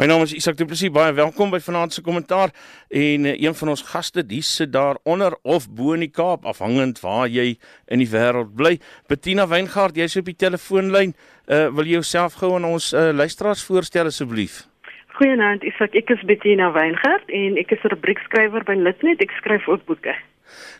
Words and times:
My 0.00 0.06
naam 0.08 0.22
is 0.24 0.32
Isak 0.32 0.56
Du 0.56 0.64
Plessis. 0.64 0.88
Baie 0.88 1.12
welkom 1.12 1.50
by 1.52 1.58
vanaand 1.60 1.92
se 1.92 2.00
kommentaar 2.00 2.54
en 2.88 3.26
uh, 3.28 3.34
een 3.36 3.52
van 3.58 3.68
ons 3.68 3.82
gaste, 3.84 4.22
die 4.24 4.40
sit 4.40 4.70
daar 4.72 4.96
onder 5.04 5.36
of 5.42 5.66
bo 5.68 5.92
in 5.92 6.00
die 6.00 6.08
Kaap, 6.08 6.46
afhangend 6.48 7.02
waar 7.04 7.28
jy 7.28 7.58
in 7.84 8.00
die 8.00 8.08
wêreld 8.08 8.54
bly. 8.56 8.78
Bettina 9.12 9.44
Weingart, 9.50 10.00
jy's 10.00 10.16
op 10.16 10.30
die 10.30 10.38
telefoonlyn. 10.40 11.12
Uh, 11.12 11.66
wil 11.76 11.84
jy 11.84 11.98
jouself 11.98 12.40
gou 12.40 12.54
aan 12.56 12.70
ons 12.70 12.94
uh, 12.96 13.10
luisteraars 13.12 13.66
voorstel 13.68 14.08
asseblief? 14.08 14.62
Goeienaand, 15.18 15.68
Isak. 15.68 15.92
Ek 15.92 16.16
is 16.16 16.24
Bettina 16.24 16.72
Weingart 16.72 17.28
en 17.28 17.60
ek 17.60 17.76
is 17.76 17.84
'n 17.84 17.92
rubriekskrywer 17.92 18.64
by 18.64 18.80
Litnet. 18.80 19.20
Ek 19.20 19.36
skryf 19.36 19.68
ook 19.68 19.84
boeke. 19.84 20.16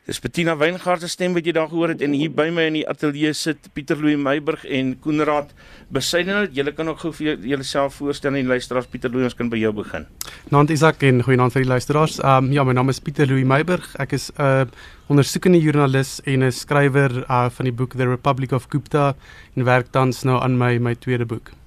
Dis 0.06 0.20
Bettina 0.20 0.56
Weingart 0.56 1.02
se 1.04 1.08
stem 1.08 1.34
wat 1.36 1.46
jy 1.46 1.52
daar 1.52 1.68
gehoor 1.68 1.92
het 1.92 2.02
en 2.02 2.14
hier 2.16 2.32
by 2.34 2.48
my 2.54 2.64
in 2.70 2.78
die 2.80 2.86
ateljee 2.88 3.32
sit 3.36 3.68
Pieter 3.76 4.00
Louw 4.00 4.18
Meiburg 4.18 4.64
en 4.64 4.94
Koenraad 5.00 5.52
Besuidenhout. 5.92 6.54
Julle 6.56 6.72
kan 6.72 6.88
ook 6.88 7.02
gou 7.04 7.12
vir 7.12 7.36
julleself 7.36 8.00
voorstel 8.00 8.34
en 8.40 8.50
luisteraars 8.50 8.88
Pieter 8.90 9.12
Louw 9.12 9.28
ons 9.28 9.36
kan 9.38 9.50
by 9.52 9.60
jou 9.60 9.72
begin. 9.76 10.08
Naand 10.50 10.72
Isak 10.74 11.04
en 11.06 11.22
goeienaand 11.22 11.54
vir 11.54 11.66
die 11.66 11.70
luisteraars. 11.70 12.18
Ehm 12.24 12.50
um, 12.50 12.52
ja, 12.56 12.64
my 12.64 12.74
naam 12.74 12.88
is 12.88 13.00
Pieter 13.00 13.28
Louw 13.30 13.44
Meiburg. 13.44 13.94
Ek 13.98 14.16
is 14.18 14.30
'n 14.38 14.42
uh, 14.42 14.66
ondersoekende 15.08 15.60
joernalis 15.60 16.20
en 16.24 16.44
'n 16.44 16.52
skrywer 16.52 17.24
uh, 17.28 17.46
van 17.50 17.64
die 17.64 17.72
boek 17.72 17.94
The 17.94 18.08
Republic 18.08 18.52
of 18.52 18.66
Gupta 18.68 19.14
en 19.54 19.64
werk 19.64 19.92
tans 19.92 20.22
nou 20.22 20.42
aan 20.42 20.58
my 20.58 20.78
my 20.78 20.94
tweede 20.94 21.26
boek 21.26 21.59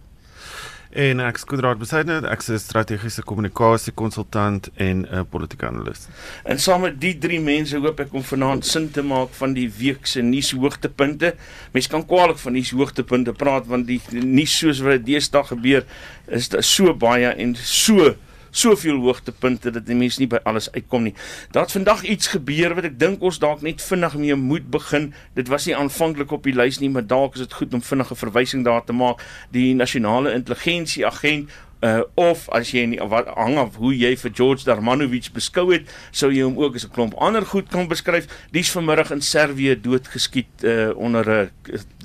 en 0.93 1.19
ek 1.25 1.39
is 1.39 1.45
Koedraad 1.49 1.79
Besaidner, 1.81 2.25
ek 2.29 2.43
is 2.45 2.63
strategiese 2.63 3.23
kommunikasie 3.25 3.93
konsultant 3.97 4.69
en 4.77 5.05
'n 5.05 5.25
politieke 5.29 5.67
analis. 5.67 6.07
En 6.45 6.59
saam 6.59 6.81
met 6.81 6.99
die 6.99 7.17
drie 7.17 7.39
mense 7.39 7.77
hoop 7.77 7.99
ek 7.99 8.13
om 8.13 8.23
vanaand 8.23 8.65
sin 8.65 8.91
te 8.91 9.01
maak 9.01 9.33
van 9.33 9.53
die 9.53 9.69
week 9.69 10.05
se 10.05 10.21
nuushoogtepunte. 10.21 11.35
Mense 11.71 11.89
kan 11.89 12.05
kwaliek 12.05 12.37
van 12.37 12.53
die 12.53 12.65
hoogtepunte 12.71 13.33
praat 13.33 13.67
want 13.67 13.87
die 13.87 14.01
nuus 14.11 14.57
soos 14.57 14.79
wat 14.79 14.91
dit 14.91 15.05
deesdae 15.05 15.43
gebeur 15.43 15.83
is 16.27 16.49
so 16.59 16.93
baie 16.93 17.33
en 17.35 17.55
so 17.55 18.15
soveel 18.53 19.01
hoogtepunte 19.01 19.73
dat 19.73 19.87
die 19.89 19.97
mense 19.97 20.21
nie 20.21 20.29
by 20.29 20.39
alles 20.47 20.69
uitkom 20.71 21.09
nie. 21.09 21.15
Daar't 21.51 21.73
vandag 21.73 22.05
iets 22.05 22.31
gebeur 22.35 22.77
wat 22.77 22.87
ek 22.89 22.99
dink 23.01 23.25
ons 23.25 23.41
dalk 23.41 23.65
net 23.65 23.81
vinnig 23.81 24.15
mee 24.21 24.37
moet 24.37 24.69
begin. 24.71 25.11
Dit 25.33 25.49
was 25.51 25.65
nie 25.65 25.75
aanvanklik 25.77 26.31
op 26.31 26.45
die 26.45 26.55
lys 26.55 26.79
nie, 26.79 26.91
maar 26.93 27.05
dalk 27.07 27.37
is 27.37 27.45
dit 27.45 27.59
goed 27.59 27.73
om 27.73 27.81
vinnige 27.81 28.15
verwysing 28.15 28.65
daar 28.65 28.85
te 28.85 28.93
maak. 28.93 29.21
Die 29.51 29.73
nasionale 29.75 30.33
intelligensie 30.37 31.05
agent 31.09 31.49
uh 31.83 32.01
of 32.15 32.45
as 32.55 32.71
jy 32.71 32.85
nie 32.87 32.99
wat 33.11 33.27
hang 33.35 33.57
af 33.59 33.75
hoe 33.81 33.91
jy 33.91 34.13
vir 34.21 34.31
George 34.37 34.63
Darmanovic 34.63 35.33
beskou 35.35 35.65
het, 35.73 35.89
sou 36.15 36.29
jy 36.31 36.45
hom 36.45 36.55
ook 36.61 36.77
as 36.79 36.85
'n 36.85 36.93
klomp 36.95 37.13
ander 37.19 37.45
goed 37.45 37.67
kan 37.69 37.87
beskryf. 37.87 38.27
Dis 38.51 38.71
vanmiddag 38.71 39.11
in 39.11 39.21
Servië 39.21 39.75
doodgeskiet 39.75 40.63
uh 40.63 40.95
onder 40.95 41.25
'n 41.27 41.49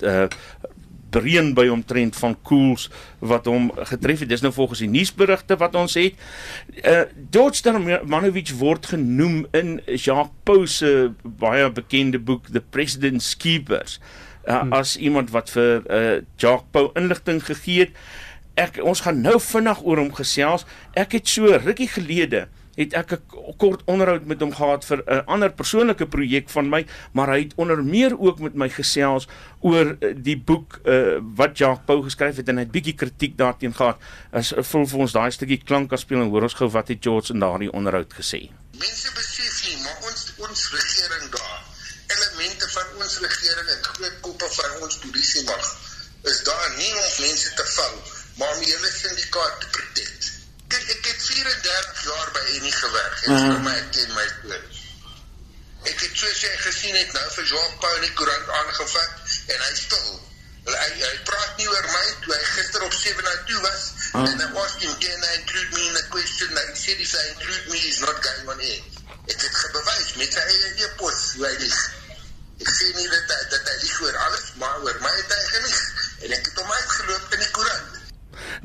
uh, 0.03 0.27
reën 1.17 1.55
by 1.55 1.67
omtrent 1.73 2.17
van 2.17 2.37
koels 2.43 2.89
wat 3.19 3.47
hom 3.47 3.71
getref 3.91 4.21
het. 4.25 4.29
Dis 4.29 4.45
nou 4.45 4.53
volgens 4.53 4.83
die 4.85 4.91
nuusberigte 4.91 5.57
wat 5.57 5.75
ons 5.79 5.95
het. 5.99 6.15
Uh 6.83 7.05
George 7.31 7.63
Darmanovic 7.63 8.53
word 8.59 8.87
genoem 8.87 9.47
in 9.57 9.79
Jacques 9.87 10.35
Pau 10.45 10.67
se 10.67 11.11
baie 11.23 11.71
bekende 11.71 12.19
boek 12.19 12.51
The 12.53 12.61
President's 12.61 13.37
Keepers 13.37 13.99
uh, 14.47 14.61
hmm. 14.61 14.73
as 14.73 14.97
iemand 14.97 15.31
wat 15.31 15.51
vir 15.51 15.83
uh 15.87 16.21
Jacques 16.37 16.69
Pau 16.71 16.91
inligting 16.95 17.43
gegee 17.45 17.87
het. 17.87 17.97
Ek 18.59 18.81
ons 18.83 19.05
gaan 19.07 19.21
nou 19.23 19.39
vinnig 19.41 19.83
oor 19.85 20.01
hom 20.03 20.15
gesels. 20.15 20.67
Ek 20.99 21.15
het 21.15 21.29
so 21.31 21.59
rukkie 21.63 21.89
gelede 21.89 22.49
het 22.79 22.95
ek 22.95 23.13
'n 23.13 23.57
kort 23.59 23.83
onderhoud 23.85 24.25
met 24.25 24.41
hom 24.41 24.55
gehad 24.55 24.85
vir 24.85 25.03
'n 25.07 25.27
ander 25.27 25.51
persoonlike 25.51 26.07
projek 26.07 26.49
van 26.49 26.69
my, 26.69 26.87
maar 27.13 27.29
hy 27.29 27.41
het 27.43 27.53
onder 27.57 27.85
meer 27.85 28.19
ook 28.19 28.39
met 28.39 28.55
my 28.55 28.69
gesels 28.69 29.27
oor 29.61 29.97
eh, 30.01 30.15
die 30.17 30.37
boek 30.37 30.79
uh, 30.85 31.19
wat 31.35 31.59
Jacques 31.59 31.85
Pau 31.87 32.03
geskryf 32.03 32.37
het 32.37 32.49
en 32.49 32.57
hy 32.57 32.63
het 32.63 32.73
bietjie 32.73 32.95
kritiek 32.95 33.37
daarteen 33.37 33.75
gehad. 33.75 33.99
As 34.31 34.53
vul 34.57 34.87
vir 34.87 34.99
ons 34.99 35.13
daai 35.13 35.31
stukkie 35.31 35.63
klank 35.65 35.93
afspeel 35.93 36.23
en 36.23 36.31
hoor 36.31 36.43
ons 36.43 36.55
gou 36.55 36.69
wat 36.71 36.89
het 36.89 37.03
George 37.03 37.33
in 37.33 37.41
daardie 37.41 37.73
onderhoud 37.73 38.15
gesê. 38.15 38.51
Mense 38.79 39.11
besef 39.15 39.67
nie, 39.67 39.83
maar 39.83 39.99
ons 40.07 40.33
ons 40.39 40.71
regering 40.71 41.31
daar, 41.35 41.61
elemente 42.07 42.69
van 42.69 42.87
ons 43.03 43.19
regering, 43.19 43.69
ek 43.75 43.87
groot 43.87 44.21
koppe 44.21 44.49
van 44.55 44.83
ons 44.87 44.99
polisie 45.03 45.45
mag, 45.51 45.67
is 46.23 46.43
daar 46.47 46.71
nie 46.77 46.93
om 46.95 47.11
mense 47.19 47.55
te 47.55 47.67
vang, 47.75 47.97
maar 48.39 48.55
om 48.55 48.63
die 48.63 48.73
hele 48.73 48.93
syndikaat 48.95 49.61
te 49.61 49.67
protek. 49.75 50.38
Ek 50.69 50.85
ek 50.95 51.07
het 51.09 51.23
34 51.25 52.03
jaar 52.05 52.31
by 52.37 52.45
Eni 52.57 52.73
gewerk 52.77 53.23
en 53.27 53.39
vir 53.45 53.61
my 53.65 53.77
ken 53.95 54.11
my 54.17 54.27
toon. 54.43 54.67
Ek 55.89 56.03
het 56.05 56.19
soos 56.21 56.43
jy 56.45 56.51
gesien 56.65 56.97
het 56.99 57.13
nou 57.17 57.27
vir 57.37 57.47
Jacques 57.53 57.79
Paul 57.85 58.01
die 58.05 58.13
koerant 58.19 58.51
aangevat 58.61 59.37
en 59.55 59.65
hy 59.65 59.73
stil. 59.81 60.11
Hy, 60.69 60.89
hy 61.01 61.15
praat 61.25 61.57
nie 61.57 61.69
oor 61.73 61.87
my 61.89 62.05
toe 62.25 62.35
hy 62.35 62.43
gister 62.53 62.85
op 62.85 62.93
7 62.93 63.25
na 63.25 63.35
toe 63.49 63.61
was 63.65 63.85
uh. 64.13 64.27
en 64.27 64.43
I 64.45 64.49
asked 64.65 64.85
him 64.85 64.93
can 65.01 65.25
I 65.31 65.35
include 65.41 65.73
me 65.73 65.87
in 65.89 65.95
the 65.97 66.05
question 66.13 66.49
he 66.53 66.77
said 66.77 67.01
if 67.01 67.15
I 67.17 67.25
include 67.33 67.73
me 67.73 67.79
he's 67.87 68.03
not 68.05 68.21
going 68.21 68.53
on 68.53 68.61
air. 68.61 68.98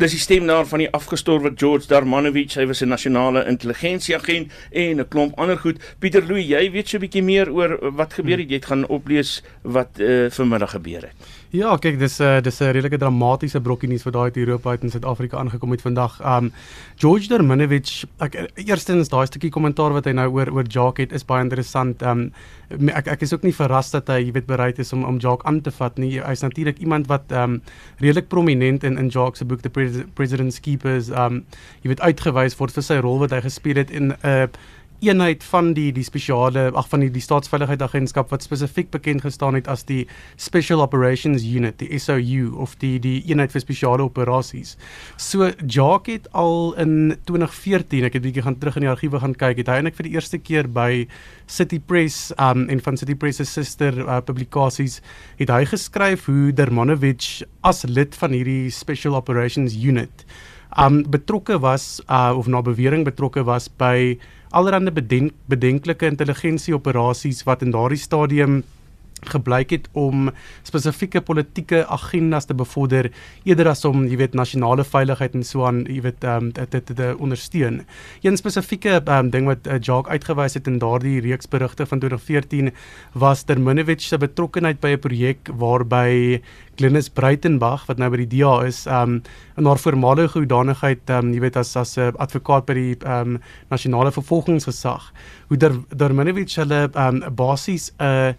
Dis 0.04 0.12
die 0.12 0.20
stem 0.20 0.50
daar 0.50 0.66
van 0.68 0.82
die 0.82 0.90
afgestorwe 0.92 1.54
George 1.56 1.88
Darmanovic, 1.88 2.58
hy 2.60 2.66
was 2.68 2.82
'n 2.84 2.90
nasionale 2.92 3.46
intelligensieagent 3.48 4.52
en 4.72 5.00
'n 5.00 5.08
klomp 5.08 5.40
ander 5.40 5.58
goed. 5.58 5.80
Pieter 6.00 6.28
Louw, 6.28 6.36
jy 6.36 6.72
weet 6.72 6.90
so 6.90 6.98
'n 6.98 7.00
bietjie 7.00 7.24
meer 7.24 7.48
oor 7.50 7.80
wat 7.96 8.14
gebeur 8.14 8.38
het. 8.38 8.50
Jy 8.50 8.56
het 8.56 8.66
gaan 8.66 8.88
oplees 8.88 9.44
wat 9.62 10.00
uh, 10.00 10.30
vanmiddag 10.30 10.72
gebeur 10.72 11.02
het. 11.02 11.16
Ja, 11.54 11.76
kyk, 11.78 12.00
dis 12.02 12.18
'n 12.18 12.24
uh, 12.24 12.42
dis 12.42 12.62
'n 12.62 12.72
redelike 12.74 12.98
dramatiese 12.98 13.60
brokkie 13.62 13.88
nuus 13.88 14.04
wat 14.04 14.14
daai 14.14 14.24
uit 14.34 14.38
Europa 14.38 14.70
uit 14.70 14.84
in 14.84 14.90
Suid-Afrika 14.90 15.38
aangekom 15.38 15.72
het 15.72 15.82
vandag. 15.82 16.18
Um 16.26 16.52
George 16.98 17.28
Darmanovic, 17.28 18.06
ek 18.18 18.50
eerstens 18.56 19.10
daai 19.10 19.28
stukkie 19.28 19.52
kommentaar 19.52 19.94
wat 19.94 20.06
hy 20.06 20.14
nou 20.18 20.32
oor 20.34 20.50
oor 20.50 20.64
Jacques 20.66 21.06
het 21.06 21.14
is 21.14 21.26
baie 21.26 21.44
interessant. 21.44 22.02
Um 22.02 22.32
ek 22.90 23.08
ek 23.08 23.22
is 23.22 23.34
ook 23.34 23.44
nie 23.44 23.54
verras 23.54 23.92
dat 23.92 24.08
hy, 24.10 24.18
jy 24.26 24.32
weet, 24.32 24.48
bereid 24.48 24.80
is 24.80 24.94
om 24.94 25.04
om 25.04 25.20
Jacques 25.20 25.46
aan 25.46 25.62
te 25.62 25.72
vat 25.72 25.98
nie. 25.98 26.20
Hy's 26.20 26.42
natuurlik 26.42 26.80
iemand 26.80 27.08
wat 27.08 27.32
um 27.32 27.62
redelik 28.00 28.30
prominent 28.30 28.84
in 28.84 28.98
in 28.98 29.10
Jacques 29.10 29.38
se 29.38 29.46
boek 29.46 29.62
The 29.62 29.70
President's 30.16 30.60
Keepers 30.60 31.10
um 31.10 31.46
jy 31.84 31.94
weet 31.94 32.02
uitgewys 32.02 32.58
word 32.58 32.74
vir 32.74 32.84
sy 32.84 32.98
rol 32.98 33.20
wat 33.20 33.32
hy 33.32 33.42
gespeel 33.42 33.78
het 33.78 33.92
in 33.92 34.10
'n 34.10 34.18
uh, 34.26 34.48
eenheid 35.04 35.44
van 35.44 35.74
die 35.78 35.92
die 35.96 36.06
spesiale 36.06 36.70
ag 36.74 36.88
van 36.92 37.04
die 37.04 37.10
die 37.14 37.24
staatsveiligheidsagentskap 37.24 38.32
wat 38.34 38.46
spesifiek 38.46 38.92
bekend 38.94 39.24
gestaan 39.26 39.58
het 39.58 39.68
as 39.72 39.86
die 39.90 40.06
Special 40.38 40.82
Operations 40.82 41.44
Unit, 41.44 41.78
die 41.82 42.00
SOU 42.00 42.54
of 42.64 42.76
die 42.82 42.98
die 43.04 43.20
eenheid 43.30 43.54
vir 43.54 43.64
spesiale 43.64 44.06
operasies. 44.06 44.76
So 45.18 45.52
Jacques 45.66 46.14
het 46.14 46.30
al 46.38 46.74
in 46.82 47.18
2014, 47.30 48.08
ek 48.10 48.18
het 48.18 48.26
bietjie 48.26 48.46
gaan 48.46 48.60
terug 48.62 48.80
in 48.80 48.88
die 48.88 48.94
argiewe 48.94 49.22
gaan 49.24 49.36
kyk, 49.38 49.62
het 49.64 49.72
hy 49.72 49.80
eintlik 49.82 50.00
vir 50.00 50.10
die 50.10 50.16
eerste 50.18 50.40
keer 50.40 50.70
by 50.72 51.06
City 51.48 51.80
Press 51.80 52.32
um 52.40 52.68
en 52.72 52.82
van 52.84 52.98
City 52.98 53.16
Press 53.20 53.42
se 53.42 53.48
suster 53.50 53.98
uh, 54.06 54.22
publikasies 54.26 55.02
het 55.40 55.52
hy 55.52 55.64
geskryf 55.70 56.28
hoe 56.30 56.54
Dermanovic 56.56 57.44
as 57.68 57.84
lid 57.90 58.16
van 58.20 58.36
hierdie 58.36 58.72
Special 58.74 59.18
Operations 59.20 59.76
Unit 59.76 60.26
um 60.80 61.04
betrokke 61.10 61.60
was 61.62 62.02
uh 62.10 62.34
of 62.38 62.48
na 62.48 62.62
bewering 62.62 63.06
betrokke 63.06 63.44
was 63.46 63.68
by 63.68 64.18
allerlei 64.54 64.92
bedenk, 64.94 65.34
bedenklike 65.50 66.06
intelligensie 66.06 66.76
operasies 66.76 67.44
wat 67.48 67.62
in 67.66 67.74
daardie 67.74 67.98
stadium 68.00 68.62
gebleik 69.30 69.70
het 69.70 69.88
om 69.92 70.32
spesifieke 70.64 71.22
politieke 71.22 71.86
agendas 71.88 72.46
te 72.46 72.54
bevorder 72.54 73.12
eerder 73.44 73.68
as 73.68 73.86
om 73.86 74.06
jy 74.08 74.18
weet 74.18 74.34
nasionale 74.34 74.84
veiligheid 74.84 75.36
en 75.36 75.44
so 75.44 75.66
aan 75.66 75.84
jy 75.86 76.02
weet 76.02 76.24
ehm 76.24 76.50
um, 76.50 76.52
dit 76.52 76.86
te, 76.86 76.94
te 76.94 77.16
ondersteun. 77.20 77.84
Een 78.22 78.38
spesifieke 78.38 79.02
um, 79.08 79.30
ding 79.30 79.48
wat 79.48 79.68
uh, 79.68 79.80
Jacques 79.80 80.12
uitgewys 80.12 80.54
het 80.54 80.68
in 80.68 80.80
daardie 80.80 81.22
reeks 81.22 81.50
berigte 81.50 81.86
van 81.86 82.00
2014 82.00 82.72
was 83.14 83.46
Derminovic 83.46 84.02
se 84.02 84.18
betrokkeheid 84.18 84.80
by 84.80 84.96
'n 84.96 85.00
projek 85.00 85.50
waarby 85.54 86.42
Glenis 86.76 87.10
Breitenberg 87.10 87.86
wat 87.86 88.00
nou 88.02 88.10
by 88.10 88.24
die 88.24 88.40
DA 88.40 88.64
is, 88.66 88.86
ehm 88.86 89.18
um, 89.18 89.22
in 89.58 89.68
haar 89.70 89.78
voormalige 89.78 90.40
hoedanigheid 90.40 91.10
ehm 91.10 91.28
um, 91.28 91.34
jy 91.34 91.40
weet 91.40 91.58
as 91.58 91.76
as 91.78 91.98
'n 91.98 92.16
advokaat 92.18 92.66
by 92.66 92.74
die 92.74 92.96
ehm 93.04 93.36
um, 93.36 93.42
nasionale 93.70 94.12
vervolgingsgesag, 94.12 95.12
hoe 95.48 95.58
Derminovic 95.96 96.56
hulle 96.56 96.90
ehm 96.94 97.22
um, 97.22 97.36
basies 97.36 97.92
'n 98.00 98.04
uh, 98.04 98.34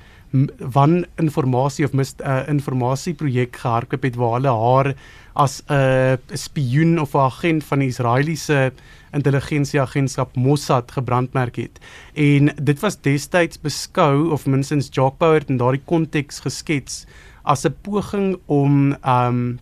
wan 0.74 1.04
informasie 1.22 1.84
of 1.86 1.92
mis 1.94 2.14
uh, 2.20 2.42
informasie-projek 2.50 3.56
gehardloop 3.62 4.02
het 4.02 4.16
waar 4.18 4.34
hulle 4.38 4.54
haar 4.58 4.94
as 5.34 5.62
'n 5.68 5.74
uh, 5.74 6.16
spioen 6.32 6.98
of 7.00 7.14
'n 7.14 7.26
agent 7.30 7.64
van 7.64 7.78
die 7.78 7.88
Israeliese 7.88 8.72
intelligensieagentskap 9.12 10.36
Mossad 10.36 10.90
gebrandmerk 10.90 11.56
het. 11.56 11.78
En 12.14 12.50
dit 12.62 12.80
was 12.80 13.00
destyds 13.00 13.60
beskou 13.60 14.30
of 14.32 14.46
minstens 14.46 14.88
Jacques 14.90 15.18
Bauer 15.18 15.42
in 15.46 15.56
daardie 15.56 15.82
konteks 15.84 16.40
geskets 16.40 17.06
as 17.42 17.64
'n 17.64 17.74
poging 17.82 18.38
om 18.46 18.96
um 19.04 19.58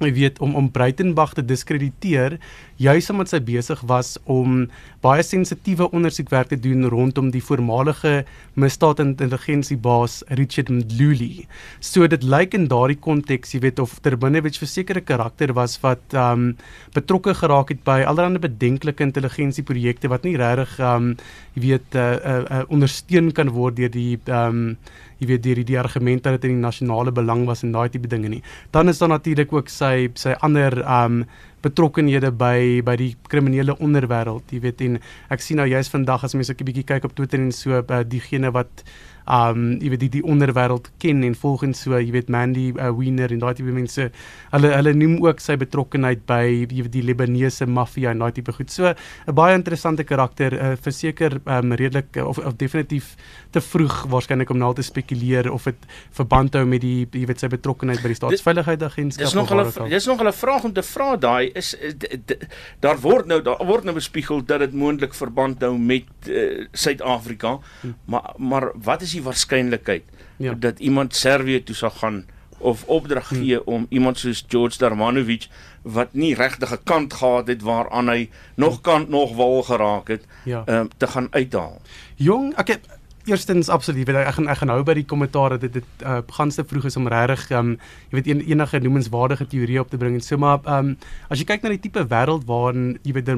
jy 0.00 0.12
weet 0.12 0.38
om 0.40 0.54
om 0.54 0.70
Breitenberg 0.70 1.34
te 1.36 1.44
diskrediteer 1.44 2.38
juis 2.80 3.10
omdat 3.12 3.28
sy 3.28 3.40
besig 3.44 3.80
was 3.88 4.14
om 4.24 4.62
baie 5.04 5.22
sensitiewe 5.24 5.90
ondersoekwerk 5.96 6.48
te 6.52 6.58
doen 6.60 6.86
rondom 6.92 7.28
die 7.32 7.42
voormalige 7.44 8.22
misdaadintelligensiebaas 8.60 10.20
Richard 10.40 10.72
Mdluli. 10.72 11.46
So 11.84 12.08
dit 12.08 12.24
lyk 12.24 12.56
in 12.56 12.68
daardie 12.72 12.96
konteks, 13.00 13.52
jy 13.54 13.60
weet 13.66 13.82
of 13.84 13.98
Terbinovich 14.00 14.62
'n 14.62 14.66
sekere 14.66 15.00
karakter 15.00 15.52
was 15.52 15.76
wat 15.82 16.00
um 16.14 16.56
betrokke 16.94 17.34
geraak 17.34 17.68
het 17.68 17.84
by 17.84 18.00
allerlei 18.04 18.40
bedenklike 18.40 19.04
intelligensieprojekte 19.04 20.08
wat 20.08 20.24
nie 20.24 20.36
regtig 20.36 20.78
um 20.80 21.16
jy 21.54 21.60
weet 21.60 21.94
uh, 21.94 22.00
uh, 22.00 22.44
uh, 22.50 22.64
ondersteun 22.68 23.32
kan 23.32 23.50
word 23.50 23.76
deur 23.76 23.90
die 23.90 24.18
um 24.26 24.76
jy 25.20 25.26
weet 25.26 25.42
deur 25.42 25.60
die, 25.60 25.64
die 25.64 25.78
argumente 25.78 26.30
dat 26.30 26.40
dit 26.40 26.50
in 26.50 26.56
die 26.56 26.64
nasionale 26.66 27.12
belang 27.12 27.44
was 27.46 27.62
en 27.62 27.72
daai 27.72 27.90
tipe 27.92 28.08
dinge 28.08 28.28
nie. 28.28 28.42
Dan 28.72 28.88
is 28.88 28.98
daar 28.98 29.12
natuurlik 29.12 29.52
ook 29.52 29.68
sy 29.68 30.08
sy 30.14 30.32
ander 30.40 30.80
um 30.84 31.24
betrokkenhede 31.62 32.30
by 32.32 32.80
by 32.84 32.96
die 32.96 33.14
kriminele 33.28 33.76
onderwêreld, 33.78 34.52
jy 34.52 34.60
weet 34.64 34.80
en 34.86 34.98
ek 35.28 35.44
sien 35.44 35.60
nou 35.60 35.68
juist 35.68 35.92
vandag 35.92 36.24
as 36.24 36.34
mense 36.34 36.52
'n 36.52 36.64
bietjie 36.64 36.86
kyk 36.88 37.04
op 37.04 37.14
Twitter 37.14 37.40
en 37.40 37.52
so 37.52 37.82
uh, 37.82 38.02
diegene 38.04 38.50
wat 38.50 38.84
um 39.30 39.76
jy 39.78 39.92
weet 39.92 40.02
die 40.04 40.10
die 40.18 40.24
onderwêreld 40.26 40.90
ken 41.02 41.22
en 41.26 41.36
volgens 41.38 41.84
so 41.84 41.98
jy 41.98 42.10
weet 42.14 42.30
Mandy 42.32 42.70
uh, 42.74 42.90
Wiener 42.96 43.30
en 43.30 43.42
daai 43.42 43.54
tipe 43.54 43.72
mense 43.74 44.08
hulle 44.50 44.70
hulle 44.74 44.94
noem 44.96 45.18
ook 45.22 45.42
sy 45.42 45.56
betrokkenheid 45.60 46.24
by 46.28 46.42
jy 46.48 46.82
weet 46.82 46.92
die 46.96 47.04
Libanese 47.06 47.68
maffia 47.70 48.10
en 48.10 48.24
daai 48.24 48.32
tipe 48.34 48.52
goed. 48.56 48.70
So 48.70 48.90
'n 48.90 49.34
baie 49.34 49.54
interessante 49.54 50.04
karakter 50.04 50.54
uh, 50.54 50.72
verseker 50.80 51.40
um 51.46 51.72
redelik 51.72 52.16
of, 52.24 52.38
of 52.38 52.56
definitief 52.56 53.14
te 53.50 53.60
vroeg 53.60 54.06
waarskynlik 54.10 54.50
om 54.50 54.58
nou 54.58 54.72
te 54.74 54.82
spekuleer 54.82 55.50
of 55.52 55.64
dit 55.64 55.86
verband 56.10 56.54
hou 56.54 56.64
met 56.66 56.82
die 56.82 57.06
jy 57.06 57.26
weet 57.26 57.40
sy 57.40 57.48
betrokkenheid 57.52 58.02
by 58.02 58.12
die 58.12 58.18
staatsveiligheidsagentskap. 58.18 59.24
Dis 59.26 59.34
nog 59.38 59.48
hulle 59.54 59.88
dis 59.90 60.06
nog 60.10 60.18
hulle 60.18 60.34
vraag 60.34 60.64
om 60.64 60.74
te 60.74 60.82
vra 60.82 61.16
daai 61.16 61.50
is 61.54 61.74
daar 62.80 62.98
word 63.00 63.30
nou 63.30 63.40
daar 63.42 63.62
word 63.66 63.84
nou 63.84 63.94
bespiegel 63.94 64.42
dat 64.44 64.64
dit 64.64 64.74
moontlik 64.74 65.14
verband 65.14 65.62
hou 65.62 65.76
met 65.78 66.08
uh, 66.28 66.66
Suid-Afrika. 66.72 67.58
Hm. 67.80 67.94
Maar 68.10 68.34
maar 68.36 68.70
wat 68.74 69.02
is 69.02 69.12
die 69.12 69.19
waarskynlikheid 69.22 70.02
ja. 70.36 70.54
dat 70.54 70.78
iemand 70.78 71.14
Servië 71.14 71.62
toe 71.62 71.74
sal 71.74 71.90
gaan 71.90 72.24
of 72.58 72.84
opdrag 72.84 73.28
hm. 73.28 73.34
gee 73.34 73.66
om 73.66 73.86
iemand 73.88 74.18
soos 74.18 74.44
George 74.48 74.78
Darmanovic 74.78 75.48
wat 75.82 76.12
nie 76.12 76.34
regtig 76.34 76.72
'n 76.72 76.84
kant 76.84 77.14
gehad 77.14 77.48
het 77.48 77.62
waaraan 77.62 78.08
hy 78.08 78.30
nog 78.54 78.80
kant 78.80 79.08
nog 79.08 79.36
wal 79.36 79.62
geraak 79.62 80.08
het 80.08 80.24
ja. 80.44 80.62
um, 80.66 80.88
te 80.96 81.06
gaan 81.06 81.28
uithaal. 81.30 81.80
Jong, 82.14 82.56
ek 82.56 82.68
het 82.68 82.84
Eerstens 83.30 83.68
absoluut, 83.70 84.08
ek 84.08 84.34
gaan 84.34 84.48
ek 84.50 84.58
gaan 84.58 84.72
hou 84.72 84.80
by 84.82 84.94
die 84.98 85.06
kommentaar 85.06 85.54
dat 85.54 85.62
dit 85.68 85.76
dit 85.78 86.02
uh, 86.02 86.18
ganste 86.34 86.64
vroeg 86.66 86.88
is 86.88 86.96
om 86.98 87.06
regtig 87.10 87.44
um 87.54 87.76
jy 88.10 88.16
weet 88.16 88.30
en, 88.32 88.40
enige 88.42 88.80
noemenswaardige 88.82 89.46
teorie 89.52 89.78
op 89.78 89.92
te 89.92 90.00
bring 90.00 90.16
en 90.18 90.24
so 90.24 90.38
maar 90.40 90.64
um 90.66 90.96
as 91.30 91.38
jy 91.38 91.46
kyk 91.46 91.62
na 91.62 91.70
die 91.70 91.82
tipe 91.84 92.02
wêreld 92.10 92.48
waarin 92.48 92.96
jy 93.06 93.14
weet 93.14 93.30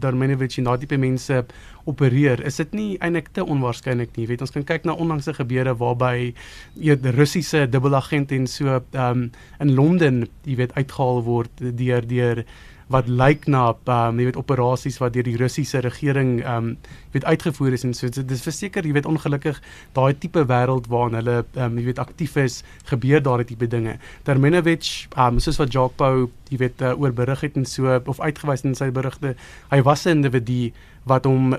Dermenovic 0.00 0.56
en 0.56 0.70
daai 0.70 0.80
tipe 0.80 0.96
mense 1.02 1.42
opereer, 1.90 2.40
is 2.46 2.56
dit 2.62 2.74
nie 2.78 2.88
eintlik 3.02 3.32
te 3.34 3.44
onwaarskynlik 3.44 4.14
nie. 4.14 4.24
Jy 4.24 4.30
weet 4.32 4.44
ons 4.46 4.54
kan 4.54 4.64
kyk 4.64 4.86
na 4.88 4.94
onlangse 4.94 5.34
gebeure 5.36 5.74
waarby 5.80 6.32
jy 6.78 6.96
die 7.02 7.14
Russiese 7.16 7.66
dubbelagent 7.68 8.32
en 8.32 8.46
so 8.48 8.80
um 8.96 9.28
in 9.60 9.74
Londen, 9.76 10.24
jy 10.48 10.56
weet 10.62 10.76
uitgehaal 10.78 11.24
word 11.26 11.66
deur 11.82 12.06
deur 12.08 12.46
wat 12.92 13.08
lyk 13.08 13.46
na 13.50 13.70
um, 13.72 14.20
jy 14.20 14.28
weet 14.28 14.38
operasies 14.40 14.98
wat 15.02 15.14
deur 15.16 15.26
die 15.26 15.36
Russiese 15.40 15.82
regering 15.84 16.34
um 16.48 16.76
weet 17.14 17.24
uitgevoer 17.24 17.76
is 17.76 17.84
en 17.88 17.94
so 17.96 18.08
dit 18.12 18.30
is 18.36 18.44
verseker 18.44 18.86
jy 18.86 18.94
weet 18.96 19.08
ongelukkig 19.08 19.58
daai 19.96 20.12
tipe 20.18 20.44
wêreld 20.48 20.88
waarin 20.92 21.18
hulle 21.20 21.38
um, 21.56 21.78
jy 21.80 21.88
weet 21.90 22.02
aktief 22.02 22.36
is 22.40 22.60
gebeur 22.90 23.22
daai 23.24 23.44
tipe 23.48 23.68
dinge. 23.68 23.98
Terminovich 24.28 25.08
um 25.16 25.40
soos 25.40 25.60
wat 25.60 25.72
Jacques 25.72 25.98
Pau 26.00 26.30
jy 26.52 26.60
weet 26.62 26.84
uh, 26.84 26.94
oor 27.00 27.12
berig 27.16 27.44
het 27.46 27.56
en 27.56 27.68
so 27.68 28.00
of 28.06 28.20
uitgewys 28.20 28.64
in 28.68 28.76
sy 28.78 28.90
berigte 28.92 29.36
hy 29.72 29.82
was 29.82 30.06
'n 30.06 30.22
individu 30.22 30.72
wat 31.04 31.24
hom 31.24 31.56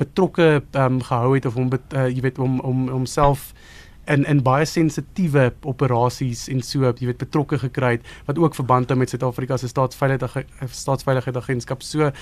betrokke 0.00 0.62
um, 0.72 1.00
gehou 1.04 1.34
het 1.34 1.46
of 1.46 1.54
hom 1.54 1.68
uh, 1.72 2.08
jy 2.08 2.20
weet 2.24 2.38
om 2.38 2.60
om 2.60 2.88
homself 2.88 3.52
in 4.10 4.26
in 4.30 4.42
baie 4.46 4.66
sensitiewe 4.66 5.50
operasies 5.62 6.48
en 6.52 6.62
so 6.66 6.84
jy 6.84 7.10
weet 7.10 7.22
betrokke 7.22 7.58
gekry 7.62 7.96
het 7.98 8.06
wat 8.26 8.38
ook 8.38 8.58
verband 8.58 8.90
hou 8.90 8.98
met 8.98 9.12
Suid-Afrika 9.12 9.58
se 9.60 9.70
staatsveiligheid 9.70 10.46
staatsveiligheidsagentskap 10.82 11.84
so 11.86 12.08
jy 12.08 12.12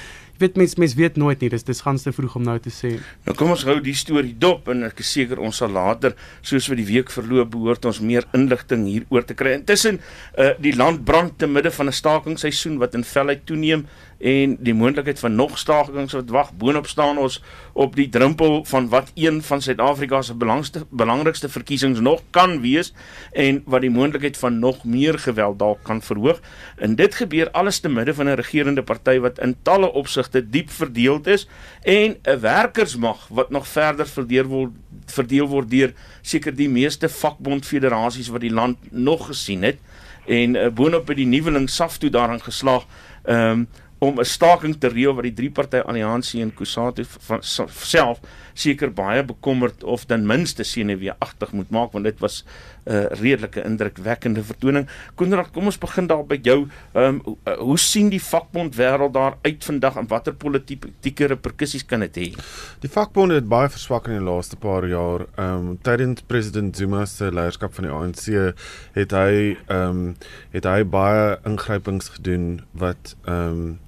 weet 0.42 0.58
mense 0.60 0.78
mense 0.78 0.96
weet 0.98 1.16
nooit 1.18 1.40
nie. 1.42 1.50
Dis 1.52 1.66
dis 1.66 1.80
gans 1.84 2.02
te 2.04 2.12
vroeg 2.14 2.36
om 2.38 2.44
nou 2.46 2.56
te 2.62 2.72
sê. 2.72 2.94
Nou 3.26 3.34
kom 3.38 3.52
ons 3.54 3.64
hou 3.68 3.78
die 3.84 3.96
storie 3.96 4.34
dop 4.38 4.68
en 4.72 4.86
ek 4.88 5.02
is 5.02 5.12
seker 5.16 5.40
ons 5.42 5.60
sal 5.62 5.72
later 5.74 6.14
soos 6.42 6.68
wat 6.70 6.80
die 6.80 6.86
week 6.88 7.12
verloop 7.14 7.52
behoort 7.54 7.88
ons 7.90 8.00
meer 8.04 8.26
inligting 8.36 8.86
hieroor 8.88 9.26
te 9.26 9.36
kry. 9.38 9.56
Intussen 9.58 10.00
uh, 10.36 10.52
die 10.62 10.74
land 10.76 11.04
brand 11.08 11.38
te 11.38 11.48
midde 11.50 11.72
van 11.74 11.88
'n 11.88 11.98
stakingsseisoen 12.00 12.78
wat 12.78 12.94
in 12.94 13.04
velheid 13.04 13.46
toeneem 13.46 13.86
en 14.18 14.56
die 14.60 14.74
moontlikheid 14.74 15.18
van 15.18 15.34
nog 15.34 15.58
stakings 15.58 16.12
wat 16.12 16.30
wag 16.34 16.50
boonop 16.58 16.86
staan 16.90 17.18
ons 17.18 17.38
op 17.72 17.94
die 17.96 18.08
drempel 18.08 18.64
van 18.66 18.88
wat 18.90 19.12
een 19.14 19.42
van 19.42 19.62
Suid-Afrika 19.62 20.22
se 20.22 20.34
belangste 20.34 20.86
belangrikste 20.90 21.48
verkiesings 21.48 22.00
nog 22.00 22.22
kan 22.30 22.60
wees 22.60 22.92
en 23.32 23.62
wat 23.66 23.80
die 23.86 23.90
moontlikheid 23.90 24.36
van 24.36 24.58
nog 24.58 24.84
meer 24.84 25.18
geweld 25.18 25.58
dalk 25.58 25.82
kan 25.82 26.02
verhoog. 26.02 26.40
En 26.76 26.96
dit 26.98 27.14
gebeur 27.14 27.50
alles 27.50 27.78
te 27.80 27.88
midde 27.88 28.14
van 28.14 28.26
'n 28.28 28.34
regerende 28.34 28.82
party 28.82 29.18
wat 29.18 29.38
in 29.38 29.56
talle 29.62 29.92
opsigte 29.92 30.50
diep 30.50 30.70
verdeeld 30.70 31.26
is 31.26 31.48
en 31.82 32.16
'n 32.22 32.40
werkersmag 32.40 33.28
wat 33.28 33.50
nog 33.50 33.68
verder 33.68 34.06
verdeel 34.06 34.44
word 34.44 34.72
verdeel 35.06 35.46
word 35.46 35.70
deur 35.70 35.92
seker 36.22 36.54
die 36.54 36.68
meeste 36.68 37.08
vakbondfederasies 37.08 38.28
wat 38.28 38.40
die 38.40 38.52
land 38.52 38.76
nog 38.90 39.26
gesien 39.26 39.62
het. 39.62 39.78
En 40.26 40.54
uh, 40.54 40.68
boonop 40.68 41.06
by 41.06 41.14
die 41.14 41.26
nuweling 41.26 41.70
SAF 41.70 41.98
toe 41.98 42.10
daarin 42.10 42.40
geslaag 42.40 42.84
ehm 43.24 43.50
um, 43.50 43.68
om 43.98 44.18
'n 44.18 44.24
staking 44.24 44.76
te 44.78 44.88
reël 44.88 45.14
wat 45.14 45.24
die 45.24 45.34
drie 45.34 45.50
party 45.50 45.76
alliansie 45.76 46.42
en 46.42 46.54
Kusatu 46.54 47.04
self 47.40 48.20
seker 48.54 48.92
baie 48.92 49.24
bekommerd 49.24 49.84
of 49.84 50.04
ten 50.04 50.26
minste 50.26 50.62
senuweeagtig 50.62 51.52
moet 51.52 51.70
maak 51.70 51.92
want 51.92 52.04
dit 52.04 52.18
was 52.18 52.44
'n 52.88 52.94
uh, 52.94 53.04
redelike 53.20 53.62
indrukwekkende 53.64 54.42
vertoning. 54.42 54.88
Konrad, 55.14 55.50
kom 55.52 55.68
ons 55.68 55.78
begin 55.78 56.06
daar 56.08 56.24
by 56.24 56.38
jou. 56.42 56.68
Ehm 56.94 57.20
um, 57.26 57.36
hoe 57.58 57.78
sien 57.78 58.08
die 58.08 58.22
vakbond 58.22 58.76
wêreld 58.76 59.12
daar 59.12 59.36
uit 59.42 59.64
vandag 59.64 59.96
en 59.96 60.08
watter 60.08 60.34
politieke 60.34 61.26
reperkusies 61.26 61.84
kan 61.86 62.00
dit 62.00 62.16
hê? 62.16 62.28
Die 62.80 62.90
vakbond 62.90 63.32
het 63.32 63.48
baie 63.48 63.68
verswak 63.68 64.08
in 64.08 64.18
die 64.18 64.24
laaste 64.24 64.56
paar 64.56 64.86
jaar. 64.88 65.26
Ehm 65.36 65.68
um, 65.68 65.78
tydens 65.82 66.24
president 66.26 66.76
Zuma 66.76 67.04
se 67.06 67.32
leierskap 67.32 67.74
van 67.74 67.84
die 67.84 67.92
ANC 67.92 68.54
het 68.96 69.12
hy 69.12 69.56
ehm 69.68 69.88
um, 69.88 70.16
het 70.52 70.64
hy 70.64 70.84
baie 70.84 71.36
ingrypings 71.44 72.08
gedoen 72.16 72.62
wat 72.72 73.16
ehm 73.26 73.62
um, 73.68 73.78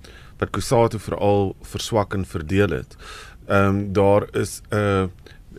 wat 0.41 0.51
Kusatu 0.51 0.99
veral 0.99 1.55
verswak 1.63 2.15
en 2.15 2.25
verdeel 2.25 2.77
het. 2.81 2.97
Ehm 3.49 3.67
um, 3.67 3.93
daar 3.93 4.29
is 4.33 4.61
'n 4.69 4.77
uh, 4.77 5.05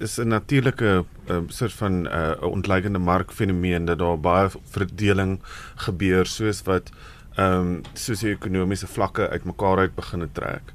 is 0.01 0.17
'n 0.17 0.27
natuurlike 0.27 1.05
um, 1.29 1.49
soort 1.49 1.73
van 1.73 2.01
'n 2.01 2.05
uh, 2.05 2.31
ontleikende 2.41 2.99
markfenomeen 2.99 3.85
dat 3.85 3.97
daar 3.97 4.19
baie 4.19 4.49
verdeling 4.69 5.39
gebeur 5.75 6.25
soos 6.25 6.61
wat 6.61 6.89
ehm 7.35 7.59
um, 7.59 7.81
sosio-ekonomiese 7.93 8.87
vlakke 8.87 9.29
uitmekaar 9.29 9.77
uit 9.77 9.95
begin 9.95 10.29
trek. 10.31 10.73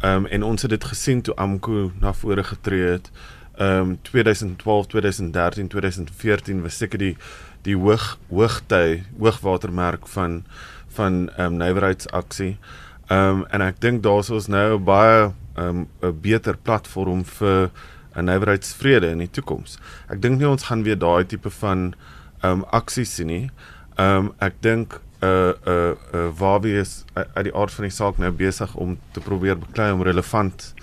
Ehm 0.00 0.16
um, 0.16 0.26
en 0.26 0.42
ons 0.42 0.62
het 0.62 0.70
dit 0.70 0.84
gesien 0.84 1.22
toe 1.22 1.34
Amko 1.34 1.92
na 2.00 2.12
vore 2.12 2.44
getree 2.44 2.90
het. 2.90 3.10
Ehm 3.56 3.78
um, 3.78 3.98
2012, 4.02 4.86
2013, 4.86 5.68
2014 5.68 6.62
was 6.62 6.76
seker 6.76 6.98
die 6.98 7.16
die 7.62 7.76
hoog 7.76 8.18
hoogty 8.28 9.02
hoogwatermerk 9.18 10.06
van 10.08 10.44
van 10.88 11.30
ehm 11.36 11.52
um, 11.52 11.56
nywerheidsaksie. 11.56 12.58
Ehm 13.06 13.28
um, 13.28 13.44
en 13.46 13.60
ek 13.60 13.80
dink 13.80 14.02
daar's 14.02 14.30
ons 14.30 14.46
nou 14.46 14.78
baie 14.78 15.32
ehm, 15.54 15.76
'n 15.76 15.88
um, 16.00 16.20
beter 16.20 16.56
platform 16.56 17.24
vir 17.24 17.70
'n 18.16 18.24
nywerheidsvrede 18.24 19.10
in 19.10 19.18
die 19.18 19.30
toekoms. 19.30 19.78
Ek 20.08 20.22
dink 20.22 20.38
nie 20.38 20.48
ons 20.48 20.62
gaan 20.70 20.82
weer 20.82 20.98
daai 20.98 21.24
tipe 21.24 21.50
van 21.50 21.94
ehm 22.42 22.50
um, 22.52 22.64
aksies 22.70 23.14
sien 23.14 23.26
nie. 23.26 23.50
Ehm 23.96 24.16
um, 24.16 24.32
ek 24.38 24.60
dink 24.60 25.00
uh, 25.24 25.28
'n 25.28 25.54
uh, 25.68 25.90
uh, 26.14 26.28
waar 26.38 26.60
wie 26.60 26.78
is 26.78 27.04
uit 27.14 27.44
die 27.44 27.54
aard 27.54 27.72
van 27.72 27.84
die 27.84 27.94
saak 27.94 28.18
nou 28.18 28.30
besig 28.30 28.74
om 28.74 28.98
te 29.12 29.20
probeer 29.20 29.58
beklei 29.58 29.92
om 29.92 30.02
relevant 30.02 30.74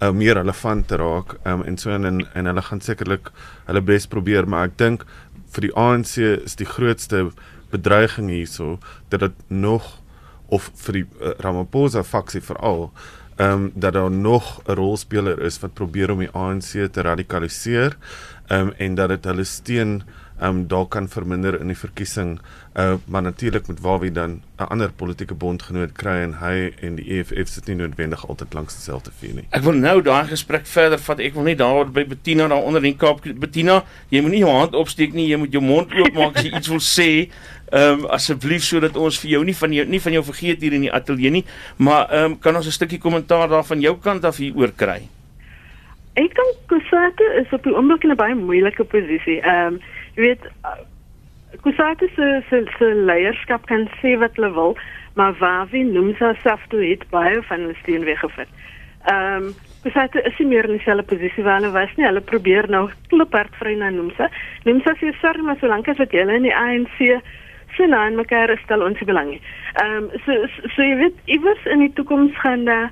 uh, 0.00 0.10
meer 0.10 0.34
relevant 0.34 0.88
te 0.88 0.96
raak 0.96 1.36
um, 1.44 1.62
en 1.62 1.76
so 1.76 1.90
en 1.90 2.26
en 2.32 2.46
hulle 2.50 2.62
gaan 2.62 2.80
sekerlik 2.80 3.30
hulle 3.66 3.82
bes 3.82 4.06
probeer 4.06 4.48
maar 4.48 4.70
ek 4.70 4.78
dink 4.78 5.06
vir 5.54 5.68
die 5.68 5.74
ANC 5.74 6.16
is 6.18 6.56
die 6.56 6.68
grootste 6.68 7.30
bedreiging 7.70 8.28
hierso 8.30 8.78
dat 9.08 9.20
dit 9.20 9.44
nog 9.48 10.00
of 10.46 10.70
vir 10.86 11.00
die 11.00 11.06
uh, 11.20 11.34
Ramaphosa 11.42 12.02
faksie 12.02 12.42
veral 12.42 12.90
ehm 13.36 13.52
um, 13.52 13.70
dat 13.74 13.92
daar 13.92 14.10
nog 14.10 14.62
'n 14.64 14.72
rolspeler 14.72 15.40
is 15.40 15.60
wat 15.60 15.74
probeer 15.74 16.10
om 16.10 16.18
die 16.18 16.30
ANC 16.30 16.92
te 16.92 17.00
radikaliseer 17.00 17.96
ehm 18.46 18.60
um, 18.60 18.72
en 18.76 18.94
dat 18.94 19.08
dit 19.08 19.24
hulle 19.24 19.44
steen 19.44 20.02
ehm 20.02 20.25
um, 20.42 20.66
dalk 20.68 20.90
kan 20.90 21.08
verminder 21.08 21.60
in 21.60 21.66
die 21.72 21.78
verkiesing. 21.78 22.38
Uh 22.76 22.94
maar 23.08 23.22
natuurlik 23.22 23.66
moet 23.66 23.80
Wawie 23.80 24.12
dan 24.12 24.42
'n 24.58 24.68
ander 24.68 24.92
politieke 24.92 25.34
bondgenoot 25.34 25.92
kry 25.92 26.16
en 26.22 26.34
hy 26.40 26.72
en 26.80 26.96
die 26.96 27.18
EFF 27.18 27.48
sit 27.48 27.66
nie 27.66 27.76
noodwendig 27.76 28.28
altyd 28.28 28.54
langs 28.54 28.74
dieselfde 28.74 29.10
vuur 29.20 29.34
nie. 29.34 29.46
Ek 29.50 29.62
wil 29.62 29.72
nou 29.72 30.02
daai 30.02 30.26
gesprek 30.26 30.66
verder 30.66 30.98
vat. 30.98 31.18
Ek 31.20 31.34
wil 31.34 31.42
net 31.42 31.58
daar 31.58 31.90
by 31.90 32.06
Bettina 32.06 32.48
daar 32.48 32.62
onder 32.62 32.84
in 32.84 32.96
Kaap 32.96 33.20
Bettina, 33.40 33.84
jy 34.08 34.20
moenie 34.20 34.38
jou 34.38 34.50
hand 34.50 34.74
opsteek 34.74 35.12
nie, 35.12 35.28
jy 35.28 35.36
moet 35.36 35.52
jou 35.52 35.62
mond 35.62 35.92
oopmaak 35.92 36.36
as 36.36 36.44
jy 36.44 36.56
iets 36.56 36.68
wil 36.68 36.80
sê. 36.80 37.30
Ehm 37.72 38.04
um, 38.04 38.06
asseblief 38.06 38.62
sodat 38.62 38.96
ons 38.96 39.18
vir 39.18 39.30
jou 39.30 39.44
nie 39.44 39.56
van 39.56 39.72
jou 39.72 39.86
nie 39.86 40.00
van 40.00 40.12
jou 40.12 40.24
vergeet 40.24 40.60
hier 40.60 40.72
in 40.72 40.80
die 40.80 40.92
ateljee 40.92 41.30
nie, 41.30 41.44
maar 41.76 42.06
ehm 42.10 42.24
um, 42.24 42.38
kan 42.38 42.56
ons 42.56 42.66
'n 42.66 42.70
stukkie 42.70 42.98
kommentaar 42.98 43.48
daar 43.48 43.64
van 43.64 43.80
jou 43.80 43.96
kant 43.98 44.24
af 44.24 44.36
hier 44.36 44.56
oor 44.56 44.72
kry? 44.76 45.08
Ek 46.14 46.32
dink 46.32 46.56
Kusate 46.66 47.24
is 47.40 47.52
op 47.52 47.62
die 47.62 47.74
oomblik 47.74 48.04
in 48.04 48.10
'n 48.10 48.16
baie 48.16 48.34
moeilike 48.34 48.84
posisie. 48.84 49.40
Ehm 49.40 49.74
um, 49.74 49.80
weet 50.16 50.50
Kusate 51.62 52.08
se 52.14 52.42
se 52.48 52.64
se 52.78 52.84
leierskap 53.08 53.66
kan 53.66 53.86
sê 54.00 54.16
wat 54.18 54.36
hulle 54.36 54.52
wil, 54.54 54.76
maar 55.14 55.36
Wavi 55.40 55.82
Nomsa 55.84 56.34
Safto 56.42 56.78
het 56.78 57.06
baie 57.10 57.40
van 57.48 57.64
hulle 57.64 57.78
steen 57.82 58.04
weggevat. 58.04 58.48
Ehm 59.06 59.46
um, 59.46 59.54
Kusate 59.86 60.22
is 60.26 60.38
nie 60.38 60.48
meer 60.50 60.66
in 60.66 60.76
dieselfde 60.76 61.06
posisie 61.06 61.44
waar 61.44 61.60
hulle 61.60 61.70
was 61.70 61.92
nie. 61.96 62.06
Hulle 62.06 62.20
probeer 62.20 62.66
nou 62.70 62.88
kliphard 63.12 63.54
vry 63.60 63.76
na 63.78 63.90
Nomsa. 63.94 64.28
Nomsa 64.64 64.96
sê 64.98 65.12
sorry, 65.20 65.44
maar 65.46 65.60
solank 65.60 65.88
as 65.88 66.00
wat 66.02 66.12
julle 66.12 66.34
in 66.34 66.48
die 66.48 66.56
ANC 66.56 66.98
sien 67.76 67.94
aan 67.94 68.16
mekaar 68.18 68.50
stel 68.64 68.82
ons 68.82 69.04
belang. 69.06 69.36
Ehm 69.82 69.96
um, 69.96 70.10
so, 70.24 70.32
so 70.56 70.74
so 70.74 70.82
jy 70.82 70.96
weet 71.04 71.22
iewers 71.38 71.66
in 71.72 71.86
die 71.86 71.92
toekoms 71.94 72.34
gaan 72.42 72.64
daar 72.64 72.90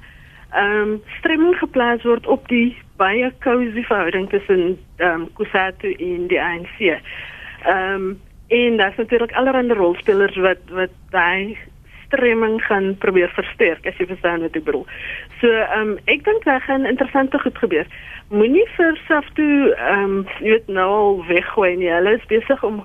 ehm 0.54 0.80
um, 0.80 0.96
stremming 1.18 1.58
geplaas 1.58 2.06
word 2.06 2.26
op 2.26 2.48
die 2.48 2.76
baie 2.96 3.32
cozy 3.42 3.82
verhouding 3.82 4.28
tussen 4.30 4.78
ehm 4.96 5.20
um, 5.20 5.28
Kusatu 5.32 5.92
en 5.92 6.26
die 6.26 6.40
ANC. 6.40 6.78
Ehm 6.80 7.94
um, 7.94 8.20
en 8.48 8.76
daar's 8.76 8.96
natuurlik 8.96 9.32
allerlei 9.32 9.72
rolspelers 9.72 10.36
wat 10.36 10.58
wat 10.68 10.90
daai 11.10 11.56
stremming 12.06 12.62
gaan 12.62 12.98
probeer 12.98 13.30
versterk 13.34 13.86
as 13.86 13.96
jy 13.98 14.06
verstaan 14.06 14.44
wat 14.46 14.56
ek 14.56 14.66
bedoel. 14.66 14.86
So 15.40 15.50
ehm 15.50 15.94
um, 15.94 15.94
ek 16.04 16.24
dink 16.24 16.44
daar 16.44 16.60
gaan 16.60 16.86
interessante 16.86 17.38
goed 17.38 17.58
gebeur. 17.58 17.86
Moenie 18.28 18.66
vir 18.76 19.00
Saftu 19.08 19.48
ehm 19.72 20.04
um, 20.04 20.18
jy 20.40 20.56
weet 20.56 20.68
nou 20.68 20.90
al 20.98 21.24
weggooi 21.30 21.76
nie. 21.76 21.90
Hulle 21.92 22.18
is 22.18 22.28
besig 22.30 22.62
om 22.62 22.84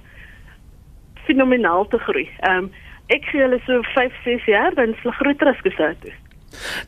fenomenaal 1.27 1.87
te 1.87 2.01
groei. 2.07 2.29
Ehm 2.39 2.69
um, 2.69 2.71
ek 3.09 3.25
gee 3.31 3.41
hulle 3.41 3.57
so 3.65 3.81
5, 3.93 4.17
6 4.23 4.45
jaar 4.45 4.75
dan 4.77 4.95
sal 5.01 5.15
groter 5.21 5.53
as 5.53 5.61
Kusatu. 5.65 6.13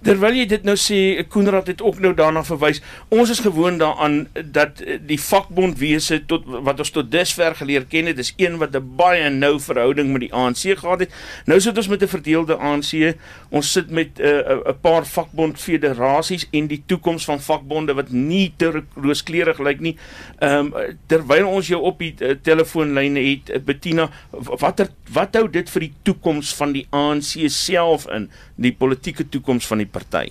Terwyl 0.03 0.35
jy 0.41 0.45
dit 0.45 0.63
nou 0.63 0.75
sê, 0.79 1.23
Koenraad 1.31 1.67
het 1.67 1.81
ook 1.81 1.99
nou 1.99 2.13
daarna 2.17 2.43
verwys. 2.43 2.81
Ons 3.09 3.29
is 3.29 3.39
gewoond 3.39 3.79
daaraan 3.79 4.27
dat 4.53 4.81
die 5.07 5.19
vakbondwese 5.21 6.21
tot 6.25 6.45
wat 6.45 6.79
ons 6.79 6.93
tot 6.93 7.11
dusver 7.11 7.55
geleer 7.55 7.85
ken 7.89 8.09
het, 8.11 8.19
is 8.19 8.33
een 8.37 8.57
wat 8.57 8.75
'n 8.75 8.95
baie 8.97 9.29
nou 9.29 9.59
verhouding 9.59 10.11
met 10.11 10.21
die 10.21 10.33
ANC 10.33 10.77
gehad 10.79 10.99
het. 10.99 11.11
Nou 11.45 11.59
sit 11.59 11.77
ons 11.77 11.87
met 11.87 12.03
'n 12.03 12.07
verdeelde 12.07 12.55
ANC. 12.57 13.15
Ons 13.49 13.71
sit 13.71 13.89
met 13.89 14.19
'n 14.19 14.23
uh, 14.23 14.69
'n 14.69 14.79
paar 14.81 15.05
vakbondfederasies 15.05 16.47
en 16.51 16.67
die 16.67 16.83
toekoms 16.85 17.25
van 17.25 17.41
vakbonde 17.41 17.93
wat 17.93 18.09
nie 18.11 18.53
te 18.57 18.83
rooskleurig 18.95 19.59
lyk 19.59 19.79
nie. 19.79 19.97
Ehm 20.39 20.73
um, 20.73 20.97
terwyl 21.07 21.47
ons 21.47 21.67
jou 21.67 21.81
op 21.81 21.99
die 21.99 22.15
uh, 22.19 22.35
telefoonlyne 22.41 23.19
het, 23.19 23.65
Bettina, 23.65 24.09
watter 24.31 24.87
wat 25.11 25.35
hou 25.35 25.49
dit 25.49 25.69
vir 25.69 25.79
die 25.79 25.93
toekoms 26.03 26.55
van 26.55 26.71
die 26.71 26.87
ANC 26.89 27.49
self 27.51 28.07
in 28.07 28.29
die 28.61 28.73
politieke 28.73 29.27
toekoms 29.29 29.67
van 29.67 29.81
die 29.83 29.89
party? 29.89 30.27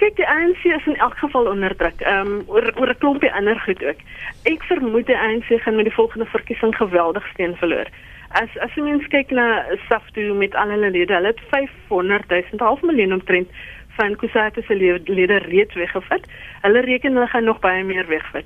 Kyk, 0.00 0.14
die 0.16 0.28
ANC 0.28 0.62
is 0.64 0.86
in 0.88 0.96
elk 0.96 1.18
geval 1.20 1.50
onder 1.50 1.74
druk. 1.76 2.00
Ehm 2.00 2.26
um, 2.26 2.44
oor 2.48 2.70
oor 2.80 2.92
'n 2.92 2.98
klompie 2.98 3.32
ander 3.32 3.58
goed 3.66 3.82
ook. 3.84 4.00
Ek 4.48 4.62
vermoed 4.68 5.06
die 5.06 5.18
ANC 5.18 5.50
gaan 5.62 5.76
met 5.76 5.84
die 5.84 5.98
volgende 5.98 6.26
verkiesing 6.26 6.76
geweldig 6.76 7.26
steen 7.32 7.56
verloor. 7.56 7.88
As 8.30 8.56
as 8.64 8.74
jy 8.74 8.82
mens 8.82 9.06
kyk 9.12 9.30
na 9.30 9.64
Saftu 9.88 10.32
met 10.34 10.54
al 10.54 10.70
hulle 10.70 10.90
lede, 10.90 11.14
hulle 11.14 11.34
het 11.34 11.40
500 11.50 12.28
000 12.28 12.64
half 12.64 12.82
miljoen 12.82 13.12
omtrent 13.12 13.50
van 13.98 14.16
Kusatu 14.16 14.62
se 14.62 14.74
lede 15.04 15.36
reeds 15.36 15.74
weggevat. 15.74 16.24
Hulle 16.62 16.80
reken 16.80 17.12
hulle 17.12 17.26
gaan 17.26 17.44
nog 17.44 17.58
baie 17.60 17.84
meer 17.84 18.06
wegvat. 18.06 18.44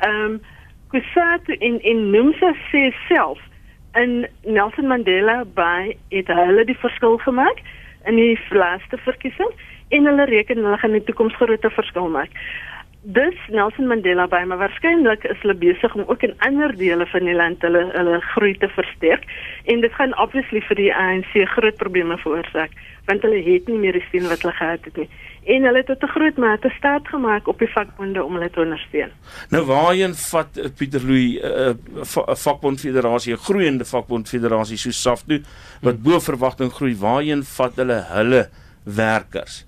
Ehm 0.00 0.24
um, 0.24 0.40
Kusatu 0.88 1.52
in 1.52 1.82
in 1.82 2.10
Nomsa 2.10 2.54
sê 2.72 2.90
self 3.08 3.38
en 3.96 4.26
Nelson 4.44 4.86
Mandela 4.86 5.44
by 5.56 5.96
het 6.12 6.28
hulle 6.28 6.64
die 6.68 6.78
verskil 6.78 7.16
gemaak 7.24 7.62
in 8.04 8.18
die 8.20 8.36
laaste 8.52 8.98
verkiesing 9.06 9.52
en 9.96 10.08
hulle 10.08 10.26
reken 10.28 10.60
hulle 10.60 10.78
gaan 10.82 10.92
in 10.94 11.00
die 11.00 11.08
toekoms 11.08 11.36
groot 11.40 11.66
verskil 11.78 12.08
maak. 12.12 12.32
Dis 13.06 13.38
Nelson 13.54 13.86
Mandela 13.86 14.24
by, 14.26 14.40
maar 14.50 14.58
waarskynlik 14.58 15.22
is 15.30 15.38
hulle 15.44 15.54
besig 15.54 15.92
om 15.94 16.08
ook 16.10 16.24
in 16.26 16.32
ander 16.42 16.72
dele 16.74 17.06
van 17.06 17.28
die 17.28 17.34
land 17.38 17.62
hulle 17.62 17.84
hulle 17.92 18.16
groei 18.32 18.56
te 18.58 18.66
versterk 18.74 19.28
en 19.70 19.84
dit 19.84 19.92
gaan 19.94 20.14
obviously 20.18 20.58
vir 20.66 20.80
die 20.80 20.88
ANC 20.90 21.36
groot 21.52 21.78
probleme 21.78 22.16
veroorsaak 22.18 22.74
want 23.06 23.22
hulle 23.22 23.38
het 23.46 23.68
nie 23.70 23.78
meer 23.84 23.94
die 23.94 24.02
steun 24.08 24.26
wat 24.26 24.42
hulle 24.42 24.54
gehad 24.58 24.88
het 24.90 24.98
nie 24.98 25.06
en 25.54 25.68
hulle 25.68 25.82
het 25.84 25.86
tot 25.92 26.02
'n 26.02 26.14
groot 26.16 26.40
mate 26.46 26.72
staat 26.78 27.06
gemaak 27.12 27.46
op 27.46 27.62
die 27.62 27.70
vakbonde 27.76 28.24
om 28.24 28.34
hulle 28.34 28.50
te 28.50 28.60
ondersteun. 28.60 29.14
Nou 29.54 29.62
waarheen 29.70 30.14
vat 30.14 30.58
uh, 30.58 30.64
Pieter 30.78 31.06
Louw 31.06 31.14
'n 31.14 31.38
uh, 31.46 32.02
uh, 32.02 32.34
vakbondfederasie, 32.34 33.32
'n 33.34 33.46
groeiende 33.48 33.84
vakbondfederasie 33.84 34.78
so 34.78 34.90
SAFTU 34.90 35.42
wat 35.82 35.94
hmm. 35.94 36.02
bo 36.02 36.18
verwagting 36.20 36.72
groei, 36.72 36.96
waarheen 36.98 37.42
vat 37.44 37.76
hulle 37.76 38.02
hulle 38.10 38.48
werkers? 38.82 39.64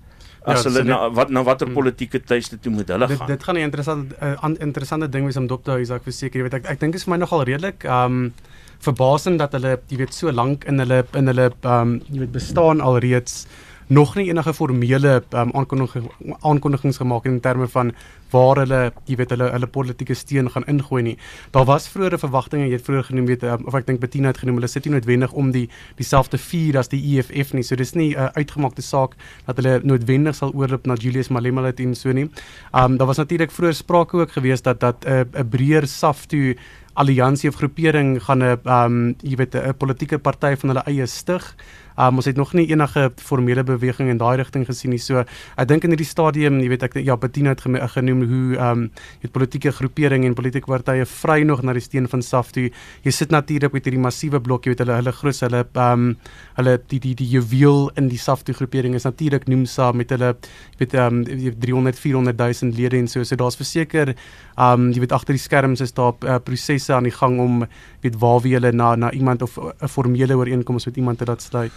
As 0.47 0.63
ja, 0.63 0.69
hulle 0.69 0.83
na 0.87 0.97
wat 1.11 1.31
na 1.35 1.43
watter 1.43 1.67
hmm. 1.67 1.75
politieke 1.75 2.21
tuiste 2.23 2.59
toe 2.59 2.71
moet 2.71 2.87
hulle 2.87 3.07
dit, 3.07 3.17
gaan? 3.19 3.27
Dit 3.27 3.43
gaan 3.43 3.55
'n 3.55 3.67
interessante 3.67 4.15
uh, 4.23 4.55
interessante 4.59 5.09
ding 5.09 5.25
wees 5.25 5.37
om 5.37 5.47
dop 5.47 5.63
te 5.63 5.71
hou, 5.71 5.79
ek 5.81 6.03
verseker, 6.03 6.39
jy 6.39 6.43
weet 6.47 6.53
ek 6.61 6.69
ek 6.71 6.79
dink 6.79 6.93
dit 6.93 7.01
is 7.01 7.07
vir 7.07 7.15
my 7.15 7.19
nogal 7.19 7.43
redelik 7.43 7.83
um 7.83 8.33
verbasend 8.79 9.39
dat 9.39 9.51
hulle 9.57 9.79
jy 9.91 9.97
weet 9.97 10.13
so 10.13 10.31
lank 10.31 10.63
in 10.63 10.79
hulle 10.79 11.03
in 11.13 11.27
hulle 11.27 11.51
um 11.63 11.99
jy 12.07 12.19
weet 12.23 12.31
bestaan 12.31 12.81
alreeds 12.81 13.45
nog 13.89 14.15
nie 14.15 14.27
enige 14.29 14.53
formele 14.53 15.23
um, 15.33 15.51
aankondiging 15.57 16.09
aankondigings 16.45 16.97
gemaak 17.01 17.25
in 17.25 17.39
terme 17.41 17.67
van 17.67 17.91
waar 18.29 18.59
hulle 18.61 18.81
jy 19.09 19.15
weet 19.17 19.31
hulle 19.33 19.47
hulle 19.49 19.67
politieke 19.67 20.13
steun 20.13 20.49
gaan 20.53 20.65
ingooi 20.69 21.01
nie. 21.03 21.15
Daar 21.55 21.65
was 21.65 21.87
vroeëre 21.89 22.19
verwagtinge, 22.21 22.67
jy 22.69 22.77
het 22.77 22.85
vroeër 22.85 23.07
genoem 23.07 23.29
weet 23.31 23.45
um, 23.49 23.65
of 23.65 23.77
ek 23.79 23.87
dink 23.87 24.01
Bettina 24.03 24.29
het 24.29 24.41
genoem 24.43 24.59
hulle 24.61 24.69
sit 24.69 24.85
nie 24.85 24.93
noodwendig 24.93 25.33
om 25.33 25.49
die 25.55 25.65
dieselfde 25.97 26.37
vuur 26.37 26.77
as 26.83 26.91
die 26.93 27.01
EFF 27.15 27.55
nie. 27.57 27.65
So 27.65 27.75
dis 27.75 27.95
nie 27.97 28.13
'n 28.13 28.19
uh, 28.19 28.29
uitgemaakte 28.37 28.85
saak 28.85 29.17
dat 29.47 29.57
hulle 29.57 29.79
noodwendig 29.83 30.35
sal 30.35 30.53
oorloop 30.53 30.85
na 30.85 30.93
Julius 30.93 31.29
Malema 31.29 31.73
en 31.75 31.95
so 31.95 32.11
nie. 32.11 32.29
Um 32.73 32.97
daar 32.97 33.07
was 33.07 33.17
natuurlik 33.17 33.51
vroeër 33.51 33.73
sprake 33.73 34.17
ook 34.17 34.31
geweest 34.31 34.63
dat 34.63 34.79
dat 34.79 35.05
'n 35.05 35.09
uh, 35.09 35.41
'n 35.41 35.49
breër 35.49 35.87
SAF 35.87 36.25
toe 36.27 36.55
alliansie 36.93 37.49
of 37.49 37.55
groepering 37.55 38.23
gaan 38.23 38.43
'n 38.43 38.59
um 38.65 39.15
jy 39.21 39.35
weet 39.35 39.55
'n 39.55 39.77
politieke 39.77 40.19
party 40.19 40.55
van 40.55 40.69
hulle 40.69 40.83
eie 40.85 41.05
stig. 41.05 41.55
Um, 41.99 42.15
ons 42.21 42.29
het 42.29 42.37
nog 42.39 42.53
nie 42.55 42.63
enige 42.71 43.09
formele 43.19 43.63
beweging 43.67 44.07
in 44.09 44.19
daai 44.21 44.37
rigting 44.39 44.63
gesien 44.67 44.93
nie. 44.93 45.01
So 45.03 45.19
ek 45.19 45.67
dink 45.67 45.83
in 45.83 45.91
hierdie 45.91 46.07
stadium, 46.07 46.61
jy 46.63 46.69
weet 46.71 46.85
ek 46.87 46.95
ja, 47.03 47.17
Bettina 47.19 47.51
het 47.51 47.63
genoem 47.65 48.21
hoe 48.23 48.43
ehm 48.55 48.85
um, 48.85 48.85
jy 49.19 49.31
politieke 49.35 49.73
groepering 49.75 50.23
en 50.23 50.35
politieke 50.37 50.71
partye 50.71 51.03
vry 51.05 51.41
nog 51.43 51.63
na 51.67 51.75
die 51.75 51.83
steen 51.83 52.07
van 52.07 52.23
SAF 52.23 52.53
toe. 52.55 52.69
Jy 53.03 53.11
sit 53.11 53.35
natuurlik 53.35 53.75
met 53.75 53.89
hierdie 53.89 53.99
massiewe 53.99 54.39
blok, 54.39 54.63
jy 54.63 54.73
weet 54.73 54.85
hulle 54.85 54.95
hulle 55.01 55.15
groot 55.17 55.41
hulle 55.47 55.65
ehm 55.65 56.05
um, 56.07 56.15
hulle 56.55 56.77
die 56.87 57.01
die 57.03 57.13
die 57.19 57.27
juweel 57.33 57.89
in 57.99 58.07
die 58.11 58.21
SAF 58.21 58.45
toe 58.47 58.55
groepering 58.55 58.95
is 58.95 59.07
natuurlik 59.07 59.49
Nomsa 59.51 59.91
met 59.91 60.15
hulle 60.15 60.31
jy 60.31 60.85
weet 60.85 60.95
ehm 60.95 61.19
um, 61.19 61.59
300 61.67 61.99
400 61.99 62.39
000 62.63 62.79
lede 62.79 62.97
en 62.97 63.11
so. 63.11 63.23
So 63.27 63.35
daar's 63.35 63.59
verseker 63.59 64.13
ehm 64.13 64.87
um, 64.87 64.89
jy 64.95 65.03
weet 65.03 65.17
agter 65.19 65.35
die 65.35 65.43
skerms 65.43 65.83
is 65.83 65.91
daar 65.99 66.15
uh, 66.23 66.39
prosesse 66.39 66.95
aan 66.95 67.11
die 67.11 67.15
gang 67.15 67.39
om 67.43 67.65
weet 68.01 68.17
waar 68.17 68.41
wie 68.41 68.53
hulle 68.53 68.71
na 68.71 68.95
na 68.95 69.11
iemand 69.11 69.41
of 69.41 69.57
'n 69.57 69.87
formele 69.87 70.35
ooreenkoms 70.35 70.85
met 70.85 70.95
iemand 70.95 71.17
te 71.17 71.25
laat 71.25 71.41
sluit. 71.41 71.71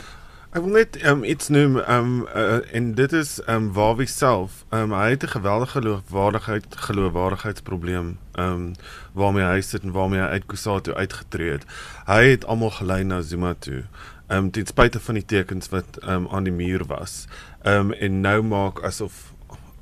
Ek 0.52 0.60
wil 0.60 0.74
net 0.76 0.98
um, 1.08 1.22
iets 1.24 1.48
noem 1.48 1.78
um 1.80 2.08
uh, 2.36 2.74
en 2.76 2.90
dit 2.94 3.12
is 3.16 3.38
um 3.48 3.70
waar 3.72 3.94
wie 3.96 4.06
self 4.06 4.58
um 4.68 4.92
hy 4.92 5.06
het 5.14 5.22
'n 5.24 5.32
geweldige 5.32 5.80
geloofwaardigheid 5.80 6.66
geloofwaardigheidsprobleem 6.76 8.18
um 8.36 8.74
waarmee 9.12 9.44
hy 9.44 9.60
sit 9.60 9.82
en 9.82 9.94
waarmee 9.96 10.20
hy 10.20 10.26
uit 10.26 10.46
Kusatu 10.46 10.92
uitgetree 10.92 11.50
het. 11.56 11.64
Hy 12.04 12.36
het 12.36 12.44
almal 12.44 12.70
gelei 12.70 13.00
na 13.04 13.22
Zuma 13.22 13.54
toe. 13.54 13.84
Um 14.28 14.50
ten 14.50 14.66
spyte 14.66 15.00
van 15.00 15.14
die 15.14 15.24
tekens 15.24 15.68
wat 15.68 15.98
um 16.04 16.28
aan 16.28 16.44
die 16.44 16.52
muur 16.52 16.84
was. 16.84 17.26
Um 17.64 17.92
en 17.92 18.20
nou 18.20 18.42
maak 18.42 18.84
asof 18.84 19.32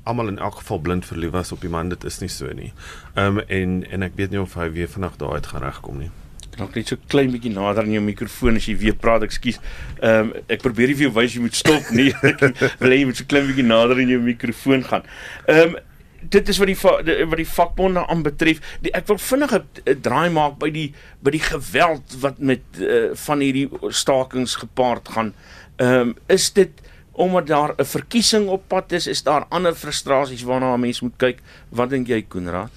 almal 0.03 0.27
in 0.27 0.39
elk 0.39 0.55
geval 0.55 0.79
blind 0.79 1.05
verlief 1.05 1.31
was 1.31 1.51
op 1.51 1.61
die 1.61 1.69
man 1.69 1.89
dit 1.89 2.03
is 2.03 2.19
nie 2.19 2.29
so 2.29 2.47
nie. 2.53 2.73
Um 3.15 3.39
en 3.39 3.83
en 3.91 4.01
ek 4.01 4.15
weet 4.15 4.29
nie 4.31 4.41
of 4.41 4.53
hy 4.53 4.71
weer 4.71 4.87
vandag 4.87 5.15
daar 5.17 5.33
uit 5.33 5.47
gaan 5.47 5.67
regkom 5.67 5.97
nie 5.97 6.11
raak 6.59 6.75
net 6.75 6.91
so 6.91 6.97
klein 7.11 7.31
bietjie 7.31 7.53
nader 7.53 7.85
aan 7.85 7.93
jou 7.95 8.03
mikrofoon 8.03 8.59
as 8.59 8.67
jy 8.67 8.75
weer 8.81 8.97
praat. 8.97 9.23
Ekskuus. 9.27 9.61
Ehm 10.01 10.31
um, 10.31 10.33
ek 10.51 10.65
probeer 10.65 10.91
nie 10.91 10.97
vir 10.99 11.07
jou 11.07 11.13
wys 11.15 11.37
jy 11.37 11.45
moet 11.45 11.55
stop 11.55 11.93
nie. 11.95 12.09
Ek 12.31 12.81
wil 12.81 12.97
jy 12.97 13.05
moet 13.07 13.21
so 13.21 13.29
klein 13.29 13.47
bietjie 13.47 13.67
nader 13.67 14.01
aan 14.01 14.11
jou 14.11 14.19
mikrofoon 14.25 14.85
gaan. 14.89 15.07
Ehm 15.47 15.75
um, 15.75 15.79
dit 16.21 16.49
is 16.53 16.59
wat 16.61 16.69
die 16.69 16.77
wat 16.77 17.39
die 17.39 17.47
vakbonde 17.49 18.03
aanbetref. 18.13 18.61
Ek 18.93 19.07
wil 19.09 19.17
vinnig 19.17 19.55
'n 19.57 19.97
draai 20.05 20.29
maak 20.29 20.59
by 20.59 20.69
die 20.69 20.93
by 21.23 21.33
die 21.33 21.41
geweld 21.41 22.17
wat 22.21 22.39
met 22.39 22.61
uh, 22.77 23.15
van 23.25 23.41
hierdie 23.41 23.69
stakings 23.89 24.59
gepaard 24.61 25.09
gaan. 25.15 25.33
Ehm 25.77 26.13
um, 26.13 26.15
is 26.27 26.51
dit 26.53 26.71
omdat 27.11 27.47
daar 27.47 27.73
'n 27.77 27.85
verkiesing 27.85 28.47
op 28.47 28.67
pad 28.67 28.91
is, 28.91 29.07
is 29.07 29.23
daar 29.23 29.45
ander 29.49 29.75
frustrasies 29.75 30.43
waarna 30.43 30.73
'n 30.73 30.79
mens 30.79 31.01
moet 31.01 31.17
kyk. 31.17 31.39
Wat 31.69 31.89
dink 31.89 32.07
jy, 32.07 32.21
Koenraad? 32.21 32.71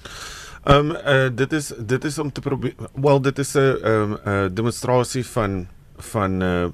Ehm 0.65 0.89
um, 0.89 0.95
uh, 0.95 1.29
dit 1.33 1.53
is 1.53 1.67
dit 1.77 2.03
is 2.03 2.17
om 2.17 2.31
te 2.31 2.41
probeer 2.41 2.73
wel 2.93 3.21
dit 3.21 3.39
is 3.39 3.53
'n 3.53 3.59
ehm 3.59 4.11
um, 4.11 4.17
uh, 4.25 4.45
demonstrasie 4.51 5.25
van 5.25 5.67
van 5.97 6.41
uh, 6.43 6.65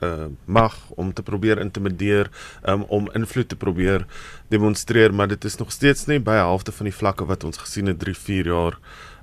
uh, 0.00 0.26
mag 0.44 0.76
om 0.88 1.12
te 1.12 1.22
probeer 1.22 1.58
intimideer 1.58 2.30
um, 2.64 2.82
om 2.82 3.10
invloed 3.12 3.48
te 3.48 3.56
probeer 3.56 4.06
demonstreer 4.48 5.14
maar 5.14 5.28
dit 5.28 5.44
is 5.44 5.56
nog 5.56 5.72
steeds 5.72 6.06
nie 6.06 6.20
by 6.20 6.34
helfte 6.34 6.72
van 6.72 6.84
die 6.84 6.94
vlakke 6.94 7.24
wat 7.24 7.44
ons 7.44 7.56
gesien 7.56 7.86
het 7.86 7.98
3 7.98 8.14
4 8.14 8.46
jaar 8.46 8.78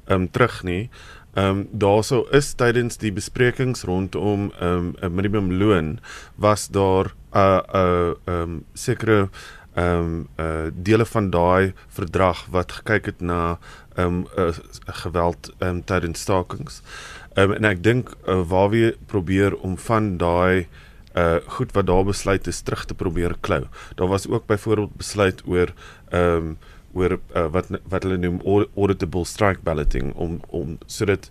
um, 0.08 0.32
terug 0.32 0.64
nie. 0.64 0.90
Ehm 1.34 1.48
um, 1.48 1.68
daarso 1.72 2.28
is 2.32 2.54
tydens 2.54 2.98
die 2.98 3.14
besprekings 3.14 3.84
rondom 3.84 4.52
ehm, 4.60 4.92
um, 5.04 5.16
minimum 5.16 5.54
loon 5.54 6.00
was 6.36 6.68
daar 6.68 7.06
'n 7.32 7.38
uh, 7.38 7.58
'n 7.58 7.76
uh, 7.76 8.14
ehm 8.26 8.42
um, 8.42 8.66
sekere 8.74 9.30
ehm 9.74 10.04
um, 10.04 10.28
uh, 10.40 10.68
dele 10.74 11.06
van 11.06 11.30
daai 11.30 11.74
verdrag 11.88 12.46
wat 12.52 12.72
gekyk 12.72 13.06
het 13.06 13.22
na 13.22 13.52
ehm 13.52 13.81
um, 13.98 14.26
uh, 14.38 14.52
geweld 15.04 15.52
um, 15.60 15.84
tydens 15.84 16.22
stakings. 16.22 16.82
Um, 17.34 17.54
en 17.54 17.66
ek 17.66 17.84
dink 17.84 18.14
uh, 18.28 18.42
waar 18.48 18.70
we 18.70 18.96
probeer 19.12 19.56
om 19.60 19.78
van 19.78 20.18
daai 20.18 20.68
uh 21.12 21.42
goed 21.58 21.74
wat 21.76 21.90
daar 21.90 22.06
besluit 22.08 22.46
is 22.48 22.62
terug 22.64 22.86
te 22.88 22.96
probeer 22.96 23.36
klou. 23.44 23.66
Daar 23.96 24.08
was 24.08 24.28
ook 24.28 24.46
byvoorbeeld 24.48 24.96
besluit 24.96 25.42
oor 25.46 25.74
ehm 26.10 26.36
um, 26.36 26.58
oor 26.94 27.20
uh, 27.36 27.48
wat 27.52 27.68
wat 27.90 28.04
hulle 28.04 28.18
noem 28.18 28.40
auditable 28.76 29.26
strike 29.26 29.60
balloting 29.64 30.14
om 30.16 30.40
om 30.48 30.78
sodat 30.86 31.30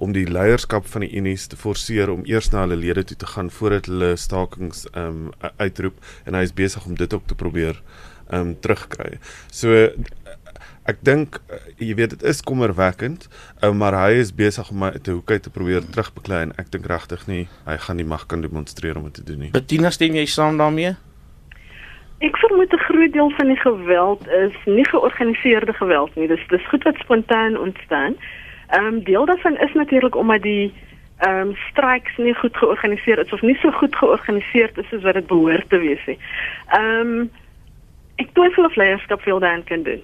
om 0.00 0.12
die 0.16 0.24
leierskap 0.28 0.86
van 0.88 1.04
die 1.04 1.12
unies 1.16 1.46
te 1.46 1.56
forceer 1.60 2.10
om 2.12 2.24
eers 2.28 2.48
na 2.52 2.64
hulle 2.64 2.78
lede 2.80 3.04
toe 3.04 3.16
te 3.20 3.28
gaan 3.34 3.50
voordat 3.52 3.90
hulle 3.92 4.14
stakings 4.16 4.86
ehm 4.92 5.28
um, 5.28 5.52
uitroep 5.56 6.00
en 6.24 6.38
hy 6.38 6.46
is 6.48 6.56
besig 6.56 6.86
om 6.86 6.96
dit 6.96 7.14
ook 7.14 7.26
te 7.26 7.36
probeer 7.44 7.82
ehm 8.30 8.40
um, 8.40 8.54
terugkry. 8.60 9.18
So 9.52 9.90
ek 10.88 11.02
dink 11.04 11.36
uh, 11.50 11.60
jy 11.78 11.94
weet 11.94 12.14
dit 12.16 12.22
is 12.22 12.40
kommerwekkend, 12.42 13.28
uh, 13.62 13.72
maar 13.72 13.94
hy 13.94 14.20
is 14.22 14.32
besig 14.34 14.70
om 14.70 14.80
my 14.84 14.90
te 14.98 15.12
hoekie 15.12 15.40
te 15.40 15.52
probeer 15.52 15.84
terugbeklei 15.84 16.42
en 16.46 16.56
ek 16.58 16.72
dink 16.72 16.88
regtig 16.90 17.26
nie 17.28 17.44
hy 17.66 17.76
gaan 17.84 18.00
die 18.00 18.08
mag 18.08 18.26
kan 18.26 18.42
demonstreer 18.42 18.96
om 18.96 19.08
dit 19.10 19.20
te 19.20 19.24
doen 19.24 19.46
nie. 19.46 19.52
Bettina 19.54 19.92
stem 19.94 20.16
jy 20.16 20.26
saam 20.26 20.60
daarmee? 20.60 20.96
Ek 22.20 22.36
vermoed 22.36 22.72
'n 22.72 22.84
groot 22.88 23.12
deel 23.12 23.30
van 23.30 23.48
die 23.48 23.60
geweld 23.60 24.28
is 24.28 24.56
nie 24.66 24.84
georganiseerde 24.84 25.72
geweld 25.72 26.14
nie. 26.16 26.28
Dis 26.28 26.44
dis 26.48 26.68
goed 26.68 26.84
wat 26.84 26.96
spontaan 27.00 27.56
ontstaan. 27.56 28.16
Ehm 28.68 28.86
um, 28.86 29.04
deel 29.04 29.26
daarvan 29.26 29.56
is 29.58 29.72
natuurlik 29.74 30.16
omdat 30.16 30.42
die 30.42 30.72
ehm 31.18 31.48
um, 31.48 31.56
streiks 31.70 32.16
nie 32.16 32.34
goed 32.34 32.56
georganiseer 32.56 33.18
is 33.18 33.32
of 33.32 33.42
nie 33.42 33.56
so 33.62 33.70
goed 33.70 33.96
georganiseer 33.96 34.70
is 34.74 34.88
soos 34.88 35.02
wat 35.02 35.14
dit 35.14 35.26
behoort 35.26 35.68
te 35.68 35.78
wees 35.78 36.04
nie. 36.06 36.18
Ehm 36.68 37.18
um, 37.18 37.30
ek 38.16 38.32
twyfel 38.32 38.64
of 38.64 38.76
leierskap 38.76 39.22
veel 39.22 39.38
daaraan 39.38 39.64
kan 39.64 39.82
doen. 39.82 40.02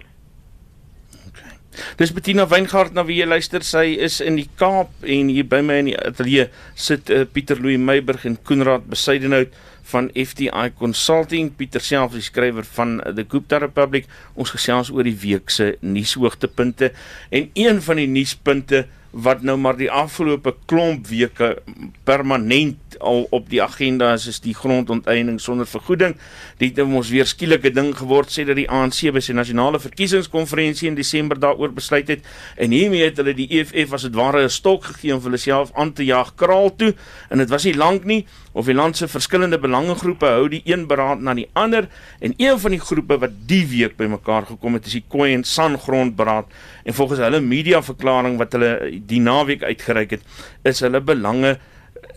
Dis 2.01 2.13
Bettina 2.13 2.47
Weingart 2.49 2.95
na 2.97 3.05
wie 3.07 3.21
jy 3.21 3.29
luister. 3.29 3.65
Sy 3.65 3.97
is 4.07 4.21
in 4.25 4.39
die 4.41 4.49
Kaap 4.61 4.93
en 5.05 5.31
hier 5.33 5.47
by 5.49 5.63
my 5.65 5.79
in 5.83 5.91
die 5.91 5.97
ateljee 5.99 6.49
sit 6.75 7.11
uh, 7.13 7.25
Pieter 7.29 7.61
Louw 7.63 7.79
Meiburg 7.81 8.27
en 8.29 8.39
Koenraad 8.43 8.89
Besuidenhout 8.91 9.55
van 9.91 10.11
FTI 10.17 10.71
Consulting. 10.79 11.53
Pieter 11.57 11.85
self 11.85 12.17
is 12.19 12.31
skrywer 12.31 12.67
van 12.77 12.99
The 13.07 13.27
Gupta 13.29 13.61
Republic. 13.63 14.09
Ons 14.35 14.55
gesels 14.57 14.91
oor 14.95 15.07
die 15.07 15.17
week 15.23 15.53
se 15.55 15.75
nuushoogtepunte 15.81 16.93
en 17.31 17.51
een 17.55 17.83
van 17.83 18.03
die 18.03 18.11
nuuspunte 18.11 18.87
wat 19.17 19.43
nou 19.43 19.57
maar 19.57 19.79
die 19.79 19.91
afgelope 19.91 20.53
klomp 20.69 21.07
weke 21.09 21.57
permanent 22.05 22.99
al 23.01 23.27
op 23.31 23.49
die 23.49 23.63
agenda 23.63 24.13
is 24.17 24.27
is 24.29 24.41
die 24.45 24.55
grondonteiening 24.55 25.41
sonder 25.41 25.67
vergoeding. 25.69 26.17
Dit 26.61 26.77
het 26.77 26.85
ons 26.85 27.11
weer 27.13 27.29
skielike 27.29 27.73
ding 27.73 27.93
geword 27.97 28.33
sê 28.33 28.45
dat 28.49 28.59
die 28.61 28.69
ANC 28.69 29.07
by 29.13 29.23
sy 29.25 29.37
nasionale 29.37 29.81
verkiesingskonferensie 29.81 30.89
in 30.91 30.99
Desember 30.99 31.41
daaroor 31.41 31.73
besluit 31.77 32.09
het. 32.13 32.25
En 32.57 32.77
hiermee 32.77 33.05
het 33.05 33.21
hulle 33.21 33.35
die 33.37 33.49
EFF 33.61 33.97
as 33.97 34.09
dit 34.09 34.17
ware 34.17 34.45
'n 34.45 34.53
stok 34.53 34.85
gegee 34.93 35.15
om 35.15 35.23
hulle 35.23 35.41
self 35.41 35.73
aan 35.75 35.93
te 35.93 36.05
jag 36.05 36.35
kraal 36.37 36.77
toe. 36.77 36.95
En 37.31 37.39
dit 37.39 37.49
was 37.49 37.65
nie 37.65 37.77
lank 37.77 38.05
nie 38.05 38.27
of 38.57 38.69
die 38.71 38.75
land 38.77 38.97
se 38.97 39.09
verskillende 39.13 39.59
belangegroepe 39.61 40.29
hou 40.39 40.49
die 40.49 40.63
een 40.65 40.87
beraad 40.89 41.21
na 41.21 41.35
die 41.37 41.49
ander 41.53 41.91
en 42.25 42.35
een 42.41 42.59
van 42.63 42.73
die 42.73 42.81
groepe 42.81 43.19
wat 43.21 43.37
die 43.51 43.63
week 43.69 43.99
bymekaar 44.01 44.49
gekom 44.49 44.79
het 44.79 44.89
is 44.89 44.97
die 44.97 45.05
Koei 45.13 45.35
en 45.35 45.45
San 45.45 45.77
grondberaad 45.79 46.49
en 46.85 46.97
volgens 46.97 47.21
hulle 47.27 47.43
media 47.45 47.83
verklaring 47.85 48.39
wat 48.41 48.57
hulle 48.57 48.73
die 49.13 49.21
naweek 49.21 49.67
uitgereik 49.67 50.17
het 50.17 50.71
is 50.73 50.81
hulle 50.87 51.05
belange 51.05 51.59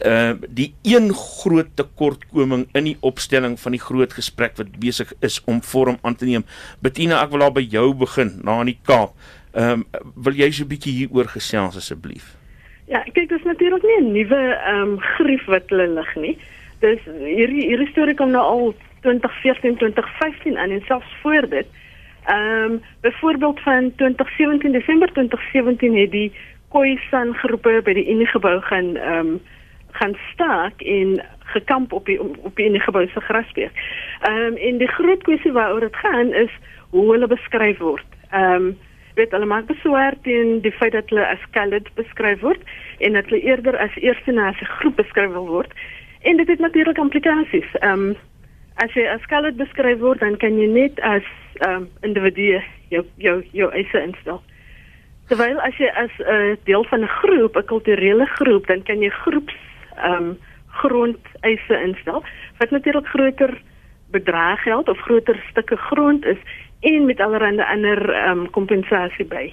uh 0.05 0.31
die 0.47 0.69
een 0.87 1.11
groot 1.13 1.75
tekortkoming 1.75 2.67
in 2.71 2.87
die 2.87 2.97
opstelling 3.03 3.59
van 3.59 3.75
die 3.75 3.83
groot 3.83 4.15
gesprek 4.15 4.55
wat 4.59 4.71
besig 4.79 5.11
is 5.25 5.41
om 5.45 5.61
vorm 5.63 5.97
aan 6.01 6.15
te 6.15 6.25
neem. 6.29 6.45
Bettina, 6.79 7.19
ek 7.23 7.33
wil 7.33 7.43
daar 7.43 7.55
by 7.59 7.65
jou 7.67 7.91
begin, 7.99 8.37
na 8.43 8.59
in 8.63 8.73
die 8.73 8.79
Kaap. 8.87 9.15
Ehm 9.51 9.83
um, 9.83 10.11
wil 10.15 10.39
jy 10.39 10.51
so 10.51 10.63
'n 10.63 10.71
bietjie 10.71 10.95
hieroor 11.03 11.27
gesels 11.27 11.75
asseblief? 11.75 12.38
Ja, 12.89 13.03
kyk, 13.13 13.29
dis 13.29 13.43
natuurlik 13.45 13.83
nie 13.85 13.99
'n 14.01 14.11
nuwe 14.11 14.41
ehm 14.65 14.81
um, 14.81 14.99
grief 14.99 15.45
wat 15.45 15.69
hulle 15.69 15.87
lig 15.87 16.15
nie. 16.15 16.37
Dis 16.79 17.01
hierdie 17.05 17.67
hierdie 17.69 17.89
storie 17.91 18.15
kom 18.15 18.31
nou 18.31 18.41
al 18.41 18.73
2014, 19.01 19.77
2015 19.77 20.57
aan 20.57 20.71
en 20.71 20.81
selfs 20.87 21.13
voor 21.21 21.49
dit. 21.49 21.67
Ehm 22.25 22.71
um, 22.71 22.81
byvoorbeeld 23.01 23.59
van 23.59 23.91
2017 23.95 24.71
Desember 24.71 25.11
2017 25.13 25.97
het 25.97 26.11
die 26.11 26.31
Khoisan 26.69 27.33
groepe 27.33 27.81
by 27.83 27.93
die 27.93 28.09
Unie 28.09 28.27
gebou 28.27 28.61
gaan 28.61 28.95
ehm 28.95 29.27
um, 29.27 29.39
gaan 29.91 30.17
staak 30.33 30.81
en 30.81 31.21
gekamp 31.39 31.93
op 31.93 32.05
die 32.05 32.21
op 32.21 32.55
die 32.55 32.65
enige 32.65 32.83
gebou 32.83 33.07
se 33.07 33.21
grasbeek. 33.21 33.71
Ehm 34.21 34.35
um, 34.35 34.55
en 34.55 34.77
die 34.77 34.93
groot 34.97 35.23
kwessie 35.23 35.51
waaroor 35.51 35.79
dit 35.79 35.95
gaan 35.95 36.33
is 36.33 36.51
hoe 36.89 37.11
hulle 37.11 37.27
beskryf 37.27 37.77
word. 37.77 38.09
Ehm 38.31 38.53
um, 38.53 38.77
weet 39.19 39.35
hulle 39.35 39.49
maak 39.49 39.67
beswaar 39.67 40.15
teen 40.25 40.59
die 40.65 40.73
feit 40.79 40.95
dat 40.95 41.11
hulle 41.11 41.25
as 41.27 41.43
colored 41.55 41.87
beskryf 41.99 42.41
word 42.45 42.61
en 43.05 43.17
dat 43.17 43.29
hulle 43.29 43.41
eerder 43.51 43.77
as 43.85 43.95
eerste 43.99 44.31
na 44.31 44.49
'n 44.51 44.73
groep 44.79 44.95
beskryf 44.95 45.31
wil 45.35 45.47
word. 45.47 45.71
En 46.21 46.37
dit 46.37 46.47
het 46.47 46.59
natuurlik 46.59 46.97
implikasies. 46.97 47.69
Ehm 47.79 48.09
um, 48.09 48.17
as 48.75 48.93
jy 48.95 49.05
as 49.07 49.25
colored 49.27 49.57
beskryf 49.57 49.99
word, 49.99 50.19
dan 50.19 50.37
kan 50.37 50.59
jy 50.59 50.67
net 50.67 50.99
as 50.99 51.27
ehm 51.59 51.75
um, 51.75 51.89
individu 52.01 52.61
jou 52.89 53.03
jou 53.17 53.43
jou 53.51 53.71
eise 53.71 54.01
instel. 54.01 54.41
Terwyl 55.27 55.59
as 55.59 55.75
jy 55.77 55.89
as 56.03 56.11
'n 56.19 56.31
uh, 56.35 56.55
deel 56.63 56.83
van 56.83 57.01
'n 57.01 57.15
groep, 57.21 57.55
'n 57.55 57.65
kulturele 57.65 58.25
groep, 58.25 58.67
dan 58.67 58.83
kan 58.83 59.01
jy 59.01 59.09
groeps 59.09 59.55
ehm 59.97 60.13
um, 60.13 60.37
grondeise 60.67 61.81
instel 61.83 62.23
wat 62.57 62.71
natuurlik 62.71 63.07
groter 63.07 63.61
bedrag 64.11 64.61
geld 64.61 64.89
of 64.89 64.97
groter 64.97 65.43
stukke 65.49 65.75
grond 65.75 66.25
is 66.25 66.37
en 66.79 67.05
met 67.05 67.19
allerlei 67.19 67.65
ander 67.65 68.09
ehm 68.09 68.39
um, 68.39 68.49
kompensasie 68.49 69.25
by. 69.25 69.49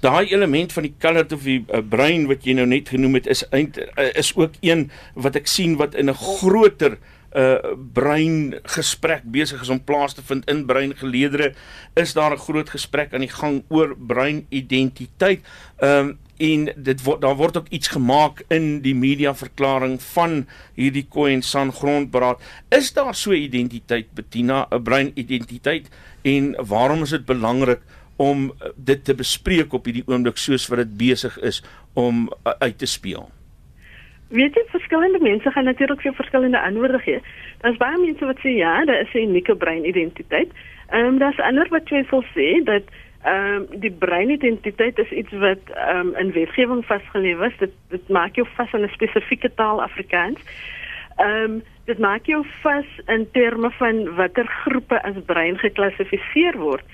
Daai 0.00 0.32
element 0.32 0.72
van 0.72 0.82
die 0.82 0.94
color 0.98 1.26
of 1.34 1.42
die 1.46 1.60
uh, 1.68 1.80
brein 1.88 2.26
wat 2.26 2.44
jy 2.44 2.56
nou 2.58 2.66
net 2.66 2.90
genoem 2.90 3.20
het 3.20 3.28
is 3.30 3.44
eind, 3.54 3.78
uh, 3.78 4.08
is 4.18 4.32
ook 4.36 4.58
een 4.60 4.88
wat 5.14 5.38
ek 5.38 5.46
sien 5.46 5.76
wat 5.80 5.94
in 5.94 6.10
'n 6.10 6.14
groter 6.14 6.98
'n 7.30 7.38
uh, 7.38 7.74
brein 7.94 8.58
gesprek 8.62 9.22
besig 9.22 9.60
is 9.62 9.68
om 9.68 9.84
plaas 9.84 10.14
te 10.14 10.22
vind 10.22 10.48
in 10.50 10.66
breingeleedere 10.66 11.54
is 11.94 12.12
daar 12.12 12.32
'n 12.32 12.44
groot 12.46 12.70
gesprek 12.70 13.14
aan 13.14 13.22
die 13.22 13.30
gang 13.30 13.62
oor 13.68 13.94
breinidentiteit. 13.96 15.40
Ehm 15.78 16.08
um, 16.08 16.18
en 16.40 16.70
dit 16.76 17.02
word 17.04 17.20
daar 17.20 17.36
word 17.36 17.56
ook 17.56 17.68
iets 17.68 17.88
gemaak 17.92 18.44
in 18.48 18.80
die 18.80 18.94
media 18.96 19.34
verklaring 19.36 19.98
van 20.02 20.46
hierdie 20.74 21.06
Coin 21.08 21.42
San 21.42 21.72
grondberaad. 21.72 22.40
Is 22.68 22.92
daar 22.96 23.14
so 23.14 23.32
identiteit 23.32 24.14
Bettina, 24.14 24.66
'n 24.70 24.82
breinidentiteit 24.82 25.88
en 26.22 26.54
waarom 26.68 27.02
is 27.02 27.10
dit 27.10 27.26
belangrik 27.26 27.80
om 28.16 28.52
eh, 28.60 28.70
dit 28.76 29.04
te 29.04 29.14
bespreek 29.14 29.72
op 29.72 29.84
hierdie 29.84 30.06
oomblik 30.06 30.36
soos 30.36 30.68
wat 30.68 30.82
dit 30.84 30.96
besig 30.96 31.38
is 31.40 31.62
om 31.94 32.28
uh, 32.28 32.52
uit 32.58 32.78
te 32.78 32.86
speel? 32.86 33.30
Weet 34.30 34.54
jy 34.54 34.62
verskillende 34.70 35.18
mense 35.18 35.50
gaan 35.50 35.64
natuurlik 35.64 36.02
vir 36.04 36.14
verskillende 36.14 36.60
antwoorde 36.60 36.98
gee. 37.02 37.22
Daar's 37.64 37.80
baie 37.80 37.98
mense 37.98 38.24
wat 38.24 38.38
sê 38.44 38.52
ja, 38.54 38.84
daar 38.84 39.00
is 39.00 39.14
'n 39.14 39.26
unieke 39.30 39.56
breinidentiteit. 39.56 40.50
Ehm 40.90 41.06
um, 41.06 41.18
daar's 41.18 41.40
ander 41.40 41.68
wat 41.70 41.86
twyfel 41.86 42.22
sê 42.34 42.62
dat 42.64 42.82
ehm 43.22 43.66
um, 43.72 43.80
die 43.80 43.90
breinidentiteit 43.90 44.98
is 44.98 45.10
iets 45.10 45.32
wat 45.32 45.64
ehm 45.74 46.06
um, 46.06 46.14
in 46.16 46.32
wetgewing 46.32 46.84
vasgelê 46.86 47.34
is. 47.46 47.56
Dit 47.58 47.72
dit 47.88 48.08
maak 48.08 48.34
jou 48.34 48.46
vas 48.56 48.72
aan 48.72 48.82
'n 48.82 48.96
spesifieke 48.98 49.50
taal 49.54 49.82
Afrikaans. 49.82 50.40
Ehm 51.20 51.44
um, 51.44 51.62
dit 51.90 51.98
maak 51.98 52.26
jou 52.30 52.44
vas 52.62 52.90
in 53.10 53.24
terme 53.34 53.70
van 53.78 54.04
watter 54.14 54.46
groepe 54.62 55.00
as 55.02 55.16
brein 55.26 55.56
geklassifiseer 55.58 56.58
word 56.58 56.84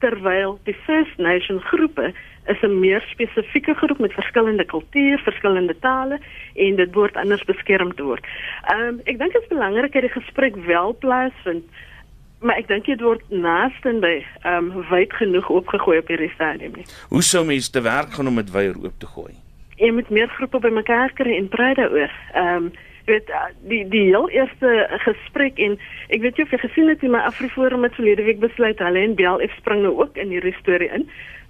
terwyl 0.00 0.58
die 0.64 0.76
First 0.86 1.18
Nation 1.18 1.60
groepe 1.60 2.12
is 2.46 2.62
'n 2.62 2.80
meer 2.80 3.02
spesifieke 3.10 3.74
groep 3.74 3.98
met 3.98 4.12
verskillende 4.12 4.64
kulture, 4.64 5.18
verskillende 5.18 5.76
tale 5.78 6.18
en 6.54 6.76
dit 6.76 6.94
word 6.94 7.16
anders 7.16 7.44
beskerm 7.44 7.94
te 7.94 8.02
word. 8.02 8.24
Ehm 8.72 8.80
um, 8.80 9.00
ek 9.04 9.18
dink 9.18 9.32
dit 9.32 9.42
is 9.42 9.48
belangrik 9.48 9.92
dat 9.92 10.02
die 10.02 10.20
gesprek 10.20 10.56
wel 10.56 10.96
plaasvind 10.98 11.64
maar 12.40 12.56
ek 12.60 12.68
dink 12.68 12.84
dit 12.84 13.00
word 13.00 13.22
naaste 13.32 13.92
by 14.02 14.14
ehm 14.42 14.70
um, 14.70 14.84
wyd 14.90 15.12
genoeg 15.12 15.48
opgegooi 15.48 15.98
op 15.98 16.08
hierdie 16.08 16.32
stadium 16.34 16.72
nie. 16.76 16.86
Hoe 17.08 17.22
sou 17.22 17.44
mense 17.46 17.70
te 17.70 17.82
werk 17.82 18.12
gaan 18.12 18.28
om 18.28 18.36
dit 18.36 18.50
weer 18.50 18.76
oop 18.82 18.98
te 18.98 19.06
gooi? 19.06 19.32
Jy 19.76 19.90
moet 19.92 20.10
meer 20.10 20.28
groepe 20.28 20.58
bymekaar 20.58 21.12
kry 21.12 21.36
en 21.36 21.48
praat 21.48 21.76
daaroor. 21.76 22.12
Ehm 22.34 22.68
um, 22.68 22.72
weet 23.06 23.30
uh, 23.30 23.46
die 23.70 23.84
die 23.88 24.04
heel 24.10 24.28
eerste 24.30 24.70
gesprek 25.04 25.58
en 25.62 25.76
ek 26.14 26.22
weet 26.24 26.38
jy 26.38 26.46
of 26.46 26.54
jy 26.54 26.60
gesien 26.62 26.90
het 26.90 27.02
hoe 27.04 27.12
my 27.14 27.22
Afriforum 27.28 27.86
het 27.86 27.94
verlede 27.98 28.26
week 28.26 28.40
besluit 28.42 28.82
hulle 28.82 29.02
en 29.02 29.14
BLF 29.18 29.54
spring 29.60 29.84
nou 29.84 29.94
ook 30.00 30.18
in 30.22 30.34
hierdie 30.34 30.54
storie 30.58 30.90
in 30.98 31.06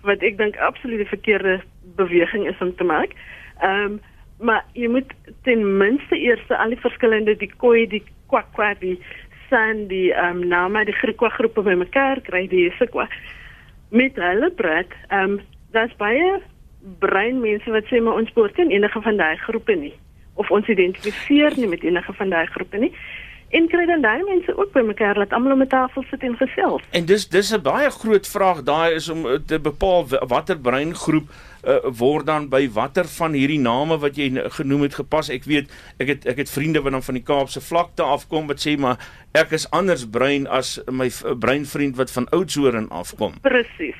wat 0.07 0.23
ek 0.27 0.37
dink 0.39 0.59
absoluut 0.63 1.01
die 1.03 1.13
verkeerde 1.13 1.57
beweging 1.99 2.45
is 2.47 2.61
om 2.61 2.75
te 2.77 2.85
maak. 2.85 3.17
Ehm 3.63 3.97
um, 3.97 3.99
maar 4.37 4.67
jy 4.77 4.91
moet 4.93 5.13
ten 5.49 5.63
minste 5.81 6.17
eers 6.21 6.51
al 6.53 6.75
die 6.75 6.83
verskillende 6.83 7.33
die 7.41 7.49
koi 7.57 7.87
die 7.89 8.03
kwakwa 8.29 8.75
die 8.83 8.99
san 9.49 9.87
die 9.89 10.11
ehm 10.13 10.43
um, 10.43 10.49
name 10.53 10.85
die 10.85 10.97
Griekwa 11.01 11.33
groepe 11.39 11.65
bymekaar 11.65 12.21
kry 12.29 12.45
die 12.53 12.69
sekwa 12.77 13.09
met 13.89 14.21
hulle 14.21 14.53
praat. 14.61 14.93
Ehm 15.09 15.39
um, 15.39 15.41
daar's 15.73 15.97
baie 15.97 16.37
breinmense 17.01 17.73
wat 17.73 17.89
sê 17.89 18.01
maar 18.01 18.21
ons 18.21 18.33
behoort 18.37 18.61
in 18.61 18.77
enige 18.77 19.01
van 19.03 19.17
daai 19.17 19.37
groepe 19.49 19.75
nie 19.75 19.97
of 20.37 20.51
ons 20.51 20.69
identifiseer 20.69 21.57
nie 21.57 21.69
met 21.71 21.83
enige 21.83 22.13
van 22.13 22.31
daai 22.31 22.47
groepe 22.47 22.79
nie. 22.79 22.93
En 23.55 23.69
kry 23.71 23.85
dan 23.87 24.03
daai 24.03 24.25
mense 24.27 24.51
ook 24.59 24.73
bymekaar 24.75 25.19
laat 25.21 25.33
almal 25.33 25.53
om 25.53 25.63
'n 25.63 25.69
tafel 25.69 26.05
sit 26.11 26.23
en 26.23 26.37
gesels. 26.37 26.83
En 26.91 27.05
dis 27.05 27.29
dis 27.29 27.53
'n 27.55 27.63
baie 27.63 27.91
groot 27.91 28.27
vraag 28.27 28.63
daai 28.63 28.95
is 28.95 29.09
om 29.09 29.27
eh, 29.27 29.39
te 29.47 29.59
bepaal 29.61 30.07
watter 30.27 30.59
breingroep 30.59 31.29
uh, 31.67 31.79
word 31.99 32.27
dan 32.27 32.49
by 32.49 32.69
watter 32.71 33.05
van 33.05 33.33
hierdie 33.33 33.59
name 33.59 33.99
wat 33.99 34.17
jy 34.17 34.33
genoem 34.59 34.83
het 34.83 34.95
gepas. 34.95 35.29
Ek 35.29 35.45
weet 35.45 35.71
ek 35.99 36.09
het 36.09 36.27
ek 36.27 36.37
het 36.37 36.51
vriende 36.51 36.83
wat 36.83 36.93
dan 36.93 37.03
van 37.03 37.15
die 37.15 37.23
Kaapse 37.23 37.61
vlakte 37.61 38.03
afkom 38.03 38.47
wat 38.47 38.67
sê 38.67 38.77
maar 38.79 38.99
ek 39.33 39.53
is 39.53 39.71
anders 39.71 40.07
brein 40.07 40.47
as 40.47 40.81
my 40.91 41.11
breinvriend 41.39 41.97
wat 41.97 42.11
van 42.11 42.29
Oudtshoorn 42.29 42.89
afkom. 42.91 43.33
Presies 43.43 43.97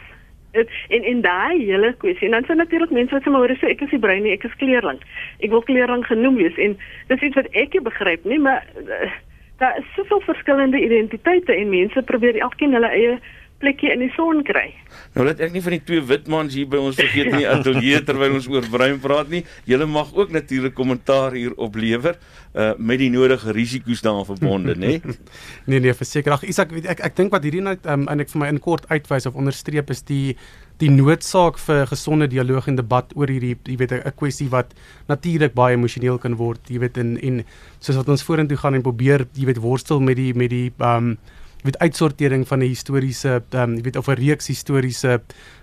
en 0.65 1.03
en 1.13 1.21
daai 1.21 1.65
hele 1.65 1.93
kwessie 2.03 2.29
en 2.29 2.37
dan 2.37 2.45
sien 2.49 2.57
natuurlik 2.57 2.91
mense 2.91 3.15
wat 3.15 3.23
sê 3.23 3.31
maar 3.31 3.45
hoor 3.45 3.57
so 3.61 3.67
ek 3.67 3.85
is 3.87 3.95
die 3.95 4.03
brein 4.03 4.27
ek 4.27 4.45
is 4.49 4.59
kleurlang 4.63 5.01
ek 5.41 5.51
wil 5.51 5.63
kleurlang 5.63 6.05
genoem 6.07 6.37
wees. 6.41 6.57
En 6.57 6.77
dis 7.09 7.29
iets 7.29 7.39
wat 7.39 7.49
ek 7.53 7.75
nie 7.75 7.85
begryp 7.89 8.25
nie 8.25 8.39
maar 8.39 8.65
uh, 8.83 9.11
daar 9.59 9.79
is 9.79 9.95
soveel 9.97 10.21
verskillende 10.21 10.81
identiteite 10.81 11.55
en 11.55 11.69
mense 11.69 12.03
probeer 12.03 12.37
elkeen 12.41 12.73
hulle 12.77 12.93
eie 12.93 13.19
plekjie 13.63 13.93
in 13.95 14.03
die 14.05 14.11
son 14.17 14.43
kry. 14.47 14.67
Nou 15.15 15.25
laat 15.27 15.41
ek 15.41 15.55
nie 15.55 15.63
van 15.65 15.77
die 15.77 15.83
twee 15.89 16.03
wit 16.05 16.27
mans 16.33 16.55
hier 16.57 16.69
by 16.69 16.81
ons 16.83 16.99
vergeet 16.99 17.31
in 17.31 17.39
die 17.41 17.49
ateljee 17.49 18.03
terwyl 18.05 18.37
ons 18.37 18.49
oor 18.53 18.67
brein 18.73 18.99
praat 19.01 19.31
nie. 19.33 19.43
Julle 19.69 19.89
mag 19.89 20.13
ook 20.17 20.35
natuurlik 20.35 20.77
kommentaar 20.77 21.37
hier 21.39 21.57
oplewer 21.57 22.19
uh 22.57 22.73
met 22.79 23.01
die 23.01 23.11
nodige 23.13 23.53
risiko's 23.53 24.03
daaraan 24.05 24.29
verbonde, 24.29 24.77
nê? 24.81 24.99
nee 25.71 25.81
nee, 25.81 25.95
verseker. 25.97 26.37
Ag 26.37 26.45
Isak, 26.49 26.73
ek 26.73 26.93
ek, 26.97 27.03
ek 27.11 27.17
dink 27.17 27.33
wat 27.33 27.45
hierdie 27.45 27.65
net 27.65 27.89
um, 27.89 28.07
en 28.13 28.25
ek 28.25 28.33
vir 28.33 28.43
my 28.43 28.53
in 28.53 28.61
kort 28.63 28.89
uitwys 28.93 29.29
of 29.29 29.37
onderstreep 29.37 29.93
is 29.93 30.05
die 30.09 30.37
die 30.81 30.91
noodsaak 30.93 31.57
vir 31.63 31.87
gesonde 31.89 32.29
dialoog 32.29 32.69
en 32.69 32.77
debat 32.77 33.13
oor 33.17 33.31
hierdie 33.33 33.55
jy 33.65 33.79
weet 33.81 33.93
'n 33.97 34.13
kwessie 34.17 34.49
wat 34.53 34.75
natuurlik 35.09 35.55
baie 35.57 35.77
emosioneel 35.77 36.19
kan 36.19 36.37
word 36.37 36.61
jy 36.69 36.79
weet 36.79 36.99
en 36.99 37.17
en 37.17 37.45
soos 37.81 37.97
wat 37.97 38.09
ons 38.09 38.23
vorentoe 38.23 38.61
gaan 38.61 38.75
en 38.75 38.85
probeer 38.85 39.27
jy 39.33 39.47
weet 39.49 39.65
worstel 39.65 40.01
met 40.01 40.17
die 40.17 40.35
met 40.35 40.51
die 40.51 40.73
um 40.79 41.17
weet 41.67 41.79
uitsortering 41.79 42.47
van 42.49 42.63
'n 42.63 42.69
historiese 42.69 43.43
um 43.53 43.77
jy 43.77 43.83
weet 43.83 43.97
of 43.97 44.09
'n 44.09 44.19
reeks 44.19 44.47
historiese 44.47 45.21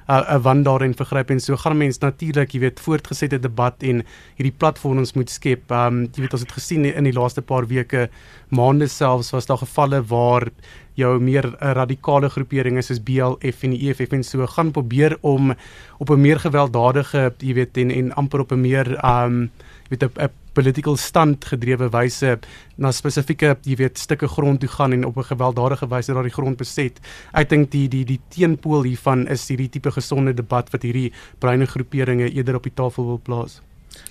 'n 0.08 0.12
uh, 0.12 0.38
wandaar 0.44 0.82
en 0.82 0.94
vergryp 0.94 1.30
en 1.30 1.40
so 1.40 1.56
gaan 1.56 1.78
mense 1.78 2.00
natuurlik 2.02 2.52
jy 2.54 2.60
weet 2.60 2.80
voortgesette 2.80 3.40
debat 3.40 3.76
en 3.84 4.04
hierdie 4.36 4.58
platforms 4.58 5.14
moet 5.14 5.30
skep. 5.30 5.72
Um 5.72 6.10
jy 6.14 6.22
weet 6.22 6.34
ons 6.34 6.42
het 6.42 6.52
gesien 6.52 6.86
in 6.86 7.04
die 7.04 7.14
laaste 7.14 7.42
paar 7.42 7.68
weke 7.68 8.10
maande 8.50 8.88
selfs 8.88 9.32
was 9.32 9.46
daar 9.46 9.58
gevalle 9.58 10.04
waar 10.04 10.50
jou 10.96 11.20
meer 11.20 11.46
uh, 11.46 11.72
radikale 11.74 12.30
groeperinge 12.30 12.82
soos 12.82 13.00
BLF 13.00 13.64
en 13.64 13.72
die 13.72 13.90
EFF 13.90 14.12
en 14.14 14.24
so 14.24 14.46
gaan 14.48 14.72
probeer 14.72 15.18
om 15.22 15.56
op 16.00 16.10
'n 16.10 16.22
meer 16.22 16.40
gewelddadige, 16.40 17.34
jy 17.40 17.54
weet, 17.54 17.78
en 17.78 17.92
en 17.92 18.14
amper 18.14 18.40
op 18.40 18.52
'n 18.52 18.62
meer 18.62 19.06
um 19.06 19.44
jy 19.44 19.73
weet 19.94 20.04
'n 20.04 20.30
political 20.54 20.98
stand 20.98 21.46
gedrewe 21.46 21.90
wyse 21.90 22.40
na 22.78 22.92
spesifieke 22.92 23.56
jy 23.66 23.76
weet 23.76 23.98
stukke 23.98 24.28
grond 24.28 24.60
toe 24.60 24.70
gaan 24.70 24.94
en 24.94 25.06
op 25.06 25.18
'n 25.18 25.30
gewelddadige 25.34 25.88
wyse 25.88 26.14
daardie 26.14 26.34
grond 26.34 26.58
beset. 26.58 27.00
Ek 27.34 27.50
dink 27.50 27.72
die 27.72 27.88
die 27.88 28.06
die 28.06 28.20
teenpool 28.30 28.84
hiervan 28.84 29.28
is 29.28 29.48
hierdie 29.48 29.70
tipe 29.70 29.92
gesonde 29.92 30.34
debat 30.34 30.70
wat 30.72 30.82
hierdie 30.82 31.12
breine 31.40 31.66
groeperinge 31.66 32.30
eerder 32.30 32.56
op 32.56 32.64
die 32.64 32.76
tafel 32.76 33.06
wil 33.06 33.20
plaas. 33.24 33.62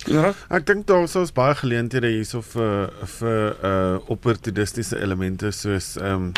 Ja, 0.06 0.32
ek 0.50 0.66
dink 0.66 0.86
daar 0.86 1.08
sou 1.08 1.26
baie 1.34 1.54
geleenthede 1.54 2.10
hierso 2.10 2.42
vir 2.42 2.90
vir 3.18 3.56
uh 3.62 3.98
opportunistiese 4.10 4.98
elemente 4.98 5.52
soos 5.52 5.96
ehm 5.96 6.14
um, 6.14 6.32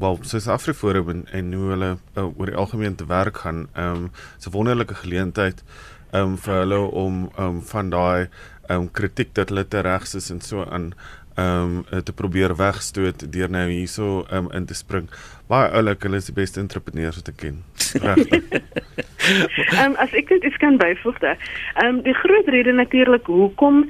wel 0.00 0.18
soos 0.22 0.48
Afriforum 0.48 1.08
en, 1.10 1.24
en 1.32 1.52
hoe 1.52 1.70
hulle 1.70 1.90
uh, 2.16 2.24
oor 2.38 2.46
die 2.46 2.56
algemeen 2.56 2.94
te 2.96 3.06
werk 3.06 3.42
gaan. 3.44 3.66
Ehm 3.74 4.04
um, 4.04 4.10
'n 4.46 4.50
wonderlike 4.50 4.94
geleentheid 4.94 5.62
ehm 6.10 6.22
um, 6.22 6.38
vir 6.38 6.54
hulle 6.54 6.78
om 6.78 7.30
ehm 7.36 7.46
um, 7.46 7.62
van 7.62 7.90
daai 7.90 8.28
um, 8.70 8.90
kritiek 8.92 9.34
dat 9.34 9.48
hulle 9.48 9.66
te 9.68 9.80
regs 9.86 10.14
is 10.14 10.30
en 10.30 10.40
so 10.40 10.64
aan 10.64 10.92
ehm 11.40 11.84
um, 11.92 12.02
te 12.04 12.12
probeer 12.12 12.56
wegstoot 12.56 13.32
deur 13.32 13.50
nou 13.50 13.68
hierso 13.70 14.26
um, 14.32 14.50
in 14.52 14.66
te 14.66 14.74
spring. 14.74 15.06
Baie 15.48 15.70
oulik, 15.78 16.02
hulle 16.02 16.18
is 16.20 16.26
die 16.28 16.34
beste 16.36 16.60
entrepreneurs 16.60 17.20
wat 17.20 17.30
ek 17.32 17.38
ken. 17.44 17.62
Regtig. 18.02 18.50
Ehm 19.78 19.92
um, 19.92 19.96
as 20.02 20.12
ek 20.16 20.32
dit 20.32 20.56
kan 20.62 20.76
byvoeg 20.80 21.18
daar. 21.24 21.38
Ehm 21.74 21.86
um, 21.86 22.02
die 22.06 22.14
groot 22.14 22.48
rede 22.48 22.72
natuurlik 22.72 23.26
hoekom 23.26 23.84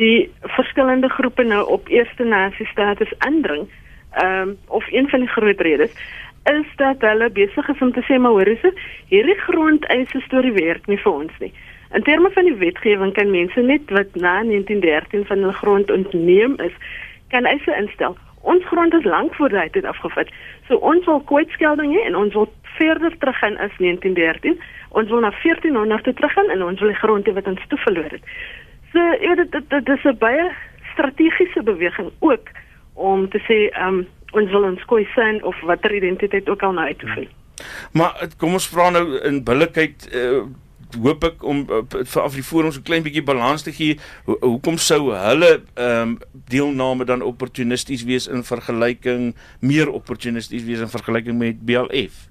die 0.00 0.30
verskillende 0.56 1.08
groepe 1.08 1.44
nou 1.44 1.62
op 1.68 1.88
eerste 1.88 2.24
nasie 2.24 2.66
status 2.66 3.12
aandring 3.18 3.68
ehm 4.12 4.48
um, 4.48 4.56
of 4.68 4.84
een 4.92 5.08
van 5.08 5.20
die 5.20 5.28
groot 5.28 5.60
redes 5.60 5.92
is 6.50 6.66
dat 6.76 7.00
hulle 7.00 7.30
besig 7.30 7.68
is 7.68 7.80
om 7.80 7.92
te 7.92 8.02
sê 8.08 8.18
maar 8.18 8.34
hoor 8.36 8.48
is 8.48 8.60
dit 8.60 8.80
hierdie 9.12 9.38
grondeise 9.46 10.20
storie 10.26 10.52
werk 10.52 10.86
nie 10.86 10.98
vir 10.98 11.12
ons 11.12 11.38
nie. 11.40 11.52
In 11.92 12.02
terme 12.02 12.30
van 12.34 12.44
die 12.48 12.56
wetgewing 12.56 13.12
kan 13.14 13.30
mense 13.30 13.60
net 13.60 13.90
wat 13.90 14.14
na 14.14 14.40
1913 14.42 15.26
van 15.28 15.38
hulle 15.38 15.52
grond 15.52 15.90
ontneem 15.90 16.56
is, 16.64 16.72
kan 17.28 17.44
eise 17.44 17.76
instel. 17.76 18.16
Ons 18.42 18.64
grond 18.64 18.94
is 18.94 19.04
lank 19.04 19.34
voor 19.34 19.48
daai 19.48 19.70
tyd 19.70 19.84
afgevat. 19.84 20.32
So 20.68 20.76
ons 20.76 21.04
wil 21.06 21.20
kwytskelding 21.30 21.92
hê 21.94 22.06
en 22.08 22.16
ons 22.16 22.34
wil 22.34 22.48
verder 22.78 23.14
teruggaan 23.18 23.58
as 23.58 23.76
1913. 23.78 24.58
Ons 24.88 25.10
wil 25.10 25.20
na 25.20 25.30
1400 25.42 26.04
toe 26.04 26.14
teruggaan 26.14 26.50
en 26.50 26.62
ons 26.62 26.80
wil 26.80 26.90
die 26.90 27.02
grond 27.04 27.28
hê 27.28 27.36
wat 27.36 27.46
ons 27.46 27.68
toe 27.68 27.78
verloor 27.84 28.10
het. 28.16 28.34
So 28.92 29.04
ja, 29.20 29.34
dit 29.34 29.52
dit 29.68 29.88
is 29.88 30.04
'n 30.04 30.18
baie 30.18 30.50
strategiese 30.92 31.62
beweging 31.62 32.10
ook 32.18 32.48
om 32.94 33.28
te 33.28 33.40
sê 33.48 33.68
um, 33.80 34.06
ons 34.32 34.50
wil 34.50 34.64
ons 34.64 34.84
koi 34.90 35.04
sin 35.14 35.42
of 35.44 35.60
watter 35.68 35.94
identiteit 35.94 36.48
ook 36.48 36.62
al 36.62 36.72
nou 36.72 36.86
uitoefen. 36.86 37.28
Maar 37.92 38.28
kom 38.36 38.52
ons 38.58 38.68
vra 38.68 38.90
nou 38.90 39.06
in 39.28 39.42
billikheid 39.44 40.08
uh, 40.14 40.42
hoop 41.00 41.24
ek 41.24 41.44
om 41.48 41.62
uh, 41.68 41.82
vir 41.88 42.22
Afriforum 42.22 42.72
so 42.72 42.80
'n 42.80 42.88
klein 42.88 43.04
bietjie 43.04 43.24
balans 43.24 43.62
te 43.62 43.72
gee. 43.72 43.98
Ho 44.26 44.36
hoekom 44.40 44.78
sou 44.78 45.12
hulle 45.12 45.62
ehm 45.74 46.00
um, 46.00 46.18
deelname 46.48 47.04
dan 47.04 47.22
opportunisties 47.22 48.04
wees 48.04 48.28
in 48.28 48.44
vergelyking 48.44 49.34
meer 49.60 49.88
opportunisties 49.88 50.64
wees 50.64 50.80
in 50.80 50.92
vergelyking 50.92 51.38
met 51.38 51.64
BLF? 51.64 52.28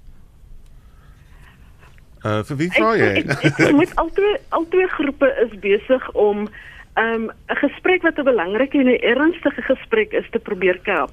Uh 2.22 2.42
vir 2.46 2.56
wie 2.56 2.70
vra 2.70 2.94
jy? 2.96 3.14
Ek, 3.18 3.30
ek, 3.42 3.58
ek 3.58 3.72
moet 3.74 3.96
altyd 3.96 4.40
altyd 4.48 4.90
groepe 4.90 5.28
is 5.42 5.58
besig 5.58 6.10
om 6.14 6.46
um 6.94 7.24
'n 7.50 7.58
gesprek 7.64 8.02
wat 8.02 8.18
'n 8.18 8.24
belangrike 8.24 8.78
en 8.78 8.86
'n 8.86 9.02
ernstige 9.02 9.62
gesprek 9.62 10.12
is 10.12 10.28
te 10.30 10.38
probeer 10.38 10.78
kaap. 10.86 11.10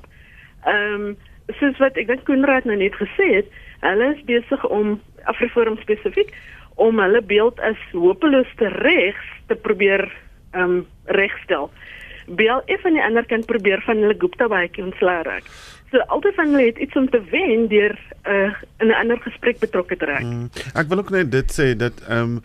Um 0.68 1.16
soos 1.60 1.78
wat 1.82 1.98
ek 1.98 2.08
dink 2.08 2.26
Koenraad 2.28 2.68
nou 2.70 2.78
net 2.78 2.94
gesê 3.00 3.26
het, 3.40 3.48
hulle 3.82 4.12
is 4.14 4.26
besig 4.28 4.66
om 4.70 5.00
Afriforum 5.32 5.80
spesifiek 5.82 6.34
om 6.80 7.00
hulle 7.02 7.22
beeld 7.26 7.60
as 7.66 7.80
hopeloos 7.92 8.50
te 8.60 8.70
regs 8.80 9.32
te 9.50 9.56
probeer 9.56 10.06
um 10.54 10.84
regstel. 11.18 11.72
BLF 12.30 12.86
aan 12.86 12.98
die 13.00 13.04
ander 13.04 13.26
kant 13.26 13.50
probeer 13.50 13.82
van 13.88 14.04
hulle 14.04 14.18
Gupta 14.20 14.48
baie 14.52 14.70
ontslae 14.78 15.24
raak. 15.26 15.50
So 15.92 15.98
altyd 16.14 16.36
van 16.36 16.52
hulle 16.54 16.66
het 16.66 16.78
iets 16.78 16.96
om 16.96 17.10
te 17.10 17.22
wen 17.32 17.68
deur 17.68 17.96
uh, 18.28 18.54
'n 18.78 18.92
ander 18.94 19.18
gesprek 19.22 19.60
betrokke 19.60 19.98
te 19.98 20.06
raak. 20.06 20.22
Mm, 20.22 20.50
ek 20.74 20.88
wil 20.88 20.98
ook 20.98 21.10
net 21.10 21.32
dit 21.32 21.52
sê 21.60 21.76
dat 21.76 21.94
ehm 22.08 22.38
um, 22.38 22.42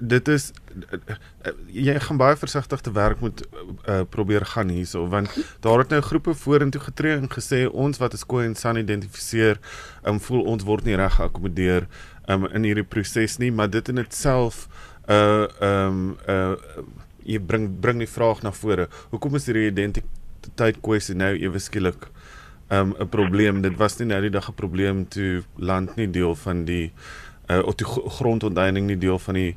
dit 0.00 0.28
is 0.28 0.52
uh, 0.92 1.52
jy 1.66 1.98
gaan 2.00 2.16
baie 2.16 2.36
versigtig 2.36 2.80
te 2.80 2.92
werk 2.92 3.20
moet 3.20 3.42
uh, 3.88 4.00
probeer 4.10 4.46
gaan 4.46 4.68
hierso 4.68 5.08
want 5.08 5.56
daar 5.60 5.78
het 5.78 5.88
nou 5.88 6.00
groepe 6.00 6.34
vorentoe 6.34 6.80
getree 6.80 7.16
en 7.16 7.28
gesê 7.28 7.66
ons 7.72 7.98
wat 7.98 8.12
as 8.12 8.26
Koe 8.26 8.44
en 8.44 8.54
San 8.54 8.76
identifiseer, 8.76 9.58
ehm 10.04 10.14
um, 10.14 10.20
voel 10.20 10.42
ons 10.42 10.64
word 10.64 10.84
nie 10.84 10.96
reg 10.96 11.14
geakkommodeer 11.14 11.88
um, 12.28 12.46
in 12.46 12.62
hierdie 12.62 12.86
proses 12.86 13.38
nie, 13.38 13.50
maar 13.52 13.70
dit 13.70 13.88
in 13.88 13.98
itself 13.98 14.68
uh 15.08 15.46
ehm 15.60 15.88
um, 15.88 16.16
uh 16.28 16.54
jy 17.26 17.40
bring 17.42 17.80
bring 17.80 17.98
die 17.98 18.06
vraag 18.10 18.42
na 18.42 18.52
vore. 18.54 18.86
Hoekom 19.10 19.34
is 19.34 19.48
hierdie 19.50 19.66
identiteit 19.66 20.76
kwessie 20.80 21.16
nou 21.18 21.32
ewe 21.34 21.58
skielik 21.58 22.06
um, 22.68 22.94
'n 22.98 23.08
probleem. 23.08 23.60
Dit 23.62 23.76
was 23.76 23.98
nie 23.98 24.06
nou 24.06 24.20
die 24.20 24.30
dag 24.30 24.48
'n 24.48 24.54
probleem 24.54 25.08
toe 25.08 25.42
land 25.56 25.96
nie 25.96 26.10
deel 26.10 26.34
van 26.34 26.64
die 26.64 26.92
uh 27.50 27.62
of 27.66 27.74
die 27.74 27.86
grondonteeneming 27.86 28.86
nie 28.86 28.98
deel 28.98 29.18
van 29.18 29.34
die 29.34 29.56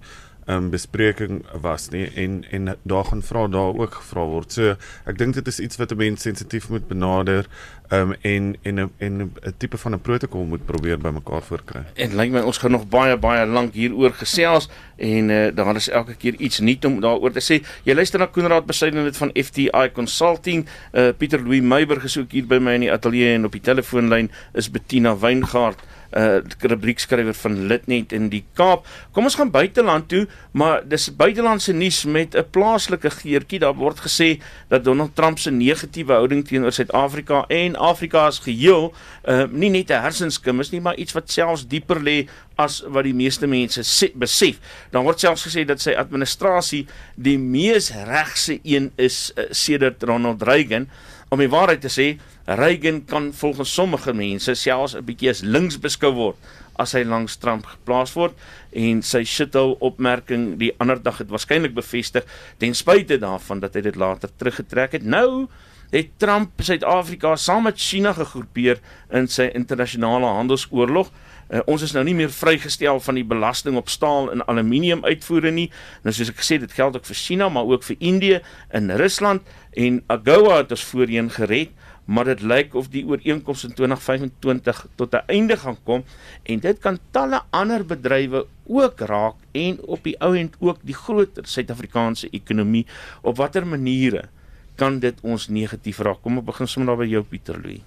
um 0.49 0.69
bespreking 0.73 1.43
was 1.61 1.89
nie 1.93 2.07
en 2.17 2.43
en 2.49 2.75
daar 2.83 3.05
gaan 3.05 3.21
vra 3.23 3.47
daar 3.47 3.77
ook 3.77 3.99
gevra 4.01 4.25
word. 4.25 4.51
So 4.51 4.75
ek 5.05 5.17
dink 5.17 5.37
dit 5.37 5.47
is 5.47 5.59
iets 5.59 5.77
wat 5.77 5.91
'n 5.91 5.97
mens 5.97 6.21
sensitief 6.21 6.69
moet 6.69 6.87
benader 6.87 7.45
um, 7.91 8.13
en 8.21 8.55
en 8.61 8.75
'n 8.75 8.91
en 8.97 9.21
'n 9.21 9.53
tipe 9.57 9.77
van 9.77 9.93
'n 9.93 10.01
protokol 10.01 10.43
moet 10.43 10.65
probeer 10.65 10.97
bymekaar 10.97 11.41
voorkry. 11.41 11.83
En 11.93 12.15
lyk 12.15 12.31
my 12.31 12.39
ons 12.39 12.57
gaan 12.57 12.71
nog 12.71 12.87
baie 12.87 13.17
baie 13.17 13.45
lank 13.45 13.73
hieroor 13.73 14.13
gesels 14.13 14.69
en 14.97 15.29
uh, 15.29 15.55
daar 15.55 15.75
is 15.75 15.89
elke 15.89 16.15
keer 16.15 16.35
iets 16.35 16.59
nuut 16.59 16.85
om 16.85 16.99
daaroor 16.99 17.31
te 17.31 17.41
sê. 17.41 17.65
Jy 17.83 17.93
luister 17.93 18.19
na 18.19 18.25
Koenraad 18.25 18.65
Besuiden 18.65 19.03
dit 19.03 19.17
van 19.17 19.31
FTI 19.33 19.91
Consulting. 19.93 20.67
Uh, 20.93 21.09
Pieter 21.17 21.39
Louw 21.39 21.61
Meiburg 21.61 22.03
is 22.03 22.17
ook 22.17 22.31
hier 22.31 22.45
by 22.45 22.57
my 22.57 22.73
in 22.73 22.79
die 22.79 22.91
ateljee 22.91 23.33
en 23.33 23.45
op 23.45 23.51
die 23.51 23.61
telefoonlyn 23.61 24.31
is 24.53 24.71
Bettina 24.71 25.17
Weingart 25.17 25.79
uh 26.17 26.39
rubriekskrywer 26.59 27.33
van 27.33 27.67
Litnet 27.67 28.11
in 28.11 28.29
die 28.29 28.43
Kaap. 28.53 28.87
Kom 29.11 29.23
ons 29.29 29.35
gaan 29.35 29.51
buiteland 29.51 30.07
toe, 30.09 30.27
maar 30.51 30.81
dis 30.87 31.09
buitelandse 31.15 31.73
nuus 31.73 32.03
met 32.05 32.35
'n 32.35 32.45
plaaslike 32.49 33.09
geertjie. 33.09 33.59
Daar 33.59 33.75
word 33.75 33.99
gesê 33.99 34.41
dat 34.67 34.83
Donald 34.83 35.15
Trump 35.15 35.39
se 35.39 35.51
negatiewe 35.51 36.13
houding 36.13 36.47
teenoor 36.47 36.71
Suid-Afrika 36.71 37.45
en 37.47 37.75
Afrika 37.75 38.25
as 38.25 38.39
geheel 38.39 38.93
uh 39.27 39.45
nie 39.51 39.69
net 39.69 39.89
'n 39.89 40.01
hersenskim 40.01 40.59
is 40.59 40.71
nie, 40.71 40.81
maar 40.81 40.95
iets 40.95 41.13
wat 41.13 41.31
selfs 41.31 41.67
dieper 41.67 41.99
lê 42.01 42.27
as 42.55 42.83
wat 42.87 43.03
die 43.03 43.15
meeste 43.15 43.47
mense 43.47 43.83
sê, 43.87 44.11
besef. 44.19 44.59
Dan 44.91 45.03
word 45.03 45.19
selfs 45.19 45.45
gesê 45.47 45.65
dat 45.65 45.81
sy 45.81 45.95
administrasie 45.99 46.87
die 47.15 47.37
mees 47.37 47.91
regse 47.91 48.59
een 48.63 48.91
is 48.97 49.31
uh, 49.35 49.43
sedert 49.51 50.03
Ronald 50.03 50.43
Reagan. 50.43 50.89
Om 51.29 51.39
die 51.39 51.51
waarheid 51.51 51.81
te 51.81 51.91
sê, 51.93 52.17
Reagan 52.49 53.05
kan 53.05 53.33
volgens 53.33 53.73
sommige 53.73 54.13
mense 54.13 54.53
selfs 54.55 54.95
'n 54.95 55.05
bietjie 55.05 55.29
as 55.29 55.41
links 55.41 55.77
beskou 55.77 56.13
word 56.13 56.35
as 56.81 56.95
hy 56.97 57.03
langs 57.03 57.37
Trump 57.37 57.65
geplaas 57.65 58.13
word 58.15 58.33
en 58.73 59.03
sy 59.05 59.21
shithole 59.23 59.75
opmerking 59.85 60.57
die 60.57 60.71
ander 60.79 60.97
dag 60.97 61.19
het 61.21 61.29
waarskynlik 61.29 61.75
bevestig 61.75 62.25
ten 62.57 62.73
spyte 62.73 63.19
daarvan 63.21 63.59
dat 63.59 63.75
hy 63.75 63.81
dit 63.81 63.95
later 63.95 64.29
teruggetrek 64.37 64.91
het. 64.91 65.03
Nou 65.03 65.47
het 65.91 66.09
Trump 66.17 66.49
Suid-Afrika 66.61 67.35
saam 67.35 67.63
met 67.63 67.77
China 67.77 68.13
gegroepeer 68.13 68.79
in 69.11 69.27
sy 69.27 69.49
internasionale 69.53 70.25
handelsoorlog. 70.25 71.11
Uh, 71.49 71.61
ons 71.65 71.81
is 71.81 71.93
nou 71.93 72.03
nie 72.03 72.15
meer 72.15 72.29
vrygestel 72.29 72.99
van 72.99 73.15
die 73.15 73.25
belasting 73.25 73.77
op 73.77 73.89
staal 73.89 74.31
en 74.31 74.45
aluminium 74.47 75.05
uitvoere 75.05 75.51
nie. 75.51 75.71
Nou 76.03 76.13
soos 76.13 76.29
ek 76.29 76.41
gesê 76.41 76.57
het, 76.57 76.67
dit 76.67 76.77
geld 76.77 76.95
ook 76.95 77.05
vir 77.05 77.15
China, 77.15 77.49
maar 77.49 77.69
ook 77.69 77.83
vir 77.83 77.97
Indië 77.99 78.41
en 78.69 78.95
Rusland 78.97 79.41
en 79.73 80.01
AGOA 80.07 80.57
het 80.63 80.71
ons 80.71 80.89
voorheen 80.91 81.29
gered 81.29 81.73
maar 82.09 82.25
dit 82.25 82.41
lyk 82.41 82.73
of 82.73 82.89
die 82.89 83.03
ooreenkoms 83.05 83.63
in 83.67 83.73
2025 83.77 84.85
tot 84.97 85.13
'n 85.13 85.23
einde 85.27 85.57
gaan 85.57 85.77
kom 85.83 86.03
en 86.43 86.59
dit 86.59 86.79
kan 86.79 86.97
talle 87.11 87.41
ander 87.49 87.85
bedrywe 87.85 88.45
ook 88.65 88.99
raak 88.99 89.35
en 89.51 89.79
op 89.81 90.03
die 90.03 90.17
ou 90.19 90.37
end 90.37 90.55
ook 90.59 90.77
die 90.81 90.95
groter 90.95 91.45
Suid-Afrikaanse 91.45 92.29
ekonomie. 92.31 92.85
Op 93.21 93.37
watter 93.37 93.67
maniere 93.67 94.29
kan 94.75 94.99
dit 94.99 95.17
ons 95.21 95.47
negatief 95.47 95.99
raak? 95.99 96.21
Kom 96.21 96.37
ons 96.37 96.45
begin 96.45 96.67
sommer 96.67 96.95
daar 96.95 97.05
by 97.05 97.11
jou 97.11 97.23
Pieter 97.23 97.61
Louw 97.61 97.81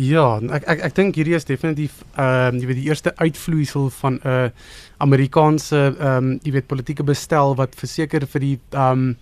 Ja, 0.00 0.40
ek 0.50 0.64
ek 0.66 0.80
ek 0.88 0.94
dink 0.96 1.14
hierdie 1.14 1.36
is 1.38 1.46
definitief 1.46 2.00
ehm 2.18 2.56
uh, 2.56 2.60
jy 2.60 2.66
weet 2.66 2.80
die 2.80 2.88
eerste 2.88 3.12
uitvloeisel 3.16 3.90
van 4.00 4.18
'n 4.18 4.28
uh, 4.28 4.48
Amerikaanse 4.98 5.94
ehm 5.98 6.16
um, 6.16 6.40
jy 6.42 6.52
weet 6.52 6.66
politieke 6.66 7.04
bestel 7.06 7.54
wat 7.54 7.74
verseker 7.78 8.26
vir 8.26 8.40
die 8.40 8.58
ehm 8.72 8.90
um, 8.90 9.16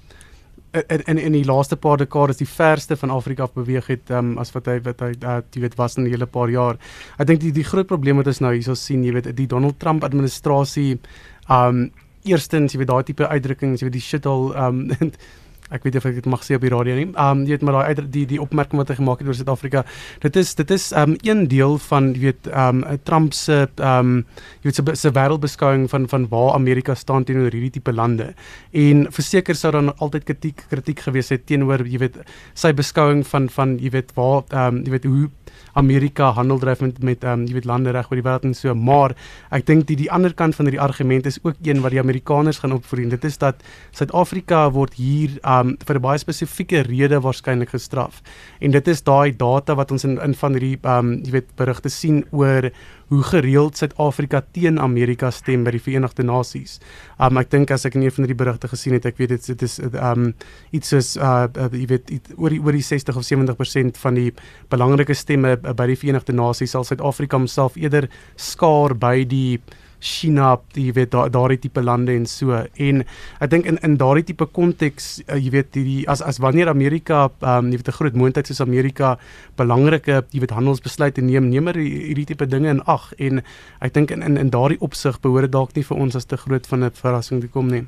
in 0.72 1.02
in 1.06 1.18
in 1.18 1.32
die 1.32 1.44
laaste 1.44 1.76
paar 1.76 1.98
dekades 2.00 2.40
die 2.40 2.48
verste 2.48 2.96
van 2.96 3.10
Afrika 3.10 3.42
af 3.42 3.52
beweeg 3.52 3.86
het 3.86 4.10
um, 4.10 4.38
as 4.38 4.52
wat 4.54 4.66
hy 4.66 4.78
wat 4.84 5.00
hy 5.04 5.10
uh, 5.20 5.40
jy 5.52 5.60
weet 5.60 5.76
was 5.76 5.96
in 5.96 6.04
'n 6.04 6.10
hele 6.10 6.26
paar 6.26 6.48
jaar. 6.50 6.78
Ek 7.18 7.26
dink 7.26 7.40
die 7.40 7.52
die 7.52 7.64
groot 7.64 7.86
probleem 7.86 8.16
wat 8.16 8.26
ons 8.26 8.40
nou 8.40 8.52
hierso 8.52 8.74
sien, 8.74 9.04
jy 9.04 9.12
weet 9.12 9.36
die 9.36 9.46
Donald 9.46 9.78
Trump 9.78 10.04
administrasie 10.04 10.98
um 11.48 11.90
eerstens 12.24 12.72
jy 12.72 12.78
weet 12.78 12.88
daai 12.88 13.04
tipe 13.04 13.28
uitdrukkings, 13.28 13.80
jy 13.80 13.86
weet 13.86 13.98
die 13.98 14.00
shit 14.00 14.26
al 14.26 14.54
um 14.56 14.88
ek 15.72 15.86
weet 15.86 15.98
of 16.00 16.06
ek 16.08 16.18
dit 16.20 16.28
mag 16.30 16.44
sê 16.44 16.56
op 16.58 16.64
die 16.64 16.72
radio 16.72 16.96
nie. 16.98 17.08
Um 17.16 17.44
jy 17.46 17.56
weet 17.56 17.66
maar 17.66 17.78
daai 17.80 18.06
die 18.14 18.24
die 18.30 18.40
opmerking 18.42 18.80
wat 18.80 18.92
hy 18.92 18.98
gemaak 19.00 19.22
het 19.22 19.30
oor 19.30 19.38
Suid-Afrika. 19.38 19.84
Dit 20.24 20.36
is 20.40 20.54
dit 20.58 20.70
is 20.74 20.90
um 20.98 21.16
een 21.22 21.46
deel 21.50 21.78
van 21.88 22.12
jy 22.14 22.30
weet 22.30 22.50
um 22.52 22.84
Trump 23.08 23.36
se 23.36 23.66
um 23.80 24.14
jy 24.62 24.70
weet 24.70 24.80
se 24.80 24.96
se 25.04 25.14
wêreldbeskouing 25.16 25.88
van 25.90 26.08
van 26.08 26.28
waar 26.32 26.54
Amerika 26.54 26.94
staan 26.94 27.24
teenoor 27.24 27.50
hierdie 27.50 27.72
tipe 27.78 27.92
lande. 27.92 28.32
En 28.72 29.06
verseker 29.12 29.58
sou 29.58 29.72
dan 29.72 29.92
altyd 29.98 30.28
kritiek 30.28 30.64
kritiek 30.70 31.04
gewees 31.06 31.32
het 31.34 31.46
teenoor 31.46 31.86
jy 31.86 32.02
weet 32.06 32.20
sy 32.54 32.72
beskouing 32.76 33.24
van 33.26 33.48
van 33.48 33.78
jy 33.80 33.92
weet 33.96 34.12
waar 34.18 34.44
um 34.66 34.82
jy 34.84 34.96
weet 34.96 35.08
hoe 35.08 35.30
Amerika 35.74 36.30
handel 36.36 36.58
dryf 36.58 36.80
met 36.80 37.02
met 37.02 37.24
ehm 37.24 37.40
um, 37.40 37.46
jy 37.46 37.54
weet 37.54 37.68
lande 37.68 37.90
reg 37.90 38.10
oor 38.10 38.20
die 38.20 38.26
wêreld 38.26 38.44
en 38.48 38.54
so 38.54 38.74
maar 38.74 39.14
ek 39.50 39.66
dink 39.66 39.86
die 39.88 39.96
die 39.96 40.10
ander 40.10 40.34
kant 40.34 40.54
van 40.54 40.66
hierdie 40.68 40.80
argument 40.80 41.26
is 41.26 41.38
ook 41.42 41.56
een 41.62 41.82
wat 41.84 41.94
die 41.94 42.00
Amerikaners 42.00 42.58
gaan 42.62 42.72
opvoer 42.72 43.02
en 43.04 43.14
dit 43.14 43.24
is 43.24 43.38
dat 43.38 43.62
Suid-Afrika 43.90 44.70
word 44.70 44.94
hier 44.94 45.38
ehm 45.42 45.72
um, 45.72 45.76
vir 45.86 45.96
'n 45.96 46.02
baie 46.02 46.18
spesifieke 46.18 46.82
rede 46.82 47.20
waarskynlik 47.20 47.70
gestraf. 47.70 48.22
En 48.60 48.70
dit 48.70 48.88
is 48.88 49.02
daai 49.02 49.36
data 49.36 49.74
wat 49.74 49.90
ons 49.90 50.04
in 50.04 50.18
in 50.20 50.34
van 50.34 50.52
hierdie 50.52 50.78
ehm 50.82 50.98
um, 50.98 51.20
jy 51.24 51.30
weet 51.30 51.56
berigte 51.56 51.88
sien 51.88 52.24
oor 52.30 52.70
hoe 53.12 53.22
gereeld 53.28 53.76
Suid-Afrika 53.76 54.40
teen 54.56 54.80
Amerika 54.80 55.30
stem 55.30 55.66
by 55.66 55.74
die 55.74 55.82
Verenigde 55.84 56.24
Nasies. 56.24 56.78
Um 57.20 57.36
ek 57.40 57.50
dink 57.52 57.72
as 57.74 57.84
ek 57.84 57.98
in 57.98 58.06
een 58.06 58.14
van 58.16 58.28
die 58.30 58.36
berigte 58.38 58.70
gesien 58.72 58.96
het, 58.96 59.06
ek 59.10 59.20
weet 59.20 59.34
dit 59.34 59.50
dit 59.52 59.64
is 59.66 59.76
um 59.92 60.30
iets 60.72 60.94
soos 60.94 61.12
uh, 61.20 61.44
uh 61.44 61.68
jy 61.76 61.84
weet 61.90 62.12
oor 62.38 62.54
die 62.54 62.60
oor 62.62 62.78
die 62.78 62.84
60 62.86 63.18
of 63.20 63.28
70% 63.28 64.00
van 64.00 64.16
die 64.16 64.30
belangrike 64.72 65.16
stemme 65.18 65.58
uh, 65.58 65.76
by 65.76 65.90
die 65.92 65.98
Verenigde 66.00 66.32
Nasies 66.36 66.72
sal 66.72 66.88
Suid-Afrika 66.88 67.36
homself 67.36 67.76
eerder 67.76 68.08
skaar 68.40 68.96
by 68.96 69.26
die 69.28 69.60
China, 70.02 70.56
jy 70.74 70.90
weet 70.96 71.12
daai 71.14 71.30
daardie 71.30 71.60
tipe 71.62 71.82
lande 71.82 72.14
en 72.18 72.26
so. 72.26 72.58
En 72.82 73.04
ek 73.40 73.50
dink 73.52 73.68
in 73.70 73.78
in 73.86 73.96
daardie 74.00 74.24
tipe 74.32 74.48
konteks, 74.50 75.22
uh, 75.28 75.38
jy 75.38 75.52
weet 75.54 75.70
die, 75.76 75.84
die 75.86 76.08
as 76.10 76.24
as 76.26 76.40
wanneer 76.42 76.68
Amerika, 76.72 77.28
um, 77.40 77.70
jy 77.70 77.78
weet 77.78 77.88
'n 77.88 77.98
groot 78.00 78.18
moontlikheid 78.18 78.50
soos 78.50 78.60
Amerika 78.60 79.16
belangrike, 79.56 80.24
jy 80.34 80.40
weet 80.40 80.56
handelsbesluite 80.58 81.22
neem, 81.22 81.48
neem 81.48 81.68
er 81.68 81.78
hierdie 81.78 82.26
tipe 82.26 82.46
dinge 82.46 82.68
in 82.68 82.82
ag 82.86 83.12
en 83.18 83.42
ek 83.80 83.94
dink 83.94 84.10
in 84.10 84.22
in 84.22 84.36
in 84.36 84.50
daardie 84.50 84.80
opsig 84.80 85.20
behoort 85.20 85.52
dalk 85.52 85.74
nie 85.76 85.84
vir 85.84 85.96
ons 85.96 86.16
as 86.16 86.24
te 86.24 86.36
groot 86.36 86.66
van 86.66 86.84
'n 86.84 86.90
verrassing 86.90 87.40
te 87.40 87.48
kom 87.48 87.68
nie. 87.70 87.86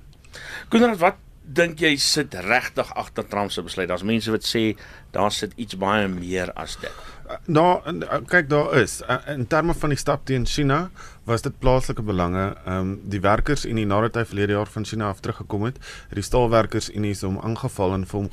Konrad, 0.71 0.99
wat 0.99 1.17
dink 1.45 1.81
jy 1.85 1.97
sit 2.01 2.35
regtig 2.47 2.89
agter 2.97 3.27
Trump 3.29 3.53
se 3.53 3.63
besluit? 3.63 3.89
Daar's 3.89 4.07
mense 4.07 4.33
wat 4.33 4.47
sê 4.49 4.73
daar 5.13 5.33
sit 5.33 5.53
iets 5.61 5.77
baie 5.79 6.09
meer 6.09 6.53
as 6.59 6.77
dit. 6.81 7.03
Nou, 7.49 7.81
kyk 8.29 8.49
daar 8.51 8.75
is 8.81 8.99
in 9.33 9.47
terme 9.49 9.75
van 9.75 9.93
die 9.95 9.99
stap 9.99 10.27
teen 10.29 10.45
China 10.47 10.91
was 11.29 11.45
dit 11.45 11.55
plaaslike 11.59 12.03
belange. 12.05 12.51
Ehm 12.65 12.81
um, 12.81 12.95
die 13.09 13.21
werkers 13.25 13.65
en 13.65 13.81
die 13.81 13.87
hy 14.17 14.25
verlede 14.29 14.57
jaar 14.59 14.69
van 14.69 14.85
China 14.85 15.09
af 15.09 15.21
teruggekom 15.25 15.65
het, 15.69 15.79
het 16.09 16.21
die 16.21 16.27
staalwerkers 16.27 16.91
en 16.93 17.07
hulle 17.09 17.25
hom 17.29 17.41
aangeval 17.41 17.95
en 17.97 18.05
vir 18.09 18.21
hom 18.21 18.29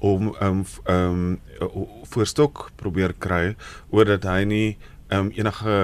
om 0.00 0.34
ehm 0.34 0.64
um, 0.88 1.38
um, 1.60 2.04
voorstok 2.12 2.70
probeer 2.76 3.16
kry 3.18 3.56
oor 3.90 4.04
dat 4.04 4.28
hy 4.28 4.44
nie 4.44 4.68
ehm 5.08 5.28
um, 5.28 5.32
enige 5.36 5.78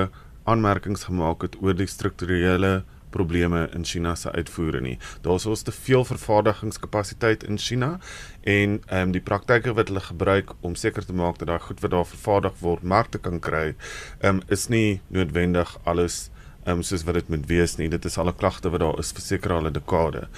aanmerkings 0.44 1.07
gemaak 1.09 1.42
het 1.42 1.57
oor 1.62 1.77
die 1.77 1.88
strukturele 1.88 2.83
probleme 3.14 3.68
in 3.74 3.85
China 3.85 4.14
se 4.18 4.33
uitvoere 4.33 4.81
nie. 4.81 4.98
Daar's 5.22 5.46
ons 5.46 5.62
te 5.62 5.72
veel 5.72 6.05
vervaardigingskapasiteit 6.05 7.46
in 7.48 7.59
China 7.59 7.98
en 8.42 8.81
ehm 8.87 9.09
um, 9.09 9.14
die 9.14 9.24
praktyke 9.31 9.74
wat 9.79 9.88
hulle 9.92 10.05
gebruik 10.05 10.53
om 10.61 10.74
seker 10.74 11.07
te 11.07 11.16
maak 11.16 11.38
dat 11.38 11.48
daai 11.48 11.62
goed 11.68 11.81
wat 11.81 11.94
daar 11.96 12.07
vervaardig 12.07 12.61
word 12.61 12.83
markte 12.83 13.18
kan 13.18 13.40
kry, 13.40 13.66
ehm 14.20 14.37
um, 14.37 14.42
is 14.48 14.68
nie 14.68 15.00
noodwendig 15.09 15.79
alles 15.85 16.24
ehm 16.64 16.79
um, 16.79 16.83
soos 16.83 17.05
wat 17.05 17.18
dit 17.18 17.29
moet 17.29 17.44
wees 17.46 17.77
nie. 17.77 17.88
Dit 17.92 18.05
is 18.09 18.16
al 18.18 18.29
'n 18.29 18.37
klagte 18.40 18.70
wat 18.70 18.81
daar 18.81 18.98
is 18.98 19.12
vir 19.12 19.20
seker 19.22 19.53
al 19.53 19.66
'n 19.66 19.72
dekade. 19.72 20.29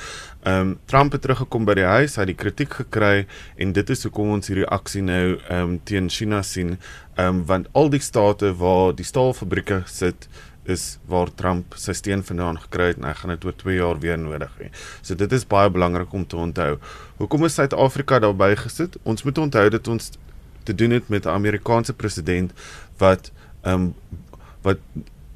Ehm 0.42 0.60
um, 0.60 0.78
Trump 0.86 1.12
het 1.12 1.22
teruggekom 1.22 1.64
by 1.64 1.74
die 1.74 1.84
huis, 1.84 2.16
hy 2.16 2.22
het 2.22 2.32
die 2.34 2.42
kritiek 2.42 2.72
gekry 2.74 3.26
en 3.56 3.72
dit 3.72 3.90
is 3.90 4.02
hoekom 4.02 4.30
ons 4.30 4.48
hierdie 4.48 4.66
aksie 4.66 5.02
nou 5.02 5.38
ehm 5.48 5.62
um, 5.62 5.80
teen 5.84 6.08
China 6.10 6.42
sien. 6.42 6.78
Ehm 7.16 7.28
um, 7.28 7.44
want 7.46 7.68
al 7.72 7.90
die 7.90 8.00
state 8.00 8.56
waar 8.56 8.94
die 8.94 9.04
staalfabrieke 9.04 9.82
sit 9.86 10.28
is 10.66 10.98
waar 11.06 11.30
Trump 11.34 11.74
sy 11.80 11.92
steen 11.92 12.22
vandaan 12.26 12.58
gekry 12.58 12.90
het 12.90 13.00
en 13.00 13.08
hy 13.08 13.14
gaan 13.18 13.32
dit 13.34 13.44
oor 13.44 13.56
2 13.62 13.76
jaar 13.76 13.98
weer 14.02 14.18
nodig 14.18 14.52
hê. 14.60 14.70
So 15.02 15.14
dit 15.14 15.32
is 15.32 15.46
baie 15.46 15.70
belangrik 15.70 16.12
om 16.12 16.26
te 16.26 16.36
onthou. 16.36 16.76
Hoekom 17.18 17.44
is 17.44 17.54
Suid-Afrika 17.54 18.18
daarbey 18.18 18.56
gesit? 18.56 18.98
Ons 19.04 19.22
moet 19.22 19.38
onthou 19.38 19.68
dat 19.70 19.88
ons 19.88 20.10
te 20.66 20.74
doen 20.74 20.90
het 20.90 21.08
met 21.08 21.26
'n 21.26 21.28
Amerikaanse 21.38 21.92
president 21.92 22.52
wat 22.98 23.30
ehm 23.62 23.74
um, 23.74 23.94
wat 24.62 24.78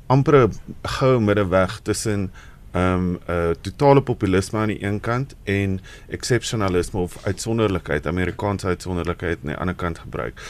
amper 0.07 0.49
'n 0.49 0.53
goue 0.83 1.21
middeweg 1.21 1.81
tussen 1.83 2.31
ehm 2.73 2.95
um, 2.95 3.13
'n 3.13 3.33
uh, 3.33 3.51
totale 3.61 4.03
populisme 4.03 4.59
aan 4.59 4.69
die 4.69 4.85
een 4.85 5.01
kant 5.01 5.35
en 5.45 5.81
exceptionalisme 6.09 7.01
of 7.01 7.27
uitsonderlikheid, 7.27 8.07
Amerikaanse 8.07 8.67
uitsonderlikheid 8.67 9.39
aan 9.43 9.49
die 9.49 9.57
ander 9.57 9.75
kant 9.75 9.99
gebruik. 9.99 10.41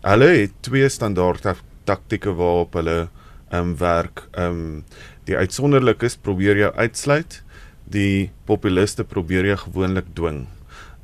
Hulle 0.00 0.24
het 0.24 0.52
twee 0.60 0.88
standaard 0.88 1.46
taktieke 1.84 2.32
waarop 2.32 2.72
hulle 2.72 3.08
um, 3.52 3.76
werk. 3.76 4.28
Um, 4.38 4.84
die 5.28 5.36
uitsonderlikes 5.36 6.16
probeer 6.16 6.58
jou 6.58 6.72
uitsluit. 6.74 7.42
Die 7.90 8.30
populiste 8.46 9.04
probeer 9.04 9.46
jou 9.50 9.58
gewoonlik 9.64 10.12
dwing 10.14 10.44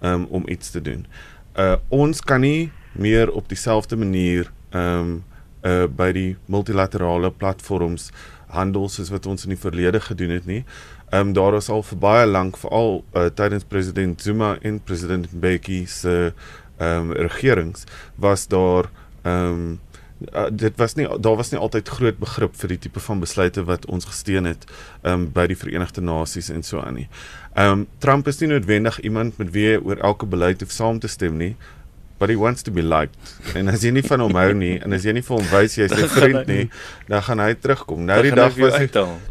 um, 0.01 0.27
om 0.31 0.47
iets 0.49 0.71
te 0.71 0.83
doen. 0.83 1.07
Uh 1.57 1.77
ons 1.89 2.21
kan 2.21 2.41
nie 2.45 2.71
meer 2.93 3.31
op 3.33 3.49
dieselfde 3.49 3.97
manier 3.97 4.51
um, 4.77 5.25
uh 5.65 5.87
by 5.89 6.11
die 6.13 6.37
multilaterale 6.53 7.33
platforms 7.33 8.11
handel 8.55 8.87
soos 8.93 9.11
wat 9.11 9.27
ons 9.27 9.45
in 9.49 9.55
die 9.57 9.61
verlede 9.61 10.01
gedoen 10.01 10.37
het 10.37 10.47
nie. 10.47 10.63
Ehm 11.11 11.29
um, 11.29 11.33
daar 11.35 11.57
is 11.59 11.71
al 11.73 11.83
vir 11.83 11.99
baie 11.99 12.27
lank 12.27 12.59
veral 12.61 13.03
uh, 13.15 13.27
tydens 13.35 13.65
president 13.65 14.23
Zuma 14.23 14.57
en 14.63 14.79
president 14.85 15.33
Mbeki 15.33 15.87
se 15.87 16.33
ehm 16.77 17.11
um, 17.11 17.13
regerings 17.13 17.87
was 18.21 18.47
daar 18.47 18.93
Ehm 19.27 19.53
um, 19.53 19.81
uh, 20.33 20.47
dit 20.51 20.77
was 20.77 20.95
nie 20.95 21.09
daar 21.21 21.37
was 21.37 21.51
nie 21.51 21.61
altyd 21.61 21.89
groot 21.89 22.19
begrip 22.19 22.57
vir 22.57 22.69
die 22.75 22.79
tipe 22.79 23.01
van 23.01 23.21
besluite 23.21 23.65
wat 23.65 23.87
ons 23.87 24.05
gesteun 24.05 24.45
het 24.45 24.67
um, 25.03 25.29
by 25.33 25.47
die 25.47 25.57
Verenigde 25.57 26.01
Nasies 26.01 26.51
en 26.51 26.63
so 26.63 26.81
aan 26.81 27.01
nie. 27.03 27.09
Ehm 27.55 27.73
um, 27.73 27.87
Trump 27.99 28.29
is 28.29 28.41
nie 28.41 28.49
noodwendig 28.53 29.01
iemand 29.01 29.39
met 29.39 29.51
wie 29.51 29.71
jy 29.71 29.81
oor 29.83 29.97
elke 29.97 30.27
beleid 30.27 30.61
hoef 30.61 30.73
saam 30.73 31.01
te 31.01 31.09
stem 31.09 31.37
nie 31.37 31.55
but 32.19 32.29
he 32.29 32.37
wants 32.37 32.63
to 32.63 32.71
be 32.71 32.83
liked. 32.83 33.17
En 33.55 33.69
as 33.69 33.85
jy 33.85 33.93
nie 33.93 34.05
van 34.07 34.23
hom 34.25 34.37
hou 34.39 34.49
nie 34.57 34.77
en 34.81 34.97
as 34.97 35.05
jy 35.05 35.13
nie 35.17 35.23
vir 35.25 35.37
hom 35.37 35.49
wys 35.51 35.77
jy 35.77 35.89
is 35.89 35.95
'n 36.01 36.09
vriend 36.09 36.49
nie, 36.49 36.65
dan 37.11 37.23
gaan 37.23 37.43
hy 37.45 37.53
terugkom. 37.61 38.07
Nou 38.09 38.21
die 38.25 38.33
dag 38.33 38.57
was 38.57 38.79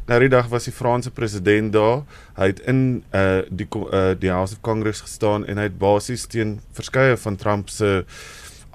Nou 0.05 0.19
die 0.21 0.29
dag 0.29 0.49
was 0.49 0.69
die 0.69 0.73
Franse 0.73 1.11
president 1.11 1.73
daar. 1.73 2.03
Hy 2.37 2.51
het 2.53 2.61
in 2.69 3.03
uh 3.13 3.41
die 3.49 3.67
uh 3.73 4.13
die 4.19 4.29
House 4.31 4.53
of 4.53 4.61
Congress 4.61 5.01
gestaan 5.01 5.45
en 5.45 5.57
hy 5.57 5.69
het 5.69 5.77
basies 5.77 6.27
teen 6.27 6.59
verskeie 6.73 7.17
van 7.17 7.35
Trump 7.35 7.69
se 7.69 8.05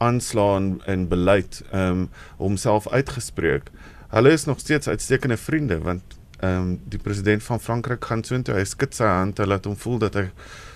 aanslaan 0.00 0.80
en 0.88 1.08
beleid 1.08 1.60
um 1.76 2.08
homself 2.40 2.88
uitgespreek. 2.88 3.70
Hulle 4.10 4.32
is 4.34 4.44
nog 4.48 4.60
steeds 4.60 4.88
uitstekende 4.88 5.36
vriende 5.36 5.78
want 5.84 6.18
um 6.44 6.80
die 6.88 6.98
president 6.98 7.42
van 7.42 7.60
Frankryk 7.60 8.04
gaan 8.04 8.24
soontoe. 8.24 8.56
Hy 8.56 8.64
skud 8.64 8.96
sy 8.96 9.08
hand, 9.08 9.38
hy 9.38 9.48
laat 9.48 9.68
hom 9.68 9.76
voel 9.76 10.00
dat 10.06 10.16
hy 10.16 10.28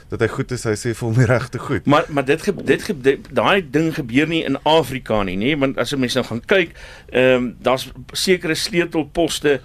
dat 0.08 0.20
hy 0.20 0.28
goed 0.28 0.52
is, 0.54 0.64
hy 0.68 0.74
sê 0.78 0.92
vir 0.94 1.06
hom 1.08 1.16
die 1.16 1.28
regte 1.28 1.58
goed. 1.58 1.86
Maar 1.86 2.04
maar 2.08 2.24
dit 2.24 2.50
dit 2.64 3.30
daai 3.32 3.64
ding 3.70 3.94
gebeur 3.94 4.28
nie 4.28 4.42
in 4.44 4.58
Afrika 4.68 5.22
nie, 5.22 5.36
nê, 5.40 5.54
want 5.58 5.78
as 5.80 5.94
jy 5.94 5.98
mense 5.98 6.20
nou 6.20 6.26
gaan 6.28 6.44
kyk, 6.46 6.76
ehm 7.12 7.32
um, 7.36 7.48
daar's 7.64 7.88
sekere 8.12 8.54
sleutelposte 8.54 9.60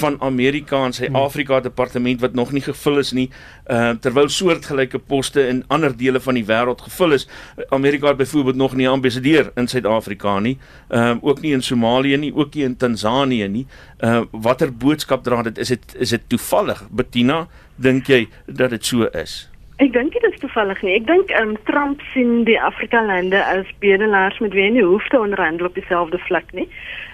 van 0.00 0.16
Amerika 0.24 0.80
en 0.84 0.94
sy 0.96 1.06
hmm. 1.06 1.18
Afrika 1.20 1.60
departement 1.60 2.20
wat 2.20 2.34
nog 2.34 2.52
nie 2.56 2.62
gevul 2.64 2.98
is 3.02 3.12
nie, 3.12 3.28
ehm 3.64 3.94
uh, 3.94 4.00
terwyl 4.04 4.28
soortgelyke 4.28 4.98
poste 4.98 5.46
in 5.48 5.62
ander 5.68 5.96
dele 5.96 6.20
van 6.20 6.38
die 6.38 6.44
wêreld 6.48 6.84
gevul 6.88 7.16
is. 7.16 7.28
Amerika 7.68 8.08
het 8.08 8.20
byvoorbeeld 8.20 8.56
nog 8.56 8.74
nie 8.74 8.86
'n 8.86 8.96
ambassadeur 8.98 9.52
in 9.56 9.68
Suid-Afrika 9.68 10.38
nie, 10.38 10.58
ehm 10.88 11.16
um, 11.16 11.18
ook 11.22 11.40
nie 11.40 11.52
in 11.52 11.62
Somalië 11.62 12.16
nie, 12.16 12.34
ook 12.34 12.54
nie 12.54 12.64
in 12.64 12.76
Tansanië 12.76 13.48
nie. 13.48 13.66
Ehm 13.98 14.12
uh, 14.14 14.24
watter 14.30 14.72
boodskap 14.72 15.24
dra 15.24 15.42
dit? 15.42 15.58
Is 15.58 15.68
dit 15.68 15.94
is 15.98 16.08
dit 16.08 16.22
toevallig? 16.26 16.84
Bettina, 16.90 17.48
dink 17.76 18.06
jy 18.06 18.28
dat 18.46 18.70
dit 18.70 18.86
so 18.86 19.04
is? 19.04 19.53
Ek 19.82 19.90
dink 19.90 20.12
dit 20.14 20.22
is 20.28 20.36
toevallig 20.38 20.78
nie. 20.86 20.92
Ek 20.94 21.06
dink 21.08 21.32
um, 21.34 21.56
Trump 21.66 22.02
sien 22.12 22.44
die 22.46 22.54
Afrika 22.62 23.00
lande 23.02 23.40
as 23.42 23.66
bedelaars 23.82 24.36
met 24.38 24.52
wie 24.54 24.62
hy 24.62 24.68
nie 24.76 24.84
hoef 24.86 25.06
te 25.10 25.18
onderhandel 25.18 25.66
op 25.66 25.74
dieselfde 25.74 26.20
vlak 26.28 26.52
nie. 26.54 26.68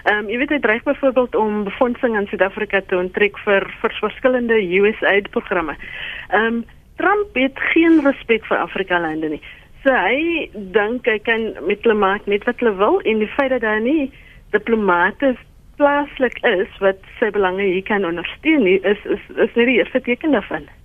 Ehm 0.05 0.19
um, 0.19 0.27
jy 0.29 0.37
weet 0.43 0.51
hy 0.53 0.59
dreig 0.61 0.83
byvoorbeeld 0.85 1.33
om 1.41 1.63
befondsing 1.65 2.13
in 2.19 2.27
Suid-Afrika 2.29 2.83
te 2.85 2.99
onttrek 2.99 3.39
vir 3.47 3.65
vir 3.81 3.95
verskillende 3.97 4.59
USAID 4.61 5.31
programme. 5.33 5.73
Ehm 6.29 6.59
um, 6.59 6.59
Trump 7.01 7.33
het 7.33 7.57
geen 7.71 7.97
respek 8.05 8.45
vir 8.45 8.61
Afrika 8.61 8.99
lande 9.01 9.31
nie. 9.31 9.41
So 9.81 9.95
hy 9.95 10.51
dink 10.75 11.09
hy 11.09 11.17
kan 11.25 11.47
met 11.65 11.81
hulle 11.81 11.97
maak 11.97 12.27
net 12.29 12.45
wat 12.45 12.61
hulle 12.61 12.75
wil 12.77 12.99
en 13.09 13.23
die 13.23 13.31
feit 13.39 13.49
dat 13.55 13.65
hy 13.65 13.79
nie 13.87 14.03
diplomate 14.53 15.33
plaaslik 15.81 16.37
is 16.45 16.77
wat 16.85 17.01
sy 17.17 17.31
belange 17.33 17.65
hier 17.65 17.87
kan 17.89 18.05
ondersteun 18.05 18.69
nie, 18.69 18.77
is 18.85 19.01
is 19.17 19.25
is 19.47 19.57
nie 19.57 19.65
die 19.71 19.79
eerste 19.81 20.03
teken 20.05 20.37
daarvan 20.37 20.69
nie 20.69 20.80